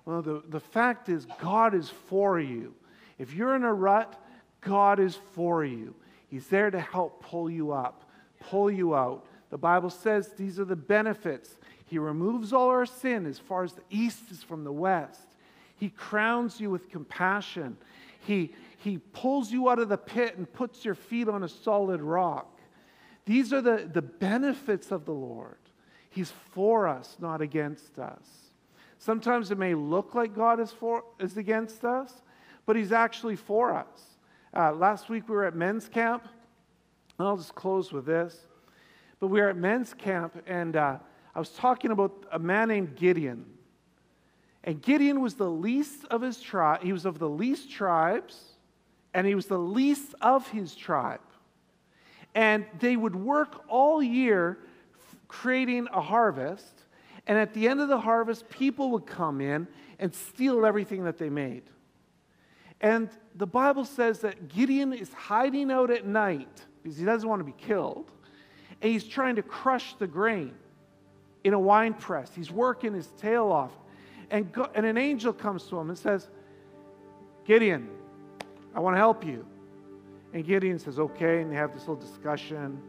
Well, 0.05 0.21
the, 0.21 0.41
the 0.47 0.61
fact 0.61 1.09
is, 1.09 1.27
God 1.41 1.75
is 1.75 1.89
for 1.89 2.39
you. 2.39 2.73
If 3.19 3.33
you're 3.33 3.57
in 3.57 3.63
a 3.63 3.73
rut, 3.73 4.17
God 4.61 4.99
is 5.01 5.19
for 5.33 5.65
you. 5.65 5.95
He's 6.29 6.47
there 6.47 6.71
to 6.71 6.79
help 6.79 7.21
pull 7.23 7.49
you 7.49 7.73
up, 7.73 8.09
pull 8.39 8.71
you 8.71 8.95
out, 8.95 9.25
the 9.49 9.57
Bible 9.57 9.89
says 9.89 10.29
these 10.33 10.59
are 10.59 10.65
the 10.65 10.75
benefits. 10.75 11.57
He 11.85 11.99
removes 11.99 12.51
all 12.51 12.69
our 12.69 12.85
sin 12.85 13.25
as 13.25 13.39
far 13.39 13.63
as 13.63 13.73
the 13.73 13.83
east 13.89 14.31
is 14.31 14.43
from 14.43 14.63
the 14.63 14.71
west. 14.71 15.35
He 15.77 15.89
crowns 15.89 16.59
you 16.59 16.69
with 16.69 16.89
compassion. 16.89 17.77
He, 18.19 18.53
he 18.77 18.97
pulls 18.97 19.51
you 19.51 19.69
out 19.69 19.79
of 19.79 19.89
the 19.89 19.97
pit 19.97 20.37
and 20.37 20.51
puts 20.51 20.83
your 20.83 20.95
feet 20.95 21.29
on 21.29 21.43
a 21.43 21.47
solid 21.47 22.01
rock. 22.01 22.59
These 23.25 23.53
are 23.53 23.61
the, 23.61 23.89
the 23.91 24.01
benefits 24.01 24.91
of 24.91 25.05
the 25.05 25.13
Lord. 25.13 25.57
He's 26.09 26.31
for 26.51 26.87
us, 26.87 27.17
not 27.19 27.41
against 27.41 27.99
us. 27.99 28.25
Sometimes 28.97 29.51
it 29.51 29.57
may 29.57 29.75
look 29.75 30.15
like 30.15 30.33
God 30.33 30.59
is, 30.59 30.71
for, 30.71 31.03
is 31.19 31.37
against 31.37 31.85
us, 31.85 32.21
but 32.65 32.75
He's 32.75 32.91
actually 32.91 33.35
for 33.35 33.73
us. 33.73 34.17
Uh, 34.55 34.71
last 34.71 35.09
week 35.09 35.29
we 35.29 35.35
were 35.35 35.45
at 35.45 35.55
men's 35.55 35.87
camp. 35.87 36.27
and 37.19 37.27
I'll 37.27 37.37
just 37.37 37.53
close 37.53 37.91
with 37.91 38.05
this. 38.05 38.47
But 39.19 39.27
we 39.27 39.41
were 39.41 39.49
at 39.49 39.57
men's 39.57 39.93
camp, 39.93 40.41
and 40.47 40.75
uh, 40.75 40.97
I 41.35 41.39
was 41.39 41.49
talking 41.49 41.91
about 41.91 42.25
a 42.31 42.39
man 42.39 42.69
named 42.69 42.95
Gideon. 42.95 43.45
And 44.67 44.81
Gideon 44.81 45.21
was 45.21 45.35
the 45.35 45.49
least 45.49 46.03
of 46.11 46.21
his 46.21 46.41
tribe. 46.41 46.83
He 46.83 46.91
was 46.91 47.05
of 47.05 47.19
the 47.19 47.29
least 47.29 47.71
tribes, 47.71 48.51
and 49.13 49.25
he 49.25 49.33
was 49.33 49.45
the 49.45 49.57
least 49.57 50.13
of 50.21 50.45
his 50.49 50.75
tribe. 50.75 51.21
And 52.35 52.65
they 52.79 52.97
would 52.97 53.15
work 53.15 53.63
all 53.69 54.03
year 54.03 54.59
creating 55.29 55.87
a 55.93 56.01
harvest. 56.01 56.83
And 57.27 57.37
at 57.37 57.53
the 57.53 57.69
end 57.69 57.79
of 57.79 57.87
the 57.87 58.01
harvest, 58.01 58.49
people 58.49 58.91
would 58.91 59.05
come 59.05 59.39
in 59.39 59.67
and 59.99 60.13
steal 60.13 60.65
everything 60.65 61.05
that 61.05 61.17
they 61.17 61.29
made. 61.29 61.63
And 62.81 63.09
the 63.35 63.47
Bible 63.47 63.85
says 63.85 64.19
that 64.19 64.49
Gideon 64.49 64.91
is 64.91 65.13
hiding 65.13 65.71
out 65.71 65.91
at 65.91 66.05
night 66.05 66.65
because 66.83 66.97
he 66.97 67.05
doesn't 67.05 67.27
want 67.27 67.39
to 67.39 67.45
be 67.45 67.55
killed 67.57 68.11
and 68.81 68.91
he's 68.91 69.05
trying 69.05 69.37
to 69.37 69.41
crush 69.41 69.95
the 69.95 70.07
grain 70.07 70.53
in 71.43 71.53
a 71.53 71.59
wine 71.59 71.93
press. 71.93 72.31
He's 72.35 72.51
working 72.51 72.93
his 72.93 73.07
tail 73.17 73.47
off. 73.47 73.71
And, 74.29 74.51
go, 74.51 74.69
and 74.75 74.85
an 74.85 74.97
angel 74.97 75.33
comes 75.33 75.63
to 75.65 75.79
him 75.79 75.89
and 75.89 75.97
says, 75.97 76.29
Gideon, 77.45 77.89
I 78.75 78.79
want 78.79 78.95
to 78.95 78.97
help 78.97 79.25
you. 79.25 79.45
And 80.33 80.45
Gideon 80.45 80.79
says, 80.79 80.99
Okay. 80.99 81.41
And 81.41 81.51
they 81.51 81.55
have 81.55 81.73
this 81.73 81.87
little 81.87 81.95
discussion. 81.95 82.81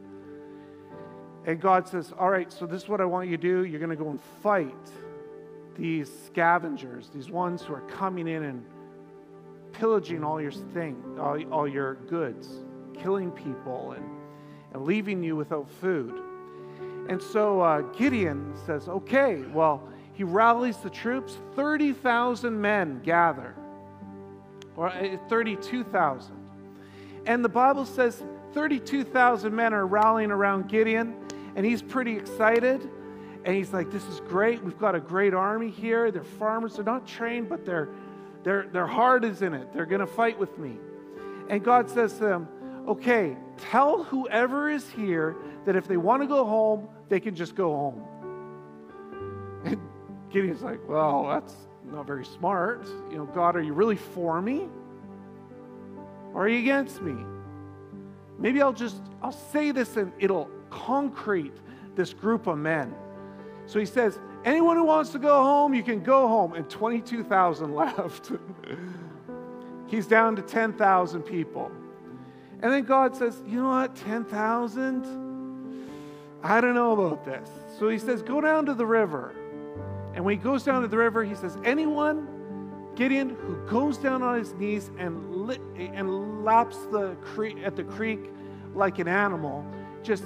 And 1.46 1.60
God 1.60 1.88
says, 1.88 2.12
All 2.18 2.30
right, 2.30 2.52
so 2.52 2.66
this 2.66 2.82
is 2.82 2.88
what 2.88 3.00
I 3.00 3.04
want 3.04 3.28
you 3.28 3.36
to 3.36 3.42
do. 3.42 3.64
You're 3.64 3.80
going 3.80 3.96
to 3.96 3.96
go 3.96 4.10
and 4.10 4.20
fight 4.42 4.74
these 5.76 6.10
scavengers, 6.26 7.08
these 7.14 7.30
ones 7.30 7.62
who 7.62 7.74
are 7.74 7.82
coming 7.82 8.26
in 8.26 8.42
and 8.42 8.64
pillaging 9.72 10.24
all 10.24 10.40
your 10.40 10.50
thing, 10.50 11.00
all, 11.20 11.40
all 11.52 11.68
your 11.68 11.94
goods, 11.94 12.48
killing 12.94 13.30
people 13.30 13.92
and 13.92 14.04
and 14.72 14.84
leaving 14.84 15.22
you 15.22 15.36
without 15.36 15.68
food. 15.68 16.20
And 17.08 17.22
so 17.22 17.60
uh, 17.60 17.80
Gideon 17.80 18.54
says, 18.66 18.88
okay, 18.88 19.42
well, 19.52 19.88
he 20.18 20.24
rallies 20.24 20.76
the 20.78 20.90
troops. 20.90 21.38
30,000 21.54 22.60
men 22.60 23.00
gather, 23.04 23.54
or 24.74 24.88
uh, 24.88 25.16
32,000. 25.28 26.34
And 27.24 27.44
the 27.44 27.48
Bible 27.48 27.86
says 27.86 28.20
32,000 28.52 29.54
men 29.54 29.72
are 29.72 29.86
rallying 29.86 30.32
around 30.32 30.68
Gideon, 30.68 31.14
and 31.54 31.64
he's 31.64 31.82
pretty 31.82 32.16
excited. 32.16 32.82
And 33.44 33.54
he's 33.54 33.72
like, 33.72 33.92
this 33.92 34.04
is 34.06 34.18
great. 34.22 34.60
We've 34.64 34.78
got 34.78 34.96
a 34.96 35.00
great 35.00 35.34
army 35.34 35.70
here. 35.70 36.10
They're 36.10 36.24
farmers. 36.24 36.74
They're 36.74 36.84
not 36.84 37.06
trained, 37.06 37.48
but 37.48 37.64
their, 37.64 37.88
their, 38.42 38.66
their 38.72 38.88
heart 38.88 39.24
is 39.24 39.42
in 39.42 39.54
it. 39.54 39.72
They're 39.72 39.86
going 39.86 40.00
to 40.00 40.06
fight 40.06 40.36
with 40.36 40.58
me. 40.58 40.78
And 41.48 41.62
God 41.62 41.88
says 41.88 42.14
to 42.14 42.24
them, 42.24 42.48
okay, 42.88 43.36
tell 43.56 44.02
whoever 44.02 44.68
is 44.68 44.90
here 44.90 45.36
that 45.64 45.76
if 45.76 45.86
they 45.86 45.96
want 45.96 46.22
to 46.22 46.26
go 46.26 46.44
home, 46.44 46.88
they 47.08 47.20
can 47.20 47.36
just 47.36 47.54
go 47.54 47.70
home. 47.70 48.02
Gideon's 50.30 50.62
like, 50.62 50.80
well, 50.88 51.26
that's 51.28 51.54
not 51.84 52.06
very 52.06 52.24
smart. 52.24 52.86
You 53.10 53.18
know, 53.18 53.24
God, 53.26 53.56
are 53.56 53.62
you 53.62 53.72
really 53.72 53.96
for 53.96 54.40
me? 54.42 54.68
Or 56.34 56.44
are 56.44 56.48
you 56.48 56.58
against 56.58 57.00
me? 57.00 57.16
Maybe 58.38 58.62
I'll 58.62 58.72
just, 58.72 59.00
I'll 59.22 59.32
say 59.32 59.72
this 59.72 59.96
and 59.96 60.12
it'll 60.18 60.50
concrete 60.70 61.54
this 61.96 62.12
group 62.12 62.46
of 62.46 62.58
men. 62.58 62.94
So 63.66 63.78
he 63.78 63.86
says, 63.86 64.18
anyone 64.44 64.76
who 64.76 64.84
wants 64.84 65.10
to 65.10 65.18
go 65.18 65.42
home, 65.42 65.74
you 65.74 65.82
can 65.82 66.02
go 66.02 66.28
home. 66.28 66.54
And 66.54 66.68
22,000 66.68 67.74
left. 67.74 68.32
He's 69.86 70.06
down 70.06 70.36
to 70.36 70.42
10,000 70.42 71.22
people. 71.22 71.70
And 72.62 72.72
then 72.72 72.84
God 72.84 73.16
says, 73.16 73.40
You 73.46 73.62
know 73.62 73.68
what? 73.68 73.96
10,000? 73.96 75.28
I 76.42 76.60
don't 76.60 76.74
know 76.74 76.92
about 76.92 77.24
this. 77.24 77.48
So 77.78 77.88
he 77.88 77.98
says, 77.98 78.22
Go 78.22 78.40
down 78.40 78.66
to 78.66 78.74
the 78.74 78.86
river. 78.86 79.34
And 80.18 80.24
when 80.24 80.36
he 80.36 80.42
goes 80.42 80.64
down 80.64 80.82
to 80.82 80.88
the 80.88 80.96
river, 80.96 81.22
he 81.22 81.36
says, 81.36 81.56
Anyone, 81.64 82.26
Gideon, 82.96 83.36
who 83.36 83.54
goes 83.68 83.98
down 83.98 84.20
on 84.20 84.36
his 84.36 84.52
knees 84.54 84.90
and, 84.98 85.46
li- 85.46 85.60
and 85.78 86.44
laps 86.44 86.76
the 86.90 87.14
creek, 87.22 87.58
at 87.64 87.76
the 87.76 87.84
creek 87.84 88.28
like 88.74 88.98
an 88.98 89.06
animal, 89.06 89.64
just 90.02 90.24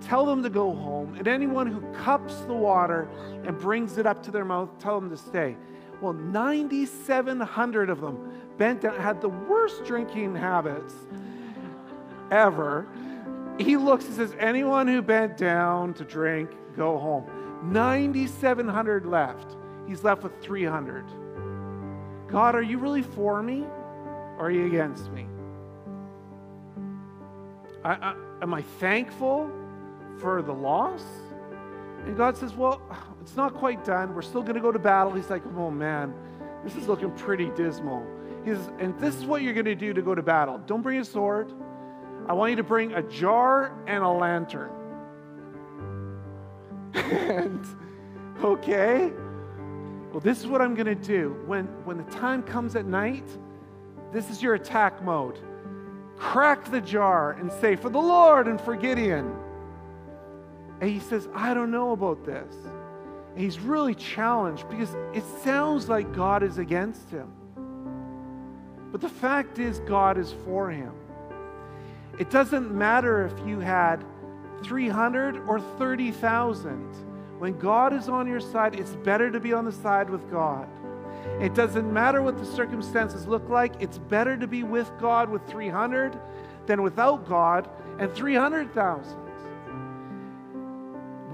tell 0.00 0.24
them 0.24 0.40
to 0.44 0.50
go 0.50 0.72
home. 0.72 1.16
And 1.18 1.26
anyone 1.26 1.66
who 1.66 1.80
cups 1.94 2.42
the 2.42 2.52
water 2.52 3.08
and 3.44 3.58
brings 3.58 3.98
it 3.98 4.06
up 4.06 4.22
to 4.22 4.30
their 4.30 4.44
mouth, 4.44 4.68
tell 4.78 5.00
them 5.00 5.10
to 5.10 5.16
stay. 5.16 5.56
Well, 6.00 6.12
9,700 6.12 7.90
of 7.90 8.00
them 8.00 8.40
bent 8.56 8.82
down, 8.82 9.00
had 9.00 9.20
the 9.20 9.30
worst 9.30 9.84
drinking 9.84 10.36
habits 10.36 10.94
ever. 12.30 12.86
He 13.58 13.76
looks 13.76 14.04
and 14.04 14.14
says, 14.14 14.32
Anyone 14.38 14.86
who 14.86 15.02
bent 15.02 15.36
down 15.36 15.92
to 15.94 16.04
drink, 16.04 16.50
go 16.76 16.98
home. 16.98 17.28
9,700 17.64 19.06
left. 19.06 19.56
He's 19.86 20.04
left 20.04 20.22
with 20.22 20.40
300. 20.42 21.04
God, 22.28 22.54
are 22.54 22.62
you 22.62 22.78
really 22.78 23.02
for 23.02 23.42
me 23.42 23.64
or 24.38 24.46
are 24.46 24.50
you 24.50 24.66
against 24.66 25.10
me? 25.12 25.26
I, 27.84 27.92
I, 27.92 28.14
am 28.42 28.54
I 28.54 28.62
thankful 28.62 29.50
for 30.18 30.42
the 30.42 30.52
loss? 30.52 31.04
And 32.06 32.16
God 32.16 32.36
says, 32.36 32.54
Well, 32.54 32.80
it's 33.20 33.36
not 33.36 33.54
quite 33.54 33.84
done. 33.84 34.14
We're 34.14 34.22
still 34.22 34.42
going 34.42 34.54
to 34.54 34.60
go 34.60 34.72
to 34.72 34.78
battle. 34.78 35.12
He's 35.12 35.30
like, 35.30 35.42
Oh 35.56 35.70
man, 35.70 36.14
this 36.64 36.76
is 36.76 36.88
looking 36.88 37.10
pretty 37.12 37.50
dismal. 37.50 38.06
He 38.44 38.50
says, 38.50 38.70
And 38.78 38.98
this 38.98 39.14
is 39.16 39.24
what 39.24 39.42
you're 39.42 39.54
going 39.54 39.64
to 39.66 39.74
do 39.74 39.92
to 39.92 40.02
go 40.02 40.14
to 40.14 40.22
battle. 40.22 40.58
Don't 40.66 40.82
bring 40.82 41.00
a 41.00 41.04
sword. 41.04 41.52
I 42.26 42.32
want 42.32 42.50
you 42.50 42.56
to 42.56 42.62
bring 42.62 42.94
a 42.94 43.02
jar 43.02 43.74
and 43.86 44.02
a 44.02 44.08
lantern. 44.08 44.70
And, 46.94 47.64
okay, 48.42 49.12
well, 50.10 50.20
this 50.20 50.40
is 50.40 50.46
what 50.46 50.60
I'm 50.60 50.74
going 50.74 50.86
to 50.86 50.94
do. 50.94 51.36
When, 51.46 51.64
when 51.84 51.96
the 51.96 52.04
time 52.04 52.42
comes 52.42 52.76
at 52.76 52.86
night, 52.86 53.26
this 54.12 54.30
is 54.30 54.42
your 54.42 54.54
attack 54.54 55.02
mode. 55.02 55.40
Crack 56.16 56.70
the 56.70 56.80
jar 56.80 57.32
and 57.32 57.50
say, 57.52 57.74
For 57.74 57.90
the 57.90 57.98
Lord 57.98 58.46
and 58.46 58.60
for 58.60 58.76
Gideon. 58.76 59.34
And 60.80 60.88
he 60.88 61.00
says, 61.00 61.28
I 61.34 61.52
don't 61.54 61.70
know 61.70 61.92
about 61.92 62.24
this. 62.24 62.54
And 63.32 63.42
he's 63.42 63.58
really 63.58 63.94
challenged 63.94 64.68
because 64.68 64.94
it 65.12 65.24
sounds 65.42 65.88
like 65.88 66.12
God 66.14 66.42
is 66.44 66.58
against 66.58 67.10
him. 67.10 67.32
But 68.92 69.00
the 69.00 69.08
fact 69.08 69.58
is, 69.58 69.80
God 69.80 70.18
is 70.18 70.32
for 70.44 70.70
him. 70.70 70.92
It 72.20 72.30
doesn't 72.30 72.72
matter 72.72 73.26
if 73.26 73.46
you 73.46 73.58
had 73.58 74.04
300 74.64 75.46
or 75.46 75.60
30,000. 75.60 76.94
When 77.38 77.58
God 77.58 77.92
is 77.92 78.08
on 78.08 78.26
your 78.26 78.40
side, 78.40 78.74
it's 78.74 78.96
better 78.96 79.30
to 79.30 79.38
be 79.38 79.52
on 79.52 79.64
the 79.64 79.72
side 79.72 80.08
with 80.08 80.30
God. 80.30 80.68
It 81.40 81.54
doesn't 81.54 81.92
matter 81.92 82.22
what 82.22 82.38
the 82.38 82.44
circumstances 82.44 83.26
look 83.26 83.48
like, 83.48 83.74
it's 83.80 83.98
better 83.98 84.36
to 84.36 84.46
be 84.46 84.62
with 84.62 84.90
God 84.98 85.30
with 85.30 85.46
300 85.48 86.18
than 86.66 86.82
without 86.82 87.28
God 87.28 87.68
and 87.98 88.12
300,000. 88.12 89.18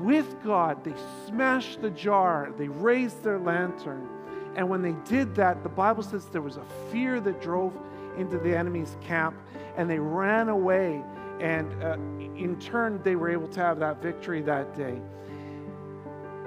With 0.00 0.42
God, 0.42 0.82
they 0.82 0.94
smashed 1.26 1.82
the 1.82 1.90
jar, 1.90 2.52
they 2.56 2.68
raised 2.68 3.22
their 3.22 3.38
lantern. 3.38 4.08
And 4.56 4.68
when 4.68 4.82
they 4.82 4.94
did 5.04 5.34
that, 5.36 5.62
the 5.62 5.68
Bible 5.68 6.02
says 6.02 6.24
there 6.26 6.42
was 6.42 6.56
a 6.56 6.64
fear 6.90 7.20
that 7.20 7.40
drove 7.40 7.76
into 8.16 8.38
the 8.38 8.56
enemy's 8.56 8.96
camp 9.02 9.36
and 9.76 9.88
they 9.88 9.98
ran 9.98 10.48
away. 10.48 11.02
And 11.41 11.82
uh, 11.82 11.95
in 12.36 12.59
turn, 12.61 13.01
they 13.03 13.16
were 13.16 13.30
able 13.30 13.49
to 13.49 13.61
have 13.61 13.78
that 13.80 14.03
victory 14.03 14.43
that 14.43 14.76
day. 14.76 15.01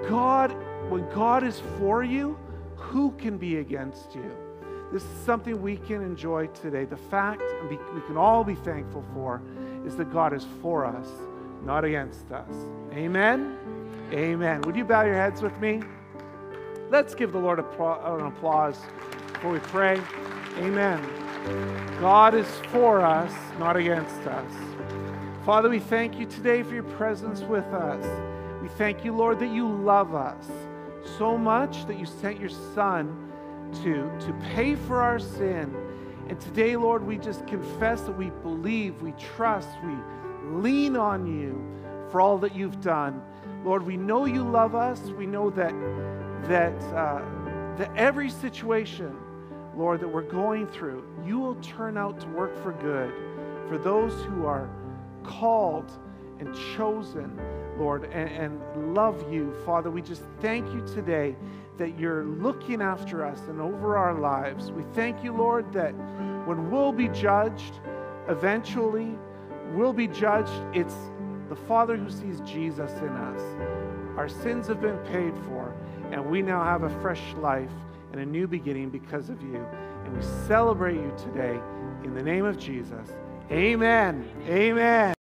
God, 0.08 0.54
when 0.90 1.08
God 1.10 1.42
is 1.44 1.60
for 1.78 2.04
you, 2.04 2.38
who 2.76 3.10
can 3.12 3.38
be 3.38 3.56
against 3.56 4.14
you? 4.14 4.30
This 4.92 5.02
is 5.02 5.24
something 5.24 5.60
we 5.60 5.76
can 5.76 6.02
enjoy 6.02 6.46
today. 6.48 6.84
The 6.84 6.96
fact, 6.96 7.42
and 7.42 7.68
we 7.68 8.00
can 8.06 8.16
all 8.16 8.44
be 8.44 8.54
thankful 8.54 9.04
for, 9.12 9.42
is 9.84 9.96
that 9.96 10.12
God 10.12 10.32
is 10.32 10.46
for 10.62 10.84
us, 10.84 11.08
not 11.64 11.84
against 11.84 12.30
us. 12.30 12.54
Amen? 12.92 13.58
Amen. 14.12 14.60
Would 14.62 14.76
you 14.76 14.84
bow 14.84 15.02
your 15.02 15.14
heads 15.14 15.42
with 15.42 15.58
me? 15.58 15.82
Let's 16.90 17.14
give 17.14 17.32
the 17.32 17.38
Lord 17.38 17.58
an 17.58 18.26
applause 18.26 18.78
before 19.32 19.52
we 19.52 19.58
pray. 19.58 20.00
Amen. 20.58 21.02
God 21.98 22.34
is 22.34 22.46
for 22.70 23.00
us, 23.00 23.32
not 23.58 23.76
against 23.76 24.20
us. 24.26 24.73
Father, 25.44 25.68
we 25.68 25.78
thank 25.78 26.18
you 26.18 26.24
today 26.24 26.62
for 26.62 26.72
your 26.72 26.84
presence 26.84 27.42
with 27.42 27.66
us. 27.66 28.02
We 28.62 28.68
thank 28.68 29.04
you, 29.04 29.14
Lord, 29.14 29.38
that 29.40 29.52
you 29.52 29.68
love 29.68 30.14
us 30.14 30.46
so 31.18 31.36
much 31.36 31.84
that 31.86 31.98
you 31.98 32.06
sent 32.06 32.40
your 32.40 32.48
Son 32.48 33.30
to, 33.82 34.10
to 34.20 34.32
pay 34.54 34.74
for 34.74 35.02
our 35.02 35.18
sin. 35.18 35.76
And 36.30 36.40
today, 36.40 36.76
Lord, 36.76 37.06
we 37.06 37.18
just 37.18 37.46
confess 37.46 38.00
that 38.02 38.16
we 38.16 38.30
believe, 38.42 39.02
we 39.02 39.12
trust, 39.12 39.68
we 39.84 39.94
lean 40.44 40.96
on 40.96 41.26
you 41.26 41.62
for 42.10 42.22
all 42.22 42.38
that 42.38 42.56
you've 42.56 42.80
done. 42.80 43.20
Lord, 43.66 43.84
we 43.84 43.98
know 43.98 44.24
you 44.24 44.42
love 44.42 44.74
us. 44.74 44.98
We 45.10 45.26
know 45.26 45.50
that, 45.50 45.74
that, 46.48 46.82
uh, 46.94 47.20
that 47.76 47.94
every 47.94 48.30
situation 48.30 49.14
Lord, 49.76 50.00
that 50.00 50.08
we're 50.08 50.22
going 50.22 50.68
through, 50.68 51.04
you 51.26 51.38
will 51.38 51.56
turn 51.56 51.98
out 51.98 52.20
to 52.20 52.28
work 52.28 52.56
for 52.62 52.72
good 52.72 53.12
for 53.68 53.76
those 53.76 54.24
who 54.24 54.46
are 54.46 54.70
called 55.24 55.90
and 56.38 56.54
chosen, 56.76 57.38
Lord, 57.78 58.04
and, 58.04 58.30
and, 58.30 58.94
love 58.94 59.32
you. 59.32 59.52
Father, 59.64 59.90
we 59.90 60.02
just 60.02 60.22
thank 60.40 60.66
you 60.72 60.86
today 60.86 61.36
that 61.78 61.98
you're 61.98 62.24
looking 62.24 62.80
after 62.80 63.24
us 63.24 63.40
and 63.48 63.60
over 63.60 63.96
our 63.96 64.14
lives. 64.14 64.70
We 64.70 64.84
thank 64.94 65.24
you, 65.24 65.32
Lord, 65.32 65.72
that 65.72 65.92
when 66.46 66.70
we'll 66.70 66.92
be 66.92 67.08
judged, 67.08 67.80
eventually 68.28 69.18
we'll 69.72 69.92
be 69.92 70.06
judged. 70.06 70.52
It's 70.72 70.94
the 71.48 71.56
Father 71.56 71.96
who 71.96 72.10
sees 72.10 72.40
Jesus 72.40 72.92
in 73.00 73.08
us. 73.08 73.40
Our 74.16 74.28
sins 74.28 74.68
have 74.68 74.80
been 74.80 74.98
paid 74.98 75.34
for, 75.46 75.74
and 76.12 76.24
we 76.24 76.42
now 76.42 76.62
have 76.62 76.84
a 76.84 77.00
fresh 77.00 77.34
life 77.38 77.72
and 78.12 78.20
a 78.20 78.26
new 78.26 78.46
beginning 78.46 78.90
because 78.90 79.28
of 79.28 79.42
you. 79.42 79.66
And 80.04 80.16
we 80.16 80.22
celebrate 80.46 80.96
you 80.96 81.12
today 81.16 81.58
in 82.04 82.14
the 82.14 82.22
name 82.22 82.44
of 82.44 82.56
Jesus. 82.56 83.08
Amen. 83.50 84.24
Amen. 84.48 85.04